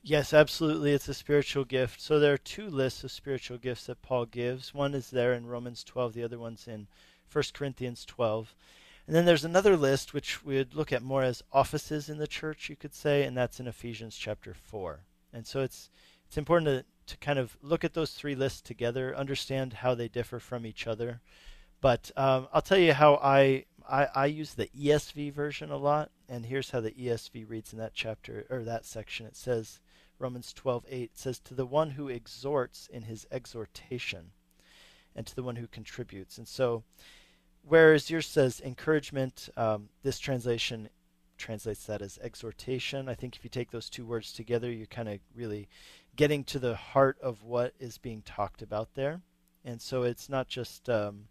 Yes, 0.07 0.33
absolutely. 0.33 0.91
It's 0.93 1.07
a 1.07 1.15
spiritual 1.15 1.65
gift. 1.65 1.99
So 1.99 2.19
there 2.19 2.33
are 2.33 2.37
two 2.37 2.67
lists 2.67 3.03
of 3.03 3.11
spiritual 3.11 3.57
gifts 3.57 3.87
that 3.87 4.03
Paul 4.03 4.27
gives. 4.27 4.71
One 4.71 4.93
is 4.93 5.09
there 5.09 5.33
in 5.33 5.47
Romans 5.47 5.83
12, 5.83 6.13
the 6.13 6.23
other 6.23 6.37
one's 6.37 6.67
in 6.67 6.87
1 7.31 7.43
Corinthians 7.53 8.05
12. 8.05 8.53
And 9.07 9.15
then 9.15 9.25
there's 9.25 9.45
another 9.45 9.75
list 9.75 10.13
which 10.13 10.45
we 10.45 10.57
would 10.57 10.75
look 10.75 10.93
at 10.93 11.01
more 11.01 11.23
as 11.23 11.43
offices 11.51 12.07
in 12.07 12.19
the 12.19 12.27
church, 12.27 12.69
you 12.69 12.75
could 12.75 12.93
say, 12.93 13.23
and 13.23 13.35
that's 13.35 13.59
in 13.59 13.67
Ephesians 13.67 14.15
chapter 14.15 14.53
4. 14.53 14.99
And 15.33 15.45
so 15.45 15.61
it's 15.61 15.89
it's 16.35 16.37
important 16.37 16.67
to, 16.67 17.13
to 17.13 17.17
kind 17.25 17.39
of 17.39 17.55
look 17.61 17.85
at 17.85 17.93
those 17.93 18.11
three 18.11 18.35
lists 18.35 18.59
together, 18.59 19.15
understand 19.15 19.71
how 19.71 19.95
they 19.95 20.09
differ 20.09 20.37
from 20.37 20.65
each 20.65 20.85
other. 20.85 21.21
But 21.79 22.11
um, 22.17 22.49
I'll 22.51 22.61
tell 22.61 22.77
you 22.77 22.91
how 22.91 23.21
I, 23.23 23.63
I, 23.89 24.09
I 24.13 24.25
use 24.25 24.53
the 24.53 24.69
ESV 24.77 25.31
version 25.31 25.71
a 25.71 25.77
lot, 25.77 26.11
and 26.27 26.45
here's 26.45 26.71
how 26.71 26.81
the 26.81 26.91
ESV 26.91 27.49
reads 27.49 27.71
in 27.71 27.79
that 27.79 27.93
chapter 27.93 28.45
or 28.49 28.63
that 28.63 28.83
section. 28.83 29.25
It 29.25 29.37
says 29.37 29.79
Romans 30.19 30.53
12:8 30.53 31.11
says 31.13 31.39
to 31.39 31.53
the 31.53 31.65
one 31.65 31.91
who 31.91 32.09
exhorts 32.09 32.89
in 32.91 33.03
his 33.03 33.25
exhortation, 33.31 34.31
and 35.15 35.25
to 35.25 35.35
the 35.35 35.43
one 35.43 35.55
who 35.55 35.67
contributes. 35.67 36.37
And 36.37 36.49
so, 36.49 36.83
whereas 37.61 38.09
yours 38.09 38.27
says 38.27 38.59
encouragement, 38.59 39.47
um, 39.55 39.87
this 40.03 40.19
translation 40.19 40.89
translates 41.37 41.85
that 41.85 42.01
as 42.01 42.19
exhortation. 42.21 43.09
I 43.09 43.15
think 43.15 43.35
if 43.35 43.43
you 43.43 43.49
take 43.49 43.71
those 43.71 43.89
two 43.89 44.05
words 44.05 44.33
together, 44.33 44.71
you're 44.71 44.87
kind 44.87 45.09
of 45.09 45.19
really 45.35 45.67
getting 46.15 46.43
to 46.45 46.59
the 46.59 46.75
heart 46.75 47.17
of 47.21 47.43
what 47.43 47.73
is 47.79 47.97
being 47.97 48.21
talked 48.21 48.61
about 48.61 48.93
there. 48.95 49.21
And 49.63 49.81
so 49.81 50.03
it's 50.03 50.29
not 50.29 50.47
just 50.47 50.89
um, 50.89 51.27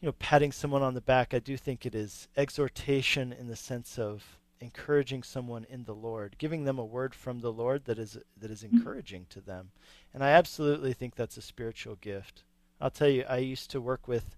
you 0.00 0.06
know 0.06 0.14
patting 0.18 0.52
someone 0.52 0.82
on 0.82 0.94
the 0.94 1.00
back. 1.00 1.34
I 1.34 1.38
do 1.38 1.56
think 1.56 1.84
it 1.84 1.94
is 1.94 2.28
exhortation 2.36 3.32
in 3.32 3.48
the 3.48 3.56
sense 3.56 3.98
of 3.98 4.38
encouraging 4.60 5.22
someone 5.22 5.64
in 5.70 5.84
the 5.84 5.94
Lord, 5.94 6.36
giving 6.38 6.64
them 6.64 6.78
a 6.78 6.84
word 6.84 7.14
from 7.14 7.40
the 7.40 7.52
Lord 7.52 7.84
that 7.86 7.98
is 7.98 8.18
that 8.36 8.50
is 8.50 8.62
encouraging 8.62 9.26
to 9.30 9.40
them. 9.40 9.70
And 10.12 10.22
I 10.22 10.30
absolutely 10.30 10.92
think 10.92 11.14
that's 11.14 11.36
a 11.36 11.42
spiritual 11.42 11.96
gift. 11.96 12.44
I'll 12.80 12.90
tell 12.90 13.08
you, 13.08 13.24
I 13.28 13.38
used 13.38 13.70
to 13.70 13.80
work 13.80 14.08
with 14.08 14.36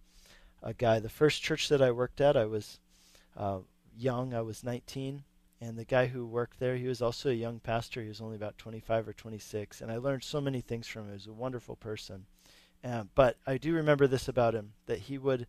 a 0.62 0.74
guy. 0.74 0.98
The 0.98 1.08
first 1.08 1.42
church 1.42 1.68
that 1.68 1.82
I 1.82 1.90
worked 1.90 2.20
at, 2.20 2.36
I 2.36 2.44
was 2.44 2.80
uh, 3.36 3.58
young. 3.96 4.34
I 4.34 4.42
was 4.42 4.64
19, 4.64 5.22
and 5.62 5.78
the 5.78 5.84
guy 5.84 6.06
who 6.06 6.26
worked 6.26 6.58
there, 6.58 6.76
he 6.76 6.88
was 6.88 7.00
also 7.00 7.30
a 7.30 7.34
young 7.34 7.60
pastor. 7.60 8.02
He 8.02 8.08
was 8.08 8.20
only 8.20 8.34
about 8.34 8.58
25 8.58 9.06
or 9.06 9.12
26, 9.12 9.80
and 9.80 9.92
I 9.92 9.96
learned 9.98 10.24
so 10.24 10.40
many 10.40 10.60
things 10.60 10.88
from 10.88 11.02
him. 11.02 11.08
He 11.10 11.14
was 11.14 11.26
a 11.28 11.32
wonderful 11.32 11.76
person. 11.76 12.26
Uh, 12.82 13.04
but 13.14 13.36
I 13.46 13.58
do 13.58 13.72
remember 13.72 14.08
this 14.08 14.26
about 14.26 14.56
him 14.56 14.72
that 14.86 14.98
he 14.98 15.18
would 15.18 15.46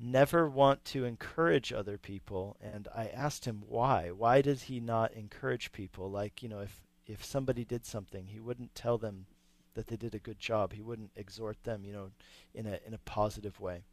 never 0.00 0.48
want 0.48 0.82
to 0.86 1.04
encourage 1.04 1.74
other 1.74 1.98
people. 1.98 2.56
And 2.62 2.88
I 2.96 3.08
asked 3.08 3.44
him 3.44 3.64
why. 3.68 4.10
Why 4.12 4.40
does 4.40 4.62
he 4.62 4.80
not 4.80 5.12
encourage 5.12 5.72
people? 5.72 6.10
Like, 6.10 6.42
you 6.42 6.48
know, 6.48 6.60
if, 6.60 6.80
if 7.06 7.22
somebody 7.22 7.66
did 7.66 7.84
something, 7.84 8.28
he 8.28 8.40
wouldn't 8.40 8.74
tell 8.74 8.96
them 8.96 9.26
that 9.74 9.88
they 9.88 9.96
did 9.96 10.14
a 10.14 10.18
good 10.18 10.38
job. 10.38 10.72
He 10.72 10.80
wouldn't 10.80 11.12
exhort 11.16 11.62
them, 11.64 11.84
you 11.84 11.92
know, 11.92 12.12
in 12.54 12.66
a, 12.66 12.78
in 12.86 12.94
a 12.94 12.98
positive 12.98 13.60
way. 13.60 13.84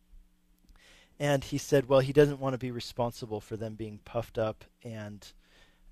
And 1.20 1.44
he 1.44 1.58
said, 1.58 1.88
well, 1.88 2.02
he 2.02 2.14
doesn't 2.14 2.40
want 2.40 2.54
to 2.54 2.60
be 2.60 2.72
responsible 2.72 3.40
for 3.40 3.56
them 3.56 3.76
being 3.76 4.00
puffed 4.04 4.38
up 4.38 4.66
and, 4.84 5.26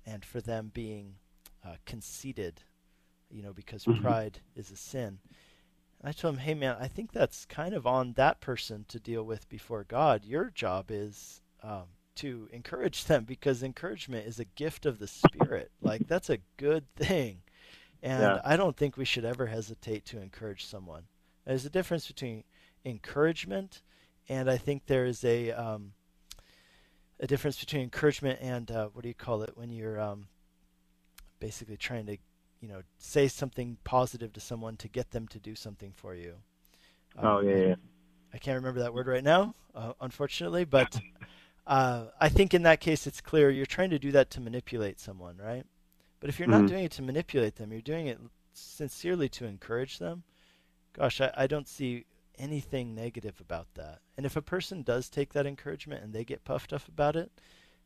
and 0.04 0.24
for 0.24 0.40
them 0.40 0.70
being 0.74 1.14
uh, 1.64 1.76
conceited, 1.86 2.60
you 3.30 3.42
know, 3.42 3.52
because 3.52 3.84
mm-hmm. 3.84 4.02
pride 4.02 4.40
is 4.54 4.70
a 4.70 4.76
sin. 4.76 5.18
And 6.00 6.08
I 6.08 6.12
told 6.12 6.34
him, 6.34 6.40
hey, 6.40 6.54
man, 6.54 6.76
I 6.78 6.88
think 6.88 7.12
that's 7.12 7.46
kind 7.46 7.74
of 7.74 7.86
on 7.86 8.12
that 8.14 8.40
person 8.40 8.84
to 8.88 9.00
deal 9.00 9.22
with 9.22 9.48
before 9.48 9.84
God. 9.84 10.24
Your 10.24 10.50
job 10.54 10.86
is 10.90 11.40
um, 11.62 11.84
to 12.16 12.48
encourage 12.52 13.04
them 13.06 13.24
because 13.24 13.62
encouragement 13.62 14.26
is 14.26 14.38
a 14.38 14.44
gift 14.44 14.84
of 14.84 14.98
the 14.98 15.08
Spirit. 15.08 15.70
Like, 15.80 16.06
that's 16.06 16.28
a 16.28 16.40
good 16.58 16.84
thing. 16.96 17.38
And 18.02 18.22
yeah. 18.22 18.40
I 18.44 18.58
don't 18.58 18.76
think 18.76 18.98
we 18.98 19.06
should 19.06 19.24
ever 19.24 19.46
hesitate 19.46 20.04
to 20.06 20.20
encourage 20.20 20.66
someone. 20.66 21.04
There's 21.46 21.64
a 21.64 21.70
difference 21.70 22.06
between 22.06 22.44
encouragement 22.84 23.80
and 24.28 24.50
I 24.50 24.56
think 24.56 24.86
there 24.86 25.04
is 25.04 25.24
a 25.24 25.52
um, 25.52 25.92
a 27.20 27.26
difference 27.26 27.58
between 27.58 27.82
encouragement 27.82 28.38
and 28.40 28.70
uh, 28.70 28.88
what 28.92 29.02
do 29.02 29.08
you 29.08 29.14
call 29.14 29.42
it 29.42 29.56
when 29.56 29.70
you're 29.70 30.00
um, 30.00 30.26
basically 31.40 31.76
trying 31.76 32.06
to 32.06 32.16
you 32.60 32.68
know 32.68 32.82
say 32.98 33.28
something 33.28 33.76
positive 33.84 34.32
to 34.32 34.40
someone 34.40 34.76
to 34.76 34.88
get 34.88 35.10
them 35.10 35.28
to 35.28 35.38
do 35.38 35.54
something 35.54 35.92
for 35.94 36.14
you. 36.14 36.34
Um, 37.18 37.26
oh 37.26 37.40
yeah, 37.40 37.56
yeah. 37.56 37.74
I 38.32 38.38
can't 38.38 38.56
remember 38.56 38.80
that 38.80 38.94
word 38.94 39.06
right 39.06 39.22
now, 39.22 39.54
uh, 39.74 39.92
unfortunately, 40.00 40.64
but 40.64 40.98
uh, 41.66 42.06
I 42.20 42.28
think 42.28 42.54
in 42.54 42.62
that 42.64 42.80
case 42.80 43.06
it's 43.06 43.20
clear 43.20 43.50
you're 43.50 43.66
trying 43.66 43.90
to 43.90 43.98
do 43.98 44.12
that 44.12 44.30
to 44.30 44.40
manipulate 44.40 44.98
someone, 44.98 45.36
right? 45.36 45.64
But 46.20 46.30
if 46.30 46.38
you're 46.38 46.48
mm-hmm. 46.48 46.62
not 46.62 46.70
doing 46.70 46.84
it 46.84 46.92
to 46.92 47.02
manipulate 47.02 47.56
them, 47.56 47.70
you're 47.70 47.82
doing 47.82 48.06
it 48.06 48.18
sincerely 48.54 49.28
to 49.28 49.44
encourage 49.44 49.98
them. 49.98 50.22
Gosh, 50.94 51.20
I, 51.20 51.32
I 51.36 51.46
don't 51.46 51.68
see 51.68 52.06
anything 52.38 52.94
negative 52.94 53.40
about 53.40 53.66
that. 53.74 54.00
And 54.16 54.26
if 54.26 54.36
a 54.36 54.42
person 54.42 54.82
does 54.82 55.08
take 55.08 55.32
that 55.32 55.46
encouragement 55.46 56.02
and 56.02 56.12
they 56.12 56.24
get 56.24 56.44
puffed 56.44 56.72
up 56.72 56.88
about 56.88 57.16
it, 57.16 57.30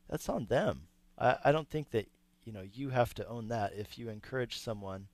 that's 0.09 0.29
on 0.29 0.45
them. 0.45 0.87
I, 1.17 1.37
I 1.45 1.51
don't 1.51 1.69
think 1.69 1.91
that 1.91 2.09
you 2.45 2.53
know 2.53 2.63
you 2.73 2.89
have 2.89 3.13
to 3.15 3.27
own 3.27 3.49
that 3.49 3.73
if 3.73 3.97
you 3.97 4.09
encourage 4.09 4.57
someone 4.57 5.07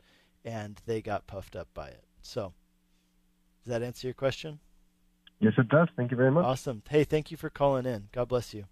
and 0.44 0.80
they 0.86 1.02
got 1.02 1.28
puffed 1.28 1.56
up 1.56 1.68
by 1.74 1.88
it. 1.88 2.04
So, 2.22 2.54
does 3.64 3.72
that 3.72 3.84
answer 3.84 4.08
your 4.08 4.14
question? 4.14 4.60
Yes, 5.40 5.54
it 5.58 5.68
does. 5.68 5.90
Thank 5.98 6.12
you 6.12 6.18
very 6.18 6.32
much. 6.32 6.46
Awesome. 6.46 6.82
Hey, 6.90 7.04
thank 7.04 7.32
you 7.32 7.38
for 7.38 7.50
calling 7.50 7.86
in. 7.86 8.08
God 8.12 8.28
bless 8.30 8.54
you. 8.54 8.66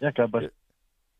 Yeah, 0.00 0.10
God 0.16 0.30
bless. 0.30 0.42
You're, 0.42 0.52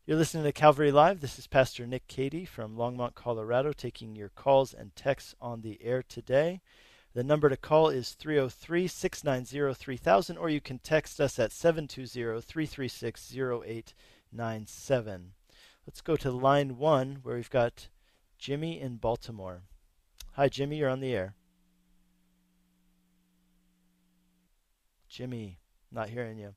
you're 0.05 0.17
listening 0.17 0.43
to 0.45 0.51
Calvary 0.51 0.91
Live. 0.91 1.19
This 1.19 1.37
is 1.37 1.47
Pastor 1.47 1.85
Nick 1.85 2.07
Cady 2.07 2.45
from 2.45 2.77
Longmont, 2.77 3.13
Colorado, 3.13 3.73
taking 3.73 4.15
your 4.15 4.29
calls 4.29 4.73
and 4.73 4.95
texts 4.95 5.35
on 5.41 5.61
the 5.61 5.79
air 5.83 6.01
today. 6.01 6.61
The 7.13 7.23
number 7.23 7.49
to 7.49 7.57
call 7.57 7.89
is 7.89 8.11
303 8.11 8.87
690 8.87 9.73
3000, 9.73 10.37
or 10.37 10.49
you 10.49 10.61
can 10.61 10.77
text 10.77 11.19
us 11.19 11.39
at 11.39 11.51
720 11.51 12.41
336 12.41 13.33
0897. 13.35 15.31
Let's 15.87 16.01
go 16.01 16.15
to 16.17 16.29
line 16.29 16.77
one 16.77 17.19
where 17.23 17.35
we've 17.35 17.49
got 17.49 17.87
Jimmy 18.37 18.79
in 18.79 18.97
Baltimore. 18.97 19.63
Hi, 20.33 20.49
Jimmy, 20.49 20.77
you're 20.77 20.89
on 20.89 20.99
the 20.99 21.13
air. 21.13 21.33
Jimmy, 25.07 25.57
not 25.91 26.09
hearing 26.09 26.37
you. 26.37 26.53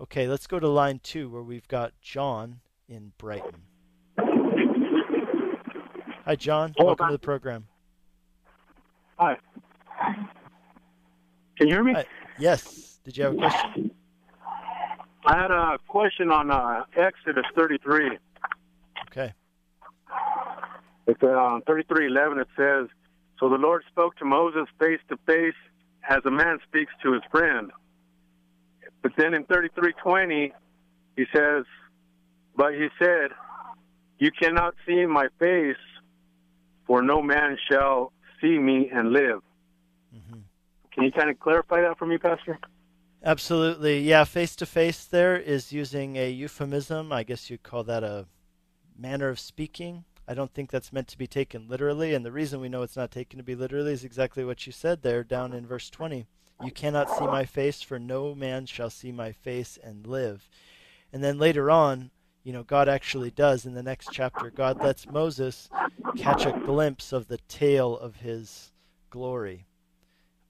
Okay, 0.00 0.26
let's 0.26 0.48
go 0.48 0.58
to 0.58 0.68
line 0.68 0.98
two 1.02 1.30
where 1.30 1.42
we've 1.42 1.68
got 1.68 1.92
John 2.00 2.58
in 2.88 3.12
Brighton. 3.18 3.62
Hi, 6.24 6.34
John. 6.34 6.74
Hello, 6.76 6.88
Welcome 6.88 7.06
to 7.06 7.12
the 7.12 7.18
program. 7.20 7.68
Hi. 9.16 9.38
Can 11.56 11.68
you 11.68 11.74
hear 11.74 11.84
me? 11.84 11.94
Uh, 11.94 12.02
yes. 12.38 12.98
Did 13.04 13.16
you 13.16 13.24
have 13.24 13.34
a 13.34 13.36
question? 13.36 13.90
I 15.24 15.36
had 15.36 15.50
a 15.50 15.78
question 15.88 16.30
on 16.30 16.50
uh, 16.50 16.84
Exodus 16.96 17.44
33. 17.56 18.18
Okay. 19.08 19.32
It's 21.06 21.22
uh, 21.22 21.60
33:11. 21.66 22.40
It 22.40 22.48
says, 22.56 22.88
"So 23.38 23.48
the 23.48 23.56
Lord 23.56 23.84
spoke 23.90 24.16
to 24.16 24.24
Moses 24.24 24.66
face 24.78 25.00
to 25.08 25.16
face, 25.26 25.54
as 26.08 26.18
a 26.24 26.30
man 26.30 26.58
speaks 26.68 26.92
to 27.02 27.12
his 27.12 27.22
friend." 27.30 27.70
But 29.02 29.12
then 29.16 29.34
in 29.34 29.44
33:20, 29.44 30.52
he 31.16 31.24
says, 31.34 31.64
"But 32.56 32.74
he 32.74 32.88
said, 32.98 33.30
You 34.18 34.30
cannot 34.32 34.74
see 34.86 35.06
my 35.06 35.28
face, 35.38 35.76
for 36.86 37.02
no 37.02 37.22
man 37.22 37.56
shall 37.70 38.12
see 38.40 38.58
me 38.58 38.90
and 38.92 39.12
live." 39.12 39.42
Mm-hmm. 40.16 40.40
Can 40.92 41.04
you 41.04 41.12
kind 41.12 41.30
of 41.30 41.38
clarify 41.38 41.82
that 41.82 41.98
for 41.98 42.06
me, 42.06 42.18
Pastor? 42.18 42.58
Absolutely. 43.22 44.00
Yeah, 44.00 44.24
face 44.24 44.56
to 44.56 44.66
face 44.66 45.04
there 45.04 45.36
is 45.36 45.72
using 45.72 46.16
a 46.16 46.30
euphemism. 46.30 47.12
I 47.12 47.22
guess 47.22 47.50
you'd 47.50 47.62
call 47.62 47.84
that 47.84 48.02
a 48.02 48.26
manner 48.96 49.28
of 49.28 49.38
speaking. 49.38 50.04
I 50.28 50.34
don't 50.34 50.52
think 50.52 50.70
that's 50.70 50.92
meant 50.92 51.08
to 51.08 51.18
be 51.18 51.26
taken 51.26 51.68
literally, 51.68 52.14
and 52.14 52.24
the 52.24 52.32
reason 52.32 52.60
we 52.60 52.68
know 52.68 52.82
it's 52.82 52.96
not 52.96 53.10
taken 53.10 53.36
to 53.36 53.44
be 53.44 53.54
literally 53.54 53.92
is 53.92 54.04
exactly 54.04 54.44
what 54.44 54.66
you 54.66 54.72
said 54.72 55.02
there 55.02 55.22
down 55.22 55.52
in 55.52 55.66
verse 55.66 55.88
20. 55.88 56.26
You 56.64 56.70
cannot 56.72 57.10
see 57.10 57.26
my 57.26 57.44
face, 57.44 57.82
for 57.82 57.98
no 57.98 58.34
man 58.34 58.66
shall 58.66 58.90
see 58.90 59.12
my 59.12 59.30
face 59.30 59.78
and 59.82 60.06
live. 60.06 60.48
And 61.12 61.22
then 61.22 61.38
later 61.38 61.70
on, 61.70 62.10
you 62.42 62.52
know, 62.52 62.62
God 62.62 62.88
actually 62.88 63.30
does 63.30 63.66
in 63.66 63.74
the 63.74 63.82
next 63.82 64.08
chapter. 64.12 64.50
God 64.50 64.80
lets 64.80 65.08
Moses 65.08 65.68
catch 66.16 66.46
a 66.46 66.52
glimpse 66.52 67.12
of 67.12 67.28
the 67.28 67.38
tail 67.48 67.96
of 67.96 68.16
his 68.16 68.72
glory. 69.10 69.66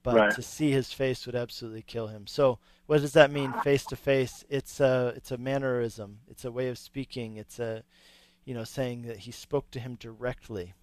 But 0.07 0.15
right. 0.15 0.35
to 0.35 0.41
see 0.41 0.71
his 0.71 0.91
face 0.93 1.25
would 1.25 1.35
absolutely 1.35 1.81
kill 1.81 2.07
him. 2.07 2.27
So, 2.27 2.59
what 2.85 3.01
does 3.01 3.13
that 3.13 3.31
mean 3.31 3.53
face 3.63 3.83
to 3.85 3.95
face? 3.95 4.45
It's 4.49 4.79
a 4.79 5.13
it's 5.15 5.31
a 5.31 5.37
mannerism. 5.37 6.19
It's 6.29 6.45
a 6.45 6.51
way 6.51 6.69
of 6.69 6.77
speaking. 6.77 7.37
It's 7.37 7.59
a 7.59 7.83
you 8.47 8.53
know, 8.53 8.63
saying 8.63 9.01
that 9.01 9.17
he 9.17 9.31
spoke 9.31 9.69
to 9.71 9.79
him 9.79 9.95
directly 9.99 10.73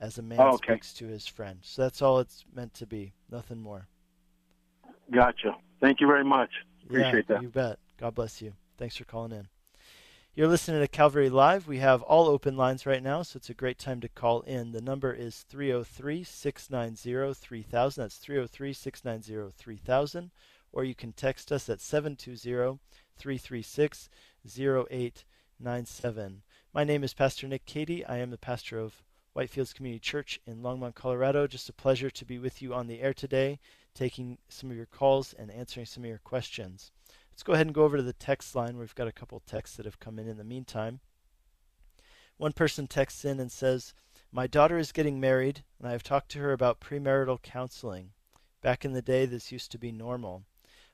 as 0.00 0.18
a 0.18 0.22
man 0.22 0.40
oh, 0.40 0.54
okay. 0.54 0.72
speaks 0.72 0.92
to 0.92 1.06
his 1.06 1.24
friend. 1.24 1.60
So 1.62 1.82
that's 1.82 2.02
all 2.02 2.18
it's 2.18 2.44
meant 2.52 2.74
to 2.74 2.86
be, 2.86 3.12
nothing 3.30 3.60
more. 3.60 3.86
Gotcha. 5.12 5.56
Thank 5.80 6.00
you 6.00 6.08
very 6.08 6.24
much. 6.24 6.50
Appreciate 6.84 7.26
yeah, 7.28 7.36
that. 7.36 7.42
You 7.42 7.48
bet. 7.48 7.78
God 7.96 8.16
bless 8.16 8.42
you. 8.42 8.54
Thanks 8.76 8.96
for 8.96 9.04
calling 9.04 9.30
in. 9.30 9.46
You're 10.36 10.48
listening 10.48 10.82
to 10.82 10.88
Calvary 10.88 11.30
Live. 11.30 11.66
We 11.66 11.78
have 11.78 12.02
all 12.02 12.26
open 12.26 12.58
lines 12.58 12.84
right 12.84 13.02
now, 13.02 13.22
so 13.22 13.38
it's 13.38 13.48
a 13.48 13.54
great 13.54 13.78
time 13.78 14.02
to 14.02 14.08
call 14.10 14.42
in. 14.42 14.72
The 14.72 14.82
number 14.82 15.10
is 15.10 15.46
303 15.48 16.24
690 16.24 17.32
3000. 17.32 18.02
That's 18.02 18.16
303 18.16 18.74
690 18.74 19.54
3000. 19.56 20.30
Or 20.72 20.84
you 20.84 20.94
can 20.94 21.14
text 21.14 21.50
us 21.50 21.70
at 21.70 21.80
720 21.80 22.78
336 23.16 24.10
0897. 24.46 26.42
My 26.74 26.84
name 26.84 27.02
is 27.02 27.14
Pastor 27.14 27.48
Nick 27.48 27.64
Cady. 27.64 28.04
I 28.04 28.18
am 28.18 28.30
the 28.30 28.36
pastor 28.36 28.78
of 28.78 29.02
Whitefields 29.34 29.74
Community 29.74 30.00
Church 30.00 30.38
in 30.46 30.60
Longmont, 30.60 30.94
Colorado. 30.94 31.46
Just 31.46 31.70
a 31.70 31.72
pleasure 31.72 32.10
to 32.10 32.24
be 32.26 32.38
with 32.38 32.60
you 32.60 32.74
on 32.74 32.88
the 32.88 33.00
air 33.00 33.14
today, 33.14 33.58
taking 33.94 34.36
some 34.50 34.70
of 34.70 34.76
your 34.76 34.84
calls 34.84 35.32
and 35.32 35.50
answering 35.50 35.86
some 35.86 36.04
of 36.04 36.10
your 36.10 36.18
questions. 36.18 36.92
Let's 37.36 37.42
go 37.42 37.52
ahead 37.52 37.66
and 37.66 37.74
go 37.74 37.84
over 37.84 37.98
to 37.98 38.02
the 38.02 38.14
text 38.14 38.54
line. 38.54 38.78
We've 38.78 38.94
got 38.94 39.08
a 39.08 39.12
couple 39.12 39.40
texts 39.40 39.76
that 39.76 39.84
have 39.84 40.00
come 40.00 40.18
in 40.18 40.26
in 40.26 40.38
the 40.38 40.42
meantime. 40.42 41.00
One 42.38 42.54
person 42.54 42.86
texts 42.86 43.26
in 43.26 43.38
and 43.38 43.52
says, 43.52 43.92
My 44.32 44.46
daughter 44.46 44.78
is 44.78 44.90
getting 44.90 45.20
married, 45.20 45.62
and 45.78 45.86
I 45.86 45.92
have 45.92 46.02
talked 46.02 46.30
to 46.30 46.38
her 46.38 46.54
about 46.54 46.80
premarital 46.80 47.42
counseling. 47.42 48.12
Back 48.62 48.86
in 48.86 48.94
the 48.94 49.02
day, 49.02 49.26
this 49.26 49.52
used 49.52 49.70
to 49.72 49.78
be 49.78 49.92
normal. 49.92 50.44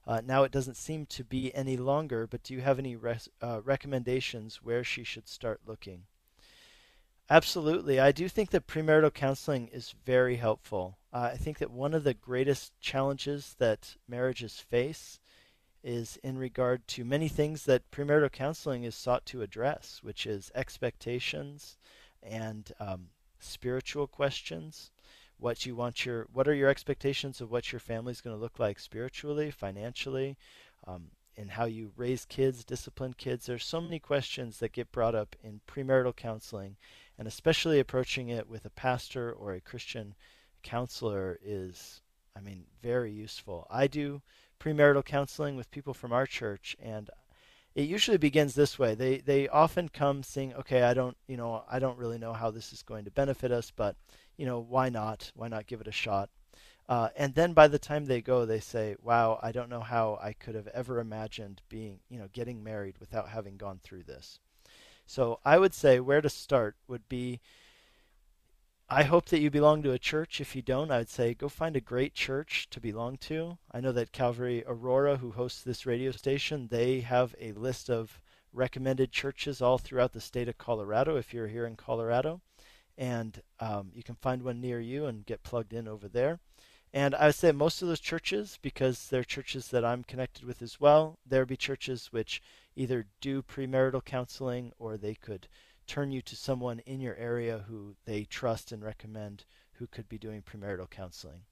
Uh, 0.04 0.20
now 0.24 0.42
it 0.42 0.50
doesn't 0.50 0.76
seem 0.76 1.06
to 1.06 1.22
be 1.22 1.54
any 1.54 1.76
longer, 1.76 2.26
but 2.26 2.42
do 2.42 2.54
you 2.54 2.60
have 2.60 2.80
any 2.80 2.96
res- 2.96 3.28
uh, 3.40 3.60
recommendations 3.62 4.64
where 4.64 4.82
she 4.82 5.04
should 5.04 5.28
start 5.28 5.60
looking? 5.64 6.06
Absolutely. 7.30 8.00
I 8.00 8.10
do 8.10 8.28
think 8.28 8.50
that 8.50 8.66
premarital 8.66 9.14
counseling 9.14 9.68
is 9.68 9.94
very 10.04 10.34
helpful. 10.34 10.98
Uh, 11.12 11.30
I 11.32 11.36
think 11.36 11.58
that 11.58 11.70
one 11.70 11.94
of 11.94 12.02
the 12.02 12.14
greatest 12.14 12.72
challenges 12.80 13.54
that 13.60 13.94
marriages 14.08 14.58
face 14.58 15.20
is 15.82 16.18
in 16.22 16.38
regard 16.38 16.86
to 16.86 17.04
many 17.04 17.28
things 17.28 17.64
that 17.64 17.90
premarital 17.90 18.30
counseling 18.30 18.84
is 18.84 18.94
sought 18.94 19.26
to 19.26 19.42
address, 19.42 20.00
which 20.02 20.26
is 20.26 20.50
expectations 20.54 21.76
and 22.22 22.72
um, 22.78 23.08
spiritual 23.40 24.06
questions. 24.06 24.90
What 25.38 25.66
you 25.66 25.74
want 25.74 26.06
your 26.06 26.28
what 26.32 26.46
are 26.46 26.54
your 26.54 26.68
expectations 26.68 27.40
of 27.40 27.50
what 27.50 27.72
your 27.72 27.80
family 27.80 28.12
is 28.12 28.20
going 28.20 28.36
to 28.36 28.40
look 28.40 28.60
like 28.60 28.78
spiritually 28.78 29.50
financially 29.50 30.36
um, 30.86 31.10
and 31.36 31.50
how 31.50 31.64
you 31.64 31.92
raise 31.96 32.24
kids 32.24 32.64
discipline 32.64 33.14
kids? 33.14 33.46
There's 33.46 33.64
so 33.64 33.80
many 33.80 33.98
questions 33.98 34.58
that 34.58 34.72
get 34.72 34.92
brought 34.92 35.16
up 35.16 35.34
in 35.42 35.60
premarital 35.66 36.14
counseling 36.14 36.76
and 37.18 37.26
especially 37.26 37.80
approaching 37.80 38.28
it 38.28 38.48
with 38.48 38.64
a 38.64 38.70
pastor 38.70 39.32
or 39.32 39.52
a 39.52 39.60
christian 39.60 40.14
counselor 40.62 41.38
is 41.44 42.00
i 42.36 42.40
mean 42.40 42.64
very 42.80 43.10
useful. 43.10 43.66
I 43.68 43.88
do 43.88 44.22
premarital 44.62 45.04
counseling 45.04 45.56
with 45.56 45.70
people 45.70 45.92
from 45.94 46.12
our 46.12 46.26
church, 46.26 46.76
and 46.80 47.10
it 47.74 47.88
usually 47.88 48.18
begins 48.18 48.54
this 48.54 48.78
way. 48.78 48.94
They 48.94 49.18
they 49.18 49.48
often 49.48 49.88
come 49.88 50.22
saying, 50.22 50.54
"Okay, 50.54 50.82
I 50.82 50.94
don't, 50.94 51.16
you 51.26 51.36
know, 51.36 51.64
I 51.68 51.78
don't 51.78 51.98
really 51.98 52.18
know 52.18 52.32
how 52.32 52.50
this 52.50 52.72
is 52.72 52.82
going 52.82 53.04
to 53.04 53.10
benefit 53.10 53.50
us, 53.50 53.72
but 53.74 53.96
you 54.36 54.46
know, 54.46 54.60
why 54.60 54.88
not? 54.88 55.32
Why 55.34 55.48
not 55.48 55.66
give 55.66 55.80
it 55.80 55.88
a 55.88 55.92
shot?" 55.92 56.30
Uh, 56.88 57.08
and 57.16 57.34
then 57.34 57.52
by 57.54 57.68
the 57.68 57.78
time 57.78 58.04
they 58.04 58.20
go, 58.20 58.44
they 58.44 58.60
say, 58.60 58.96
"Wow, 59.02 59.40
I 59.42 59.52
don't 59.52 59.70
know 59.70 59.80
how 59.80 60.18
I 60.22 60.32
could 60.32 60.54
have 60.54 60.68
ever 60.68 61.00
imagined 61.00 61.62
being, 61.68 62.00
you 62.08 62.18
know, 62.18 62.28
getting 62.32 62.62
married 62.62 62.98
without 62.98 63.30
having 63.30 63.56
gone 63.56 63.80
through 63.82 64.04
this." 64.04 64.38
So 65.06 65.40
I 65.44 65.58
would 65.58 65.74
say 65.74 65.98
where 66.00 66.20
to 66.20 66.30
start 66.30 66.76
would 66.86 67.08
be 67.08 67.40
I 68.94 69.04
hope 69.04 69.30
that 69.30 69.40
you 69.40 69.50
belong 69.50 69.82
to 69.84 69.92
a 69.92 69.98
church. 69.98 70.38
If 70.38 70.54
you 70.54 70.60
don't, 70.60 70.90
I 70.90 70.98
would 70.98 71.08
say 71.08 71.32
go 71.32 71.48
find 71.48 71.76
a 71.76 71.80
great 71.80 72.12
church 72.12 72.68
to 72.68 72.78
belong 72.78 73.16
to. 73.22 73.56
I 73.70 73.80
know 73.80 73.90
that 73.92 74.12
Calvary 74.12 74.62
Aurora, 74.66 75.16
who 75.16 75.30
hosts 75.30 75.62
this 75.62 75.86
radio 75.86 76.10
station, 76.10 76.68
they 76.68 77.00
have 77.00 77.34
a 77.40 77.52
list 77.52 77.88
of 77.88 78.20
recommended 78.52 79.10
churches 79.10 79.62
all 79.62 79.78
throughout 79.78 80.12
the 80.12 80.20
state 80.20 80.46
of 80.46 80.58
Colorado 80.58 81.16
if 81.16 81.32
you're 81.32 81.48
here 81.48 81.64
in 81.64 81.74
Colorado. 81.74 82.42
And 82.98 83.40
um, 83.60 83.92
you 83.94 84.02
can 84.02 84.16
find 84.16 84.42
one 84.42 84.60
near 84.60 84.78
you 84.78 85.06
and 85.06 85.24
get 85.24 85.42
plugged 85.42 85.72
in 85.72 85.88
over 85.88 86.06
there. 86.06 86.38
And 86.92 87.14
I 87.14 87.24
would 87.24 87.34
say 87.34 87.50
most 87.50 87.80
of 87.80 87.88
those 87.88 87.98
churches, 87.98 88.58
because 88.60 89.08
they're 89.08 89.24
churches 89.24 89.68
that 89.68 89.86
I'm 89.86 90.04
connected 90.04 90.44
with 90.44 90.60
as 90.60 90.78
well, 90.78 91.18
there 91.24 91.46
be 91.46 91.56
churches 91.56 92.08
which 92.10 92.42
either 92.76 93.06
do 93.22 93.40
premarital 93.40 94.04
counseling 94.04 94.72
or 94.78 94.98
they 94.98 95.14
could 95.14 95.48
turn 95.86 96.12
you 96.12 96.22
to 96.22 96.36
someone 96.36 96.80
in 96.80 97.00
your 97.00 97.16
area 97.16 97.64
who 97.68 97.94
they 98.04 98.24
trust 98.24 98.72
and 98.72 98.82
recommend 98.82 99.44
who 99.74 99.86
could 99.86 100.08
be 100.08 100.18
doing 100.18 100.42
premarital 100.42 100.90
counseling. 100.90 101.42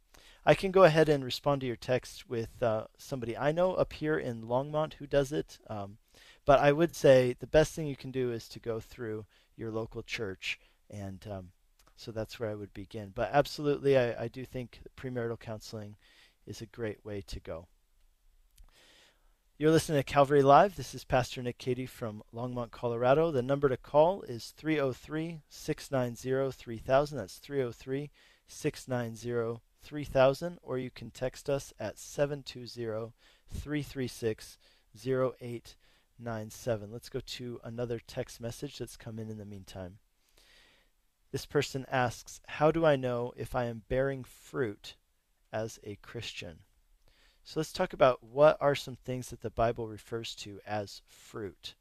I 0.45 0.55
can 0.55 0.71
go 0.71 0.85
ahead 0.85 1.09
and 1.09 1.25
respond 1.25 1.61
to 1.61 1.67
your 1.67 1.77
text 1.77 2.29
with 2.29 2.63
uh, 2.63 2.85
somebody 2.97 3.37
I 3.37 3.53
know 3.53 3.75
up 3.75 3.93
here 3.93 4.19
in 4.19 4.43
Longmont 4.43 4.95
who 4.95 5.07
does 5.07 5.33
it. 5.33 5.59
Um, 5.69 5.99
but 6.47 6.61
I 6.61 6.73
would 6.73 6.95
say 6.95 7.37
the 7.39 7.47
best 7.47 7.75
thing 7.75 7.87
you 7.87 7.97
can 7.97 8.11
do 8.11 8.33
is 8.33 8.49
to 8.49 8.59
go 8.59 8.81
through 8.81 9.27
your 9.57 9.71
local 9.71 10.03
church. 10.03 10.59
And 10.89 11.25
um, 11.31 11.51
so 11.97 12.11
that's 12.11 12.41
where 12.41 12.51
I 12.51 12.55
would 12.55 12.73
begin. 12.73 13.13
But 13.15 13.31
absolutely, 13.33 13.99
I, 13.99 14.25
I 14.25 14.29
do 14.29 14.45
think 14.45 14.81
premarital 14.97 15.39
counseling 15.39 15.97
is 16.47 16.63
a 16.63 16.67
great 16.67 17.05
way 17.05 17.23
to 17.27 17.41
go. 17.41 17.67
You're 19.61 19.71
listening 19.73 19.99
to 19.99 20.05
Calvary 20.05 20.41
Live. 20.41 20.77
This 20.77 20.95
is 20.95 21.05
Pastor 21.05 21.43
Nick 21.43 21.59
Cady 21.59 21.85
from 21.85 22.23
Longmont, 22.35 22.71
Colorado. 22.71 23.31
The 23.31 23.43
number 23.43 23.69
to 23.69 23.77
call 23.77 24.23
is 24.23 24.55
303 24.57 25.43
690 25.51 26.51
3000. 26.57 27.19
That's 27.19 27.37
303 27.37 28.11
690 28.49 29.61
3000. 29.83 30.59
Or 30.63 30.79
you 30.79 30.91
can 30.91 31.11
text 31.11 31.51
us 31.51 31.75
at 31.79 31.99
720 31.99 33.13
336 33.53 34.57
0897. 34.97 36.91
Let's 36.91 37.11
go 37.11 37.21
to 37.21 37.61
another 37.63 38.01
text 38.07 38.41
message 38.41 38.79
that's 38.79 38.97
come 38.97 39.19
in 39.19 39.29
in 39.29 39.37
the 39.37 39.45
meantime. 39.45 39.99
This 41.33 41.45
person 41.45 41.85
asks, 41.93 42.41
How 42.49 42.71
do 42.71 42.87
I 42.87 42.97
know 42.97 43.35
if 43.37 43.55
I 43.55 43.67
am 43.67 43.83
bearing 43.91 44.25
fruit 44.25 44.97
as 45.53 45.79
a 45.85 45.97
Christian? 45.97 46.61
So 47.51 47.59
let's 47.59 47.73
talk 47.73 47.93
about 47.93 48.23
what 48.23 48.57
are 48.61 48.77
some 48.77 48.95
things 48.95 49.31
that 49.31 49.41
the 49.41 49.51
Bible 49.51 49.89
refers 49.89 50.37
to 50.37 50.61
as 50.65 51.03
fruit. 51.09 51.75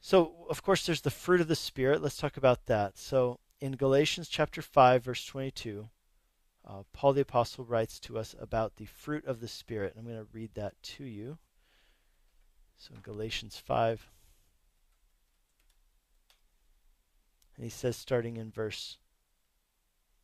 So, 0.00 0.46
of 0.48 0.62
course, 0.62 0.86
there's 0.86 1.00
the 1.00 1.10
fruit 1.10 1.40
of 1.40 1.48
the 1.48 1.56
Spirit. 1.56 2.00
Let's 2.00 2.16
talk 2.16 2.36
about 2.36 2.66
that. 2.66 2.96
So, 2.96 3.40
in 3.60 3.72
Galatians 3.72 4.28
chapter 4.28 4.62
5, 4.62 5.02
verse 5.02 5.26
22, 5.26 5.88
uh, 6.64 6.82
Paul 6.92 7.14
the 7.14 7.22
Apostle 7.22 7.64
writes 7.64 7.98
to 7.98 8.18
us 8.18 8.36
about 8.40 8.76
the 8.76 8.84
fruit 8.84 9.24
of 9.24 9.40
the 9.40 9.48
Spirit. 9.48 9.94
I'm 9.98 10.04
going 10.04 10.16
to 10.16 10.28
read 10.32 10.54
that 10.54 10.80
to 10.80 11.02
you. 11.02 11.38
So, 12.76 12.94
in 12.94 13.00
Galatians 13.00 13.56
5, 13.58 14.12
and 17.56 17.64
he 17.64 17.70
says, 17.70 17.96
starting 17.96 18.36
in 18.36 18.52
verse 18.52 18.98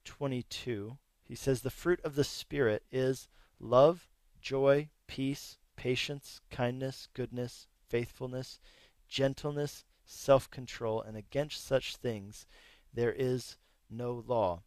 22, 0.05 0.97
he 1.25 1.35
says, 1.35 1.63
The 1.63 1.71
fruit 1.71 1.99
of 2.05 2.15
the 2.15 2.23
Spirit 2.23 2.85
is 2.93 3.27
love, 3.61 4.09
joy, 4.41 4.89
peace, 5.07 5.59
patience, 5.77 6.41
kindness, 6.51 7.09
goodness, 7.15 7.67
faithfulness, 7.89 8.59
gentleness, 9.09 9.85
self 10.05 10.51
control, 10.51 11.03
and 11.03 11.17
against 11.17 11.67
such 11.67 11.97
things 11.97 12.47
there 12.93 13.13
is 13.13 13.57
no 13.91 14.25
law. 14.27 14.63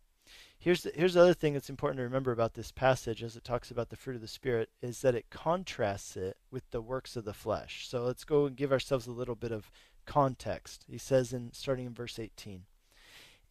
Here's 0.58 0.84
the, 0.84 0.92
here's 0.94 1.14
the 1.14 1.22
other 1.22 1.34
thing 1.34 1.54
that's 1.54 1.70
important 1.70 1.98
to 1.98 2.04
remember 2.04 2.32
about 2.32 2.54
this 2.54 2.72
passage 2.72 3.24
as 3.24 3.36
it 3.36 3.44
talks 3.44 3.72
about 3.72 3.90
the 3.90 3.96
fruit 3.96 4.16
of 4.16 4.22
the 4.22 4.28
Spirit 4.28 4.70
is 4.82 5.02
that 5.02 5.16
it 5.16 5.30
contrasts 5.30 6.18
it 6.18 6.38
with 6.52 6.70
the 6.72 6.82
works 6.82 7.16
of 7.16 7.24
the 7.24 7.34
flesh. 7.34 7.88
So 7.88 8.04
let's 8.04 8.26
go 8.26 8.46
and 8.46 8.58
give 8.58 8.72
ourselves 8.72 9.08
a 9.08 9.12
little 9.12 9.36
bit 9.36 9.52
of 9.54 9.72
context. 10.06 10.86
He 10.88 10.98
says 10.98 11.32
in 11.32 11.54
starting 11.54 11.86
in 11.86 11.94
verse 11.94 12.20
18 12.20 12.66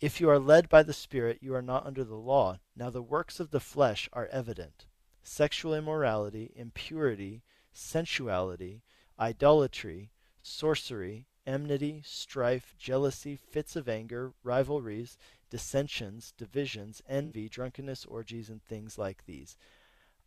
If 0.00 0.20
you 0.20 0.28
are 0.28 0.38
led 0.38 0.68
by 0.68 0.82
the 0.82 0.92
Spirit, 0.92 1.38
you 1.40 1.54
are 1.54 1.62
not 1.62 1.86
under 1.86 2.04
the 2.04 2.14
law. 2.14 2.58
Now 2.76 2.90
the 2.90 3.02
works 3.02 3.40
of 3.40 3.50
the 3.50 3.60
flesh 3.60 4.08
are 4.12 4.28
evident 4.30 4.86
sexual 5.28 5.74
immorality, 5.74 6.52
impurity, 6.56 7.42
sensuality, 7.70 8.82
idolatry, 9.20 10.10
sorcery, 10.42 11.26
enmity, 11.46 12.02
strife, 12.04 12.74
jealousy, 12.78 13.36
fits 13.36 13.76
of 13.76 13.88
anger, 13.90 14.32
rivalries, 14.42 15.18
dissensions, 15.50 16.32
divisions, 16.38 17.02
envy, 17.06 17.46
drunkenness, 17.46 18.06
orgies, 18.06 18.48
and 18.48 18.62
things 18.62 18.96
like 18.96 19.26
these. 19.26 19.56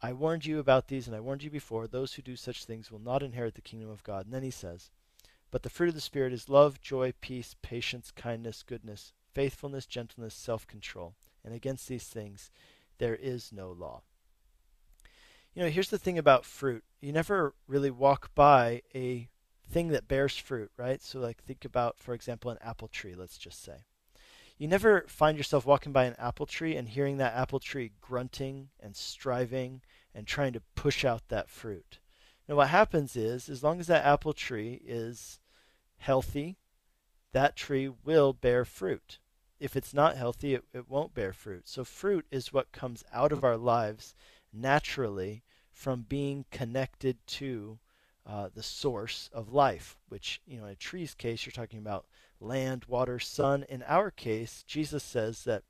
I 0.04 0.14
warned 0.14 0.46
you 0.46 0.60
about 0.60 0.88
these, 0.88 1.08
and 1.08 1.16
I 1.16 1.20
warned 1.20 1.44
you 1.44 1.50
before. 1.50 1.88
Those 1.88 2.14
who 2.14 2.22
do 2.22 2.36
such 2.36 2.66
things 2.66 2.92
will 2.92 3.00
not 3.00 3.24
inherit 3.24 3.56
the 3.56 3.62
kingdom 3.62 3.90
of 3.90 4.04
God. 4.04 4.26
And 4.26 4.34
then 4.34 4.44
he 4.44 4.52
says, 4.52 4.92
But 5.50 5.64
the 5.64 5.70
fruit 5.70 5.90
of 5.90 5.96
the 5.96 6.02
Spirit 6.02 6.32
is 6.32 6.48
love, 6.48 6.80
joy, 6.80 7.14
peace, 7.22 7.56
patience, 7.64 8.12
kindness, 8.12 8.64
goodness, 8.64 9.14
faithfulness, 9.34 9.88
gentleness, 9.88 10.36
self 10.36 10.68
control. 10.68 11.16
And 11.44 11.56
against 11.56 11.88
these 11.88 12.06
things 12.06 12.52
there 13.00 13.16
is 13.16 13.52
no 13.52 13.72
law 13.72 14.04
you 15.54 15.64
know, 15.64 15.70
here's 15.70 15.90
the 15.90 15.98
thing 15.98 16.18
about 16.18 16.46
fruit. 16.46 16.84
You 17.02 17.12
never 17.12 17.54
really 17.68 17.92
walk 17.92 18.34
by 18.34 18.82
a 18.96 19.30
thing 19.70 19.90
that 19.90 20.08
bears 20.08 20.38
fruit, 20.38 20.72
right? 20.78 21.02
So, 21.02 21.20
like, 21.20 21.44
think 21.44 21.66
about, 21.66 21.98
for 21.98 22.14
example, 22.14 22.52
an 22.52 22.58
apple 22.62 22.88
tree, 22.88 23.16
let's 23.16 23.38
just 23.38 23.64
say. 23.64 23.86
You 24.58 24.68
never 24.68 25.06
find 25.08 25.38
yourself 25.38 25.66
walking 25.66 25.92
by 25.92 26.06
an 26.06 26.16
apple 26.20 26.46
tree 26.46 26.76
and 26.76 26.88
hearing 26.88 27.18
that 27.18 27.34
apple 27.34 27.60
tree 27.60 27.92
grunting 28.00 28.70
and 28.80 28.96
striving 28.96 29.82
and 30.14 30.28
trying 30.28 30.54
to 30.54 30.62
push 30.76 31.04
out 31.04 31.28
that 31.30 31.50
fruit. 31.50 32.00
Now, 32.48 32.56
what 32.56 32.70
happens 32.70 33.16
is, 33.16 33.50
as 33.50 33.64
long 33.64 33.80
as 33.80 33.88
that 33.88 34.06
apple 34.06 34.34
tree 34.34 34.82
is 34.86 35.40
healthy, 35.98 36.58
that 37.34 37.56
tree 37.56 37.90
will 37.90 38.34
bear 38.34 38.66
fruit. 38.66 39.20
If 39.60 39.76
it's 39.76 39.94
not 39.94 40.18
healthy, 40.18 40.56
it, 40.56 40.64
it 40.74 40.90
won't 40.90 41.14
bear 41.14 41.34
fruit. 41.34 41.68
So, 41.68 41.84
fruit 41.84 42.26
is 42.32 42.54
what 42.54 42.72
comes 42.72 43.04
out 43.12 43.32
of 43.32 43.44
our 43.44 43.58
lives 43.58 44.16
naturally 44.54 45.44
from 45.72 46.06
being 46.08 46.46
connected 46.52 47.18
to 47.26 47.80
uh, 48.26 48.50
the 48.54 48.64
source 48.64 49.30
of 49.34 49.52
life, 49.52 49.98
which, 50.10 50.42
you 50.46 50.60
know, 50.60 50.66
in 50.66 50.72
a 50.72 50.76
tree's 50.76 51.14
case, 51.14 51.46
you're 51.46 51.52
talking 51.52 51.80
about 51.80 52.06
land, 52.40 52.86
water, 52.88 53.20
sun. 53.20 53.66
In 53.68 53.84
our 53.84 54.12
case, 54.12 54.64
Jesus 54.68 55.04
says 55.04 55.44
that 55.46 55.64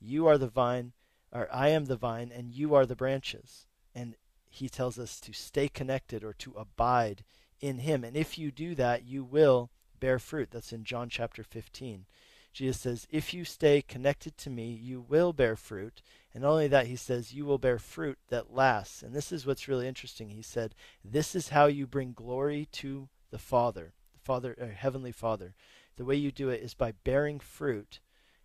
you 0.00 0.26
are 0.26 0.38
the 0.38 0.48
vine, 0.48 0.92
or 1.32 1.48
I 1.52 1.68
am 1.68 1.84
the 1.86 1.96
vine, 1.96 2.32
and 2.34 2.50
you 2.50 2.74
are 2.74 2.86
the 2.86 2.96
branches. 2.96 3.66
And 3.94 4.16
he 4.48 4.68
tells 4.68 4.98
us 4.98 5.20
to 5.20 5.32
stay 5.32 5.68
connected 5.68 6.24
or 6.24 6.32
to 6.34 6.54
abide 6.56 7.22
in 7.60 7.78
him. 7.78 8.02
And 8.02 8.16
if 8.16 8.38
you 8.38 8.50
do 8.50 8.74
that, 8.76 9.04
you 9.04 9.22
will 9.22 9.70
bear 9.98 10.18
fruit. 10.18 10.50
That's 10.50 10.72
in 10.72 10.84
John 10.84 11.08
chapter 11.08 11.44
15. 11.44 12.06
Jesus 12.52 12.80
says, 12.80 13.06
If 13.10 13.32
you 13.32 13.44
stay 13.44 13.82
connected 13.82 14.36
to 14.38 14.50
me, 14.50 14.70
you 14.70 15.00
will 15.00 15.32
bear 15.32 15.54
fruit. 15.54 16.02
And 16.32 16.42
not 16.42 16.50
only 16.50 16.68
that, 16.68 16.86
he 16.86 16.96
says, 16.96 17.32
You 17.32 17.44
will 17.44 17.58
bear 17.58 17.78
fruit 17.78 18.18
that 18.28 18.52
lasts. 18.52 19.02
And 19.02 19.14
this 19.14 19.32
is 19.32 19.46
what's 19.46 19.68
really 19.68 19.88
interesting. 19.88 20.30
He 20.30 20.42
said, 20.42 20.74
This 21.04 21.34
is 21.34 21.48
how 21.48 21.66
you 21.66 21.86
bring 21.86 22.12
glory 22.12 22.68
to 22.72 23.08
the 23.30 23.38
Father, 23.38 23.94
the 24.12 24.18
Father, 24.20 24.74
Heavenly 24.76 25.12
Father. 25.12 25.54
The 25.96 26.04
way 26.04 26.16
you 26.16 26.30
do 26.30 26.48
it 26.48 26.62
is 26.62 26.74
by 26.74 26.92
bearing 27.04 27.40
fruit 27.40 28.00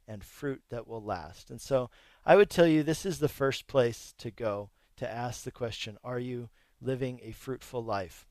and 0.07 0.23
fruit 0.23 0.61
that 0.69 0.87
will 0.87 1.03
last. 1.03 1.49
And 1.49 1.61
so 1.61 1.89
I 2.25 2.35
would 2.35 2.49
tell 2.49 2.67
you 2.67 2.83
this 2.83 3.05
is 3.05 3.19
the 3.19 3.29
first 3.29 3.67
place 3.67 4.13
to 4.17 4.31
go 4.31 4.69
to 4.97 5.09
ask 5.09 5.43
the 5.43 5.51
question 5.51 5.97
Are 6.03 6.19
you 6.19 6.49
living 6.81 7.19
a 7.23 7.31
fruitful 7.31 7.83
life? 7.83 8.27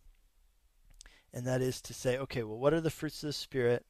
And 1.33 1.47
that 1.47 1.61
is 1.61 1.81
to 1.83 1.95
say, 1.95 2.17
okay, 2.17 2.45
well, 2.45 2.59
what 2.59 2.73
are 2.73 2.81
the 2.81 2.91
fruits 2.91 3.23
of 3.23 3.29
the 3.29 3.33
Spirit? 3.33 3.85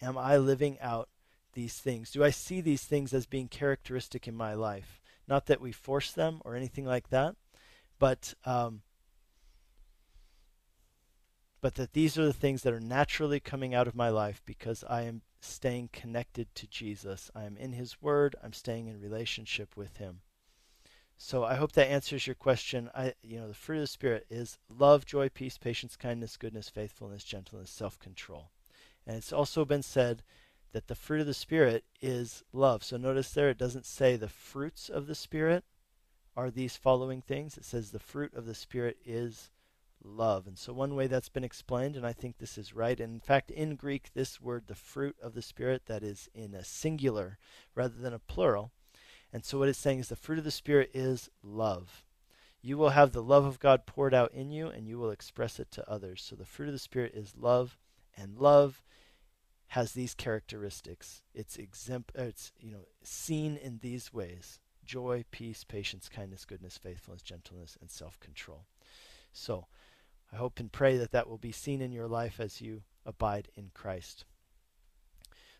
Am 0.00 0.16
I 0.16 0.38
living 0.38 0.78
out 0.80 1.10
these 1.52 1.74
things? 1.74 2.10
Do 2.10 2.24
I 2.24 2.30
see 2.30 2.62
these 2.62 2.84
things 2.84 3.12
as 3.12 3.26
being 3.26 3.48
characteristic 3.48 4.26
in 4.26 4.34
my 4.34 4.54
life? 4.54 5.00
Not 5.28 5.46
that 5.46 5.60
we 5.60 5.72
force 5.72 6.12
them 6.12 6.40
or 6.44 6.54
anything 6.54 6.84
like 6.84 7.08
that, 7.10 7.34
but 7.98 8.34
um, 8.44 8.82
but 11.60 11.74
that 11.74 11.94
these 11.94 12.16
are 12.16 12.24
the 12.24 12.32
things 12.32 12.62
that 12.62 12.72
are 12.72 12.80
naturally 12.80 13.40
coming 13.40 13.74
out 13.74 13.88
of 13.88 13.94
my 13.96 14.08
life 14.08 14.40
because 14.46 14.84
I 14.88 15.02
am 15.02 15.22
staying 15.40 15.90
connected 15.92 16.54
to 16.54 16.66
Jesus. 16.68 17.30
I 17.34 17.44
am 17.44 17.56
in 17.56 17.72
His 17.72 18.00
Word. 18.00 18.36
I'm 18.42 18.52
staying 18.52 18.86
in 18.86 19.00
relationship 19.00 19.76
with 19.76 19.96
Him. 19.96 20.20
So 21.16 21.44
I 21.44 21.54
hope 21.54 21.72
that 21.72 21.90
answers 21.90 22.26
your 22.26 22.34
question. 22.34 22.90
I, 22.94 23.14
you 23.22 23.38
know, 23.40 23.48
the 23.48 23.54
fruit 23.54 23.76
of 23.76 23.82
the 23.82 23.86
Spirit 23.88 24.26
is 24.28 24.58
love, 24.68 25.06
joy, 25.06 25.28
peace, 25.30 25.56
patience, 25.56 25.96
kindness, 25.96 26.36
goodness, 26.36 26.68
faithfulness, 26.68 27.24
gentleness, 27.24 27.70
self-control. 27.70 28.50
And 29.06 29.16
it's 29.16 29.32
also 29.32 29.64
been 29.64 29.82
said 29.82 30.22
that 30.76 30.88
the 30.88 30.94
fruit 30.94 31.22
of 31.22 31.26
the 31.26 31.32
Spirit 31.32 31.86
is 32.02 32.44
love. 32.52 32.84
So 32.84 32.98
notice 32.98 33.30
there 33.30 33.48
it 33.48 33.56
doesn't 33.56 33.86
say 33.86 34.14
the 34.14 34.28
fruits 34.28 34.90
of 34.90 35.06
the 35.06 35.14
Spirit 35.14 35.64
are 36.36 36.50
these 36.50 36.76
following 36.76 37.22
things. 37.22 37.56
It 37.56 37.64
says 37.64 37.90
the 37.90 37.98
fruit 37.98 38.34
of 38.34 38.44
the 38.44 38.54
Spirit 38.54 38.98
is 39.02 39.48
love. 40.04 40.46
And 40.46 40.58
so 40.58 40.74
one 40.74 40.94
way 40.94 41.06
that's 41.06 41.30
been 41.30 41.44
explained, 41.44 41.96
and 41.96 42.06
I 42.06 42.12
think 42.12 42.36
this 42.36 42.58
is 42.58 42.74
right, 42.74 43.00
and 43.00 43.14
in 43.14 43.20
fact 43.20 43.50
in 43.50 43.76
Greek 43.76 44.10
this 44.12 44.38
word, 44.38 44.64
the 44.66 44.74
fruit 44.74 45.16
of 45.22 45.32
the 45.32 45.40
Spirit, 45.40 45.86
that 45.86 46.02
is 46.02 46.28
in 46.34 46.52
a 46.52 46.62
singular 46.62 47.38
rather 47.74 47.96
than 47.96 48.12
a 48.12 48.18
plural. 48.18 48.70
And 49.32 49.46
so 49.46 49.58
what 49.58 49.70
it's 49.70 49.78
saying 49.78 50.00
is 50.00 50.08
the 50.10 50.14
fruit 50.14 50.36
of 50.36 50.44
the 50.44 50.50
Spirit 50.50 50.90
is 50.92 51.30
love. 51.42 52.04
You 52.60 52.76
will 52.76 52.90
have 52.90 53.12
the 53.12 53.22
love 53.22 53.46
of 53.46 53.60
God 53.60 53.86
poured 53.86 54.12
out 54.12 54.34
in 54.34 54.50
you, 54.50 54.66
and 54.66 54.86
you 54.86 54.98
will 54.98 55.10
express 55.10 55.58
it 55.58 55.70
to 55.70 55.90
others. 55.90 56.20
So 56.22 56.36
the 56.36 56.44
fruit 56.44 56.66
of 56.66 56.74
the 56.74 56.78
Spirit 56.78 57.14
is 57.14 57.32
love, 57.34 57.78
and 58.14 58.38
love 58.38 58.82
has 59.68 59.92
these 59.92 60.14
characteristics. 60.14 61.22
It's 61.34 61.56
exempt. 61.56 62.12
Uh, 62.18 62.22
it's 62.22 62.52
you 62.58 62.70
know 62.70 62.86
seen 63.02 63.56
in 63.56 63.78
these 63.82 64.12
ways: 64.12 64.60
joy, 64.84 65.24
peace, 65.30 65.64
patience, 65.64 66.08
kindness, 66.08 66.44
goodness, 66.44 66.78
faithfulness, 66.78 67.22
gentleness, 67.22 67.76
and 67.80 67.90
self-control. 67.90 68.66
So, 69.32 69.66
I 70.32 70.36
hope 70.36 70.60
and 70.60 70.72
pray 70.72 70.96
that 70.96 71.10
that 71.12 71.28
will 71.28 71.38
be 71.38 71.52
seen 71.52 71.80
in 71.80 71.92
your 71.92 72.08
life 72.08 72.40
as 72.40 72.60
you 72.60 72.82
abide 73.04 73.48
in 73.54 73.70
Christ. 73.74 74.24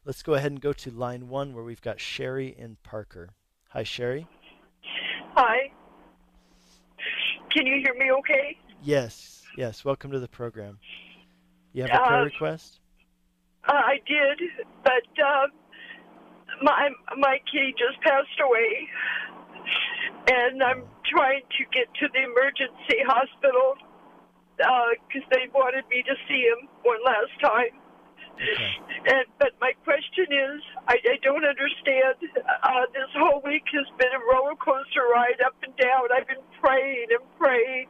Let's 0.05 0.23
go 0.23 0.35
ahead 0.35 0.53
and 0.53 0.61
go 0.61 0.73
to 0.73 0.91
line 0.91 1.29
one, 1.29 1.53
where 1.53 1.65
we've 1.65 1.83
got 1.83 2.01
Sherry 2.01 2.55
and 2.59 2.81
Parker. 2.83 3.31
Hi, 3.71 3.83
Sherry. 3.83 4.27
Hi. 5.35 5.73
Can 7.51 7.67
you 7.67 7.81
hear 7.83 7.95
me 7.95 8.13
okay? 8.13 8.57
Yes, 8.83 9.43
yes. 9.57 9.85
Welcome 9.85 10.13
to 10.13 10.21
the 10.21 10.29
program. 10.29 10.79
You 11.73 11.83
have 11.83 11.91
a 11.91 12.07
prayer 12.07 12.21
Uh, 12.21 12.25
request? 12.25 12.81
Uh, 13.69 13.73
I 13.73 14.01
did, 14.07 14.39
but 14.85 15.09
uh, 15.19 15.47
my 16.63 16.91
my 17.19 17.39
kitty 17.51 17.75
just 17.77 18.01
passed 18.03 18.39
away, 18.43 18.89
and 20.31 20.63
I'm 20.63 20.85
trying 21.05 21.43
to 21.43 21.63
get 21.75 21.93
to 21.99 22.07
the 22.13 22.23
emergency 22.23 23.03
hospital 23.07 23.75
because 24.57 25.27
they 25.33 25.51
wanted 25.53 25.85
me 25.91 26.03
to 26.03 26.15
see 26.29 26.47
him 26.47 26.69
one 26.83 27.03
last 27.05 27.35
time. 27.43 27.75
Okay. 28.37 29.17
And 29.17 29.25
but 29.41 29.53
my 29.61 29.73
question 29.85 30.29
is, 30.31 30.61
I, 30.89 30.97
I 31.03 31.17
don't 31.23 31.45
understand. 31.45 32.17
Uh, 32.63 32.87
this 32.93 33.11
whole 33.17 33.41
week 33.45 33.65
has 33.73 33.89
been 33.99 34.13
a 34.15 34.23
roller 34.31 34.57
coaster 34.57 35.09
ride 35.11 35.41
up 35.45 35.57
and 35.65 35.75
down. 35.77 36.13
I've 36.15 36.29
been 36.29 36.45
praying 36.61 37.09
and 37.11 37.25
praying, 37.39 37.89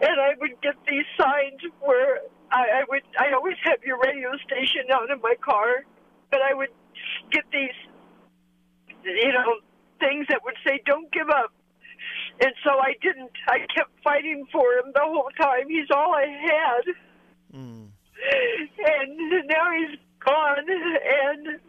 and 0.00 0.16
I 0.20 0.34
would 0.40 0.56
get 0.62 0.74
these 0.88 1.06
signs 1.20 1.60
where 1.80 2.20
I, 2.52 2.80
I 2.80 2.84
would. 2.88 3.02
I 3.18 3.32
always 3.32 3.56
have 3.64 3.82
your 3.84 3.98
radio 3.98 4.30
station 4.46 4.90
on 4.94 5.10
in 5.10 5.20
my 5.22 5.34
car, 5.44 5.84
but 6.30 6.40
I 6.42 6.54
would 6.54 6.68
get 7.30 7.44
these, 7.52 7.78
you 9.04 9.32
know, 9.32 9.56
things 9.98 10.26
that 10.28 10.40
would 10.44 10.56
say, 10.66 10.80
"Don't 10.86 11.10
give 11.12 11.28
up." 11.30 11.52
And 12.40 12.52
so 12.64 12.78
I 12.78 12.94
didn't. 13.00 13.32
I 13.48 13.58
kept 13.74 13.90
fighting 14.04 14.46
for 14.52 14.72
him 14.74 14.92
the 14.94 15.02
whole 15.02 15.30
time. 15.40 15.68
He's 15.68 15.90
all 15.94 16.14
I 16.14 16.26
had 16.26 16.94
Mm. 17.54 17.88
and 18.78 19.48
now 19.48 19.70
he's 19.76 19.98
gone. 20.24 20.64
And 20.68 21.60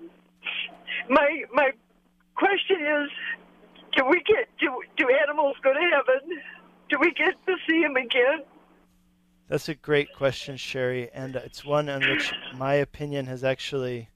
my 1.10 1.44
my 1.54 1.72
question 2.36 2.78
is, 2.80 3.10
do 3.96 4.06
we 4.06 4.22
get 4.24 4.48
do 4.60 4.82
do 4.98 5.10
animals 5.10 5.58
go 5.64 5.74
to 5.74 5.80
heaven? 5.80 6.42
Do 6.90 6.98
we 7.00 7.12
get 7.12 7.34
to 7.46 7.56
see 7.68 7.82
him 7.82 7.96
again? 7.96 8.44
That's 9.50 9.70
a 9.70 9.76
great 9.76 10.14
question, 10.14 10.58
Sherry, 10.58 11.12
and 11.14 11.36
it's 11.36 11.66
one 11.66 11.90
on 11.90 12.02
which 12.02 12.34
my 12.56 12.76
opinion 12.76 13.26
has 13.28 13.44
actually 13.44 14.10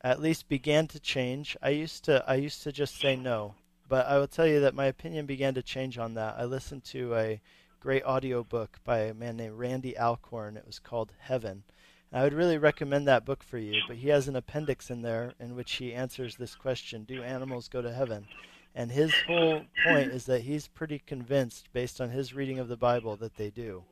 at 0.00 0.20
least 0.20 0.48
began 0.48 0.86
to 0.88 0.98
change. 0.98 1.56
I 1.62 1.70
used 1.70 2.04
to 2.04 2.24
I 2.26 2.36
used 2.36 2.62
to 2.62 2.72
just 2.72 2.98
say 2.98 3.14
no, 3.14 3.54
but 3.88 4.06
I 4.06 4.18
will 4.18 4.26
tell 4.26 4.46
you 4.46 4.60
that 4.60 4.74
my 4.74 4.86
opinion 4.86 5.26
began 5.26 5.54
to 5.54 5.62
change 5.62 5.98
on 5.98 6.14
that. 6.14 6.36
I 6.38 6.44
listened 6.44 6.84
to 6.84 7.14
a 7.14 7.40
great 7.78 8.04
audio 8.04 8.42
book 8.42 8.78
by 8.84 9.00
a 9.00 9.14
man 9.14 9.36
named 9.36 9.58
Randy 9.58 9.96
Alcorn. 9.98 10.56
It 10.56 10.66
was 10.66 10.78
called 10.78 11.12
Heaven. 11.18 11.62
And 12.10 12.20
I 12.20 12.24
would 12.24 12.34
really 12.34 12.58
recommend 12.58 13.06
that 13.06 13.26
book 13.26 13.42
for 13.42 13.58
you, 13.58 13.82
but 13.86 13.98
he 13.98 14.08
has 14.08 14.28
an 14.28 14.36
appendix 14.36 14.90
in 14.90 15.02
there 15.02 15.34
in 15.38 15.54
which 15.54 15.74
he 15.74 15.92
answers 15.92 16.36
this 16.36 16.54
question, 16.54 17.04
do 17.04 17.22
animals 17.22 17.68
go 17.68 17.82
to 17.82 17.92
heaven? 17.92 18.26
And 18.74 18.90
his 18.90 19.12
whole 19.26 19.62
point 19.84 20.10
is 20.10 20.24
that 20.24 20.42
he's 20.42 20.68
pretty 20.68 21.00
convinced 21.00 21.68
based 21.72 22.00
on 22.00 22.10
his 22.10 22.34
reading 22.34 22.58
of 22.58 22.68
the 22.68 22.76
Bible 22.76 23.16
that 23.16 23.36
they 23.36 23.50
do. 23.50 23.84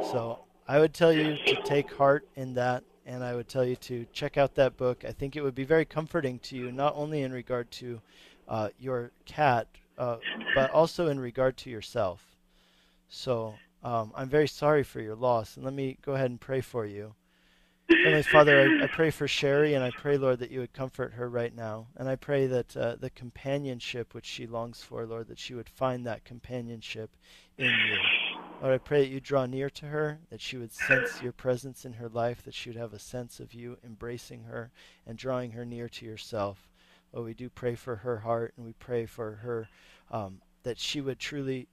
So 0.00 0.40
I 0.66 0.78
would 0.78 0.94
tell 0.94 1.12
you 1.12 1.36
to 1.46 1.62
take 1.62 1.92
heart 1.92 2.26
in 2.36 2.54
that, 2.54 2.84
and 3.04 3.22
I 3.22 3.34
would 3.34 3.48
tell 3.48 3.64
you 3.64 3.76
to 3.76 4.06
check 4.12 4.36
out 4.36 4.54
that 4.54 4.76
book. 4.76 5.04
I 5.06 5.12
think 5.12 5.36
it 5.36 5.42
would 5.42 5.54
be 5.54 5.64
very 5.64 5.84
comforting 5.84 6.38
to 6.40 6.56
you, 6.56 6.72
not 6.72 6.94
only 6.96 7.22
in 7.22 7.32
regard 7.32 7.70
to 7.72 8.00
uh, 8.48 8.68
your 8.78 9.10
cat, 9.26 9.66
uh, 9.98 10.16
but 10.54 10.70
also 10.70 11.08
in 11.08 11.20
regard 11.20 11.56
to 11.58 11.70
yourself. 11.70 12.36
So 13.08 13.54
um, 13.82 14.12
I'm 14.14 14.28
very 14.28 14.48
sorry 14.48 14.82
for 14.82 15.00
your 15.00 15.16
loss, 15.16 15.56
and 15.56 15.64
let 15.64 15.74
me 15.74 15.98
go 16.02 16.14
ahead 16.14 16.30
and 16.30 16.40
pray 16.40 16.60
for 16.60 16.86
you. 16.86 17.14
Heavenly 17.88 18.22
Father, 18.22 18.60
I, 18.60 18.84
I 18.84 18.86
pray 18.86 19.10
for 19.10 19.28
Sherry, 19.28 19.74
and 19.74 19.84
I 19.84 19.90
pray, 19.90 20.16
Lord, 20.16 20.38
that 20.38 20.50
you 20.50 20.60
would 20.60 20.72
comfort 20.72 21.12
her 21.14 21.28
right 21.28 21.54
now. 21.54 21.88
And 21.96 22.08
I 22.08 22.16
pray 22.16 22.46
that 22.46 22.76
uh, 22.76 22.96
the 22.96 23.10
companionship 23.10 24.14
which 24.14 24.26
she 24.26 24.46
longs 24.46 24.82
for, 24.82 25.04
Lord, 25.04 25.28
that 25.28 25.38
she 25.38 25.54
would 25.54 25.68
find 25.68 26.06
that 26.06 26.24
companionship 26.24 27.10
in 27.58 27.66
you. 27.66 27.98
Lord, 28.62 28.74
I 28.74 28.78
pray 28.78 29.00
that 29.00 29.10
you 29.10 29.18
draw 29.18 29.44
near 29.46 29.68
to 29.70 29.86
her, 29.86 30.20
that 30.30 30.40
she 30.40 30.56
would 30.56 30.72
sense 30.72 31.20
your 31.20 31.32
presence 31.32 31.84
in 31.84 31.94
her 31.94 32.08
life, 32.08 32.44
that 32.44 32.54
she 32.54 32.70
would 32.70 32.78
have 32.78 32.92
a 32.92 32.98
sense 32.98 33.40
of 33.40 33.52
you 33.52 33.76
embracing 33.84 34.44
her 34.44 34.70
and 35.04 35.18
drawing 35.18 35.50
her 35.50 35.64
near 35.64 35.88
to 35.88 36.06
yourself. 36.06 36.68
Lord, 37.12 37.26
we 37.26 37.34
do 37.34 37.50
pray 37.50 37.74
for 37.74 37.96
her 37.96 38.18
heart, 38.18 38.54
and 38.56 38.64
we 38.64 38.74
pray 38.74 39.04
for 39.04 39.32
her 39.42 39.68
um, 40.12 40.40
that 40.62 40.78
she 40.78 41.00
would 41.00 41.18
truly 41.18 41.66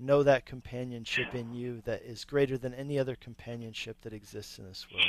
know 0.00 0.24
that 0.24 0.44
companionship 0.44 1.36
in 1.36 1.54
you 1.54 1.80
that 1.84 2.02
is 2.02 2.24
greater 2.24 2.58
than 2.58 2.74
any 2.74 2.98
other 2.98 3.14
companionship 3.14 4.00
that 4.02 4.12
exists 4.12 4.58
in 4.58 4.66
this 4.66 4.88
world. 4.92 5.06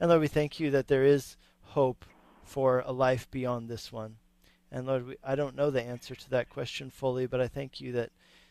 And 0.00 0.08
Lord, 0.10 0.20
we 0.20 0.26
thank 0.26 0.58
you 0.58 0.72
that 0.72 0.88
there 0.88 1.04
is 1.04 1.36
hope 1.62 2.04
for 2.42 2.82
a 2.84 2.90
life 2.90 3.30
beyond 3.30 3.68
this 3.68 3.92
one. 3.92 4.16
And 4.72 4.86
Lord, 4.86 5.06
we, 5.06 5.16
I 5.22 5.36
don't 5.36 5.54
know 5.54 5.70
the 5.70 5.82
answer 5.82 6.16
to 6.16 6.30
that 6.30 6.50
question 6.50 6.90
fully, 6.90 7.26
but 7.26 7.40
I 7.40 7.46
thank 7.46 7.80
you 7.80 7.92
that, 7.92 8.10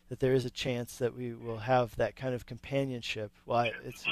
that 0.10 0.20
there 0.20 0.34
is 0.34 0.46
a 0.46 0.50
chance 0.50 0.96
that 0.98 1.16
we 1.16 1.34
will 1.34 1.60
have 1.60 1.96
that 1.96 2.16
kind 2.16 2.34
of 2.34 2.46
companionship. 2.46 3.32
Well, 3.46 3.70
it's, 3.86 4.04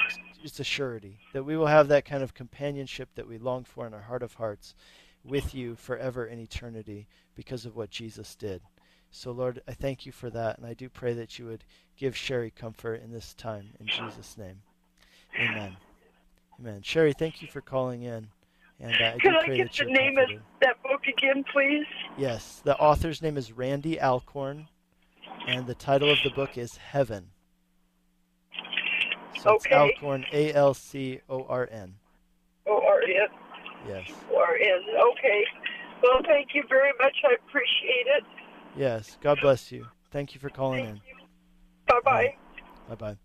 it's 0.43 0.59
a 0.59 0.63
surety 0.63 1.17
that 1.33 1.43
we 1.43 1.57
will 1.57 1.67
have 1.67 1.87
that 1.89 2.05
kind 2.05 2.23
of 2.23 2.33
companionship 2.33 3.09
that 3.15 3.27
we 3.27 3.37
long 3.37 3.63
for 3.63 3.85
in 3.85 3.93
our 3.93 4.01
heart 4.01 4.23
of 4.23 4.35
hearts 4.35 4.75
with 5.23 5.53
you 5.53 5.75
forever 5.75 6.25
in 6.25 6.39
eternity 6.39 7.07
because 7.35 7.65
of 7.65 7.75
what 7.75 7.89
Jesus 7.89 8.35
did. 8.35 8.61
So, 9.09 9.31
Lord, 9.31 9.61
I 9.67 9.73
thank 9.73 10.05
you 10.05 10.11
for 10.11 10.29
that, 10.29 10.57
and 10.57 10.67
I 10.67 10.73
do 10.73 10.89
pray 10.89 11.13
that 11.13 11.39
you 11.39 11.45
would 11.45 11.63
give 11.97 12.15
Sherry 12.15 12.51
comfort 12.51 13.01
in 13.01 13.11
this 13.11 13.33
time. 13.33 13.69
In 13.79 13.87
Jesus' 13.87 14.37
name. 14.37 14.61
Amen. 15.39 15.77
Amen. 16.59 16.81
Sherry, 16.81 17.13
thank 17.13 17.41
you 17.41 17.47
for 17.47 17.61
calling 17.61 18.03
in. 18.03 18.27
And 18.79 18.93
uh, 19.01 19.13
I 19.15 19.17
do 19.17 19.29
I 19.29 19.55
get 19.55 19.73
the 19.73 19.85
name 19.85 20.17
of 20.17 20.29
that 20.61 20.81
book 20.83 21.01
again, 21.07 21.43
please? 21.51 21.85
Yes, 22.17 22.61
the 22.63 22.77
author's 22.77 23.21
name 23.21 23.37
is 23.37 23.51
Randy 23.51 23.99
Alcorn, 23.99 24.67
and 25.47 25.65
the 25.65 25.75
title 25.75 26.11
of 26.11 26.17
the 26.23 26.29
book 26.31 26.57
is 26.57 26.75
Heaven. 26.77 27.29
So 29.39 29.55
it's 29.55 29.67
Alcorn, 29.71 30.25
A 30.33 30.53
L 30.53 30.73
C 30.73 31.21
O 31.29 31.45
R 31.47 31.67
N. 31.71 31.95
O 32.67 32.81
R 32.85 33.01
N. 33.01 33.27
Yes. 33.87 34.11
O 34.31 34.37
R 34.37 34.55
N. 34.55 34.81
Okay. 35.11 35.43
Well, 36.03 36.21
thank 36.25 36.49
you 36.53 36.63
very 36.67 36.91
much. 36.99 37.15
I 37.23 37.35
appreciate 37.35 38.07
it. 38.17 38.23
Yes. 38.75 39.17
God 39.21 39.39
bless 39.41 39.71
you. 39.71 39.87
Thank 40.11 40.33
you 40.33 40.41
for 40.41 40.49
calling 40.49 40.85
in. 40.85 41.01
Bye 41.87 41.99
bye. 42.03 42.35
Bye 42.89 42.95
bye. 42.95 43.17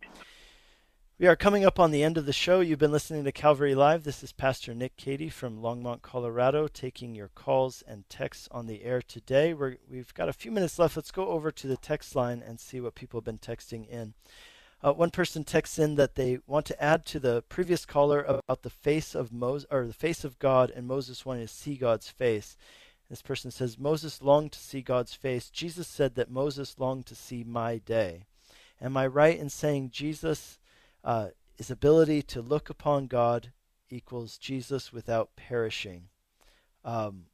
We 1.23 1.29
are 1.29 1.37
coming 1.37 1.65
up 1.65 1.79
on 1.79 1.93
the 1.93 2.03
end 2.03 2.19
of 2.19 2.27
the 2.27 2.33
show. 2.33 2.59
You've 2.59 2.81
been 2.81 2.91
listening 2.91 3.23
to 3.23 3.31
Calvary 3.31 3.77
Live. 3.77 4.03
This 4.03 4.25
is 4.25 4.33
Pastor 4.33 4.75
Nick 4.75 4.97
Cady 4.97 5.29
from 5.29 5.63
Longmont, 5.63 6.03
Colorado, 6.03 6.67
taking 6.67 7.15
your 7.15 7.29
calls 7.29 7.81
and 7.87 8.09
texts 8.09 8.49
on 8.51 8.67
the 8.67 8.83
air 8.83 9.01
today. 9.01 9.55
We're, 9.55 9.77
we've 9.89 10.13
got 10.15 10.29
a 10.29 10.33
few 10.33 10.51
minutes 10.51 10.81
left. 10.81 10.97
Let's 10.97 11.13
go 11.13 11.29
over 11.29 11.53
to 11.53 11.67
the 11.69 11.77
text 11.77 12.17
line 12.17 12.43
and 12.45 12.59
see 12.59 12.81
what 12.81 12.97
people 12.97 13.21
have 13.21 13.25
been 13.25 13.39
texting 13.39 13.89
in. 13.89 14.15
Uh, 14.83 14.95
one 14.95 15.13
person 15.13 15.45
texts 15.45 15.79
in 15.79 15.95
that 15.95 16.17
they 16.17 16.41
want 16.49 16.67
to 16.67 16.83
add 16.83 17.07
to 17.07 17.21
the 17.21 17.43
previous 17.43 17.87
caller 17.87 18.25
about 18.25 18.63
the 18.63 18.69
face 18.69 19.15
of 19.15 19.33
Moses 19.33 19.69
or 19.71 19.87
the 19.87 19.93
face 19.93 20.25
of 20.25 20.41
God 20.41 20.73
and 20.75 20.89
Moses 20.89 21.25
wanting 21.25 21.47
to 21.47 21.55
see 21.55 21.77
God's 21.77 22.09
face. 22.09 22.57
This 23.09 23.23
person 23.23 23.53
says 23.53 23.79
Moses 23.79 24.23
longed 24.23 24.51
to 24.51 24.59
see 24.59 24.83
God's 24.83 25.15
face. 25.15 25.51
Jesus 25.51 25.87
said 25.87 26.17
that 26.17 26.33
Moses 26.33 26.81
longed 26.81 27.07
to 27.07 27.15
see 27.15 27.45
my 27.45 27.79
day. 27.79 28.25
Am 28.81 28.97
I 28.97 29.07
right 29.07 29.39
in 29.39 29.51
saying 29.51 29.91
Jesus, 29.93 30.59
uh, 31.05 31.29
his 31.57 31.71
ability 31.71 32.23
to 32.23 32.41
look 32.41 32.71
upon 32.71 33.07
God 33.07 33.53
equals 33.91 34.39
Jesus 34.39 34.93
without 34.93 35.37
perishing? 35.37 36.09
Um, 36.85 37.25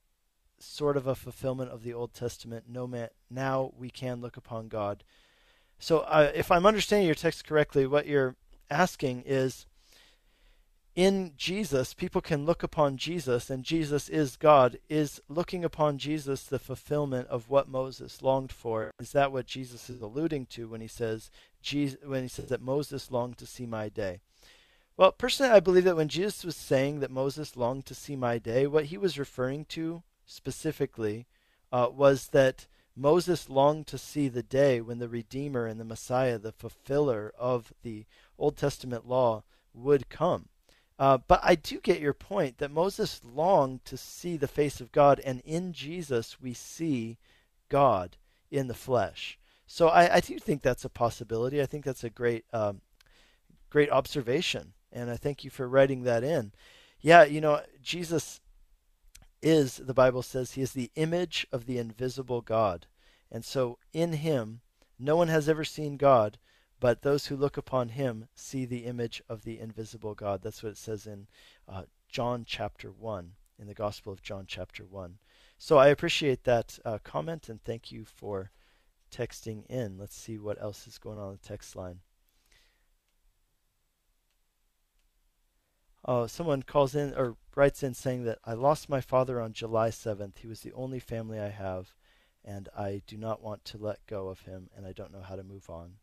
sort 0.58 0.96
of 0.96 1.06
a 1.06 1.14
fulfillment 1.14 1.70
of 1.70 1.82
the 1.82 1.94
Old 1.94 2.14
Testament. 2.14 2.64
No 2.68 2.86
man, 2.86 3.08
now 3.30 3.72
we 3.76 3.90
can 3.90 4.20
look 4.20 4.36
upon 4.36 4.68
God. 4.68 5.04
So, 5.78 6.00
uh, 6.00 6.32
if 6.34 6.50
I'm 6.50 6.66
understanding 6.66 7.06
your 7.06 7.14
text 7.14 7.46
correctly, 7.46 7.86
what 7.86 8.06
you're 8.06 8.34
asking 8.70 9.22
is 9.24 9.66
in 10.98 11.30
Jesus, 11.36 11.94
people 11.94 12.20
can 12.20 12.44
look 12.44 12.64
upon 12.64 12.96
Jesus, 12.96 13.50
and 13.50 13.62
Jesus 13.62 14.08
is 14.08 14.34
God. 14.34 14.80
Is 14.88 15.20
looking 15.28 15.64
upon 15.64 15.96
Jesus 15.96 16.42
the 16.42 16.58
fulfillment 16.58 17.28
of 17.28 17.48
what 17.48 17.68
Moses 17.68 18.20
longed 18.20 18.50
for? 18.50 18.90
Is 18.98 19.12
that 19.12 19.30
what 19.30 19.46
Jesus 19.46 19.88
is 19.88 20.00
alluding 20.02 20.46
to 20.46 20.66
when 20.66 20.80
he 20.80 20.88
says, 20.88 21.30
Jesus, 21.62 22.00
when 22.04 22.22
he 22.22 22.28
says 22.28 22.46
that 22.46 22.60
Moses 22.60 23.12
longed 23.12 23.38
to 23.38 23.46
see 23.46 23.64
my 23.64 23.88
day? 23.88 24.18
Well, 24.96 25.12
personally, 25.12 25.52
I 25.52 25.60
believe 25.60 25.84
that 25.84 25.94
when 25.94 26.08
Jesus 26.08 26.44
was 26.44 26.56
saying 26.56 26.98
that 26.98 27.12
Moses 27.12 27.56
longed 27.56 27.86
to 27.86 27.94
see 27.94 28.16
my 28.16 28.38
day, 28.38 28.66
what 28.66 28.86
he 28.86 28.98
was 28.98 29.20
referring 29.20 29.66
to 29.66 30.02
specifically 30.26 31.28
uh, 31.70 31.90
was 31.92 32.30
that 32.30 32.66
Moses 32.96 33.48
longed 33.48 33.86
to 33.86 33.98
see 33.98 34.26
the 34.26 34.42
day 34.42 34.80
when 34.80 34.98
the 34.98 35.08
Redeemer 35.08 35.64
and 35.64 35.78
the 35.78 35.84
Messiah, 35.84 36.38
the 36.38 36.50
fulfiller 36.50 37.32
of 37.38 37.72
the 37.84 38.04
Old 38.36 38.56
Testament 38.56 39.06
law, 39.06 39.44
would 39.72 40.08
come. 40.08 40.48
Uh, 40.98 41.18
but 41.28 41.40
I 41.42 41.54
do 41.54 41.80
get 41.80 42.00
your 42.00 42.12
point 42.12 42.58
that 42.58 42.72
Moses 42.72 43.20
longed 43.24 43.84
to 43.84 43.96
see 43.96 44.36
the 44.36 44.48
face 44.48 44.80
of 44.80 44.90
God, 44.90 45.20
and 45.24 45.40
in 45.44 45.72
Jesus 45.72 46.40
we 46.40 46.54
see 46.54 47.18
God 47.68 48.16
in 48.50 48.66
the 48.66 48.74
flesh. 48.74 49.38
So 49.66 49.88
I, 49.88 50.16
I 50.16 50.20
do 50.20 50.38
think 50.38 50.62
that's 50.62 50.84
a 50.84 50.90
possibility. 50.90 51.62
I 51.62 51.66
think 51.66 51.84
that's 51.84 52.02
a 52.02 52.10
great, 52.10 52.44
um, 52.52 52.80
great 53.70 53.90
observation, 53.90 54.72
and 54.92 55.08
I 55.10 55.16
thank 55.16 55.44
you 55.44 55.50
for 55.50 55.68
writing 55.68 56.02
that 56.02 56.24
in. 56.24 56.52
Yeah, 57.00 57.22
you 57.22 57.40
know, 57.40 57.60
Jesus 57.80 58.40
is 59.40 59.76
the 59.76 59.94
Bible 59.94 60.22
says 60.22 60.52
he 60.52 60.62
is 60.62 60.72
the 60.72 60.90
image 60.96 61.46
of 61.52 61.66
the 61.66 61.78
invisible 61.78 62.40
God, 62.40 62.86
and 63.30 63.44
so 63.44 63.78
in 63.92 64.14
him 64.14 64.62
no 64.98 65.14
one 65.14 65.28
has 65.28 65.48
ever 65.48 65.64
seen 65.64 65.96
God, 65.96 66.38
but 66.80 67.02
those 67.02 67.26
who 67.26 67.36
look 67.36 67.56
upon 67.56 67.90
him 67.90 68.28
see 68.34 68.64
the 68.64 68.84
image 68.84 69.22
of 69.28 69.42
the 69.42 69.58
invisible 69.58 70.14
God. 70.14 70.42
That's 70.42 70.62
what 70.62 70.72
it 70.72 70.78
says 70.78 71.06
in 71.06 71.26
uh, 71.68 71.84
John 72.08 72.44
chapter 72.46 72.90
1, 72.90 73.32
in 73.58 73.66
the 73.66 73.74
Gospel 73.74 74.12
of 74.12 74.22
John 74.22 74.44
chapter 74.46 74.84
1. 74.84 75.18
So 75.58 75.76
I 75.76 75.88
appreciate 75.88 76.44
that 76.44 76.78
uh, 76.84 76.98
comment 77.02 77.48
and 77.48 77.62
thank 77.62 77.90
you 77.90 78.04
for 78.04 78.52
texting 79.10 79.66
in. 79.66 79.98
Let's 79.98 80.16
see 80.16 80.38
what 80.38 80.60
else 80.62 80.86
is 80.86 80.98
going 80.98 81.18
on 81.18 81.30
in 81.30 81.38
the 81.40 81.48
text 81.48 81.74
line. 81.74 82.00
Oh, 86.04 86.26
someone 86.26 86.62
calls 86.62 86.94
in 86.94 87.12
or 87.14 87.36
writes 87.56 87.82
in 87.82 87.92
saying 87.92 88.24
that 88.24 88.38
I 88.44 88.54
lost 88.54 88.88
my 88.88 89.00
father 89.00 89.40
on 89.40 89.52
July 89.52 89.90
7th. 89.90 90.38
He 90.38 90.46
was 90.46 90.60
the 90.60 90.72
only 90.72 91.00
family 91.00 91.40
I 91.40 91.48
have, 91.48 91.92
and 92.44 92.68
I 92.76 93.02
do 93.06 93.16
not 93.16 93.42
want 93.42 93.64
to 93.66 93.78
let 93.78 94.06
go 94.06 94.28
of 94.28 94.42
him, 94.42 94.70
and 94.74 94.86
I 94.86 94.92
don't 94.92 95.12
know 95.12 95.20
how 95.20 95.36
to 95.36 95.42
move 95.42 95.68
on. 95.68 95.96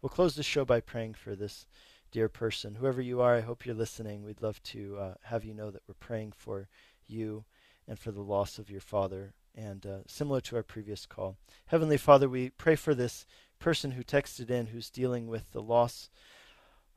We'll 0.00 0.10
close 0.10 0.36
the 0.36 0.42
show 0.42 0.64
by 0.64 0.80
praying 0.80 1.14
for 1.14 1.34
this 1.34 1.66
dear 2.12 2.28
person. 2.28 2.76
Whoever 2.76 3.02
you 3.02 3.20
are, 3.20 3.36
I 3.36 3.40
hope 3.40 3.66
you're 3.66 3.74
listening. 3.74 4.22
We'd 4.22 4.42
love 4.42 4.62
to 4.64 4.96
uh, 4.96 5.14
have 5.24 5.44
you 5.44 5.54
know 5.54 5.70
that 5.70 5.82
we're 5.88 5.94
praying 5.94 6.32
for 6.36 6.68
you 7.08 7.44
and 7.88 7.98
for 7.98 8.12
the 8.12 8.20
loss 8.20 8.58
of 8.58 8.70
your 8.70 8.80
father. 8.80 9.34
And 9.56 9.84
uh, 9.84 9.98
similar 10.06 10.40
to 10.42 10.56
our 10.56 10.62
previous 10.62 11.04
call, 11.04 11.36
Heavenly 11.66 11.96
Father, 11.96 12.28
we 12.28 12.50
pray 12.50 12.76
for 12.76 12.94
this 12.94 13.26
person 13.58 13.92
who 13.92 14.04
texted 14.04 14.50
in 14.50 14.68
who's 14.68 14.88
dealing 14.88 15.26
with 15.26 15.50
the 15.50 15.62
loss 15.62 16.10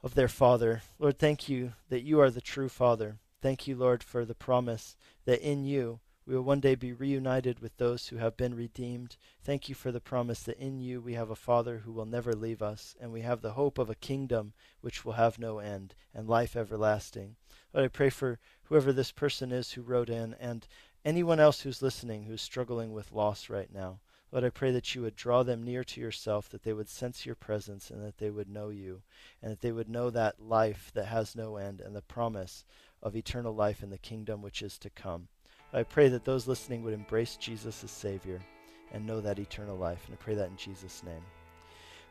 of 0.03 0.13
their 0.13 0.27
father. 0.27 0.83
Lord, 0.99 1.17
thank 1.17 1.49
you 1.49 1.73
that 1.89 2.03
you 2.03 2.19
are 2.19 2.29
the 2.29 2.41
true 2.41 2.69
Father. 2.69 3.17
Thank 3.41 3.65
you, 3.67 3.75
Lord, 3.75 4.03
for 4.03 4.25
the 4.25 4.35
promise 4.35 4.95
that 5.25 5.41
in 5.41 5.63
you 5.63 6.01
we 6.25 6.35
will 6.35 6.43
one 6.43 6.59
day 6.59 6.75
be 6.75 6.93
reunited 6.93 7.59
with 7.59 7.75
those 7.77 8.07
who 8.07 8.17
have 8.17 8.37
been 8.37 8.53
redeemed. 8.53 9.17
Thank 9.43 9.67
you 9.67 9.75
for 9.75 9.91
the 9.91 9.99
promise 9.99 10.43
that 10.43 10.59
in 10.59 10.79
you 10.79 11.01
we 11.01 11.15
have 11.15 11.31
a 11.31 11.35
Father 11.35 11.79
who 11.79 11.91
will 11.91 12.05
never 12.05 12.33
leave 12.33 12.61
us, 12.61 12.95
and 13.01 13.11
we 13.11 13.21
have 13.21 13.41
the 13.41 13.53
hope 13.53 13.77
of 13.77 13.89
a 13.89 13.95
kingdom 13.95 14.53
which 14.81 15.03
will 15.03 15.13
have 15.13 15.39
no 15.39 15.59
end 15.59 15.95
and 16.13 16.29
life 16.29 16.55
everlasting. 16.55 17.35
Lord, 17.73 17.85
I 17.85 17.87
pray 17.87 18.09
for 18.09 18.39
whoever 18.65 18.93
this 18.93 19.11
person 19.11 19.51
is 19.51 19.71
who 19.71 19.81
wrote 19.81 20.09
in 20.09 20.35
and 20.39 20.67
anyone 21.03 21.39
else 21.39 21.61
who's 21.61 21.81
listening 21.81 22.23
who's 22.23 22.41
struggling 22.41 22.93
with 22.93 23.11
loss 23.11 23.49
right 23.49 23.73
now. 23.73 23.99
Lord, 24.31 24.45
I 24.45 24.49
pray 24.49 24.71
that 24.71 24.95
you 24.95 25.01
would 25.01 25.15
draw 25.15 25.43
them 25.43 25.63
near 25.63 25.83
to 25.83 25.99
yourself, 25.99 26.47
that 26.49 26.63
they 26.63 26.71
would 26.71 26.87
sense 26.87 27.25
your 27.25 27.35
presence, 27.35 27.89
and 27.89 28.01
that 28.05 28.17
they 28.17 28.29
would 28.29 28.47
know 28.47 28.69
you, 28.69 29.01
and 29.41 29.51
that 29.51 29.59
they 29.59 29.73
would 29.73 29.89
know 29.89 30.09
that 30.09 30.39
life 30.39 30.91
that 30.93 31.07
has 31.07 31.35
no 31.35 31.57
end 31.57 31.81
and 31.81 31.95
the 31.95 32.01
promise 32.01 32.63
of 33.03 33.15
eternal 33.15 33.53
life 33.53 33.83
in 33.83 33.89
the 33.89 33.97
kingdom 33.97 34.41
which 34.41 34.61
is 34.61 34.77
to 34.77 34.89
come. 34.89 35.27
I 35.73 35.83
pray 35.83 36.09
that 36.09 36.25
those 36.25 36.47
listening 36.47 36.83
would 36.83 36.93
embrace 36.93 37.35
Jesus 37.35 37.83
as 37.83 37.91
Savior 37.91 38.39
and 38.91 39.05
know 39.05 39.21
that 39.21 39.39
eternal 39.39 39.77
life. 39.77 40.03
And 40.05 40.13
I 40.13 40.23
pray 40.23 40.35
that 40.35 40.49
in 40.49 40.57
Jesus' 40.57 41.03
name. 41.03 41.21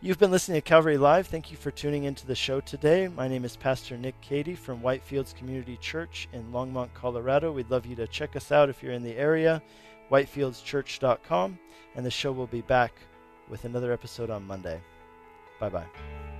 You've 0.03 0.19
been 0.19 0.31
listening 0.31 0.57
to 0.57 0.67
Calvary 0.67 0.97
Live. 0.97 1.27
Thank 1.27 1.51
you 1.51 1.59
for 1.59 1.71
tuning 1.71 2.05
into 2.05 2.27
the 2.27 2.35
show 2.35 2.61
today. 2.61 3.09
My 3.09 3.29
name 3.29 3.45
is 3.45 3.57
Pastor 3.57 3.99
Nick 3.99 4.19
Cady 4.23 4.55
from 4.55 4.81
Whitefields 4.81 5.35
Community 5.35 5.77
Church 5.77 6.27
in 6.33 6.51
Longmont, 6.53 6.89
Colorado. 6.95 7.53
We'd 7.53 7.71
love 7.71 7.85
you 7.85 7.97
to 7.97 8.07
check 8.07 8.35
us 8.35 8.51
out 8.51 8.71
if 8.71 8.83
you're 8.83 8.95
in 8.95 9.03
the 9.03 9.17
area, 9.17 9.63
whitefieldschurch.com. 10.11 11.59
And 11.97 12.07
the 12.07 12.11
show 12.11 12.33
will 12.33 12.47
be 12.47 12.63
back 12.63 12.95
with 13.51 13.67
another 13.67 13.93
episode 13.93 14.31
on 14.31 14.47
Monday. 14.47 14.81
Bye 15.59 15.69
bye. 15.69 16.40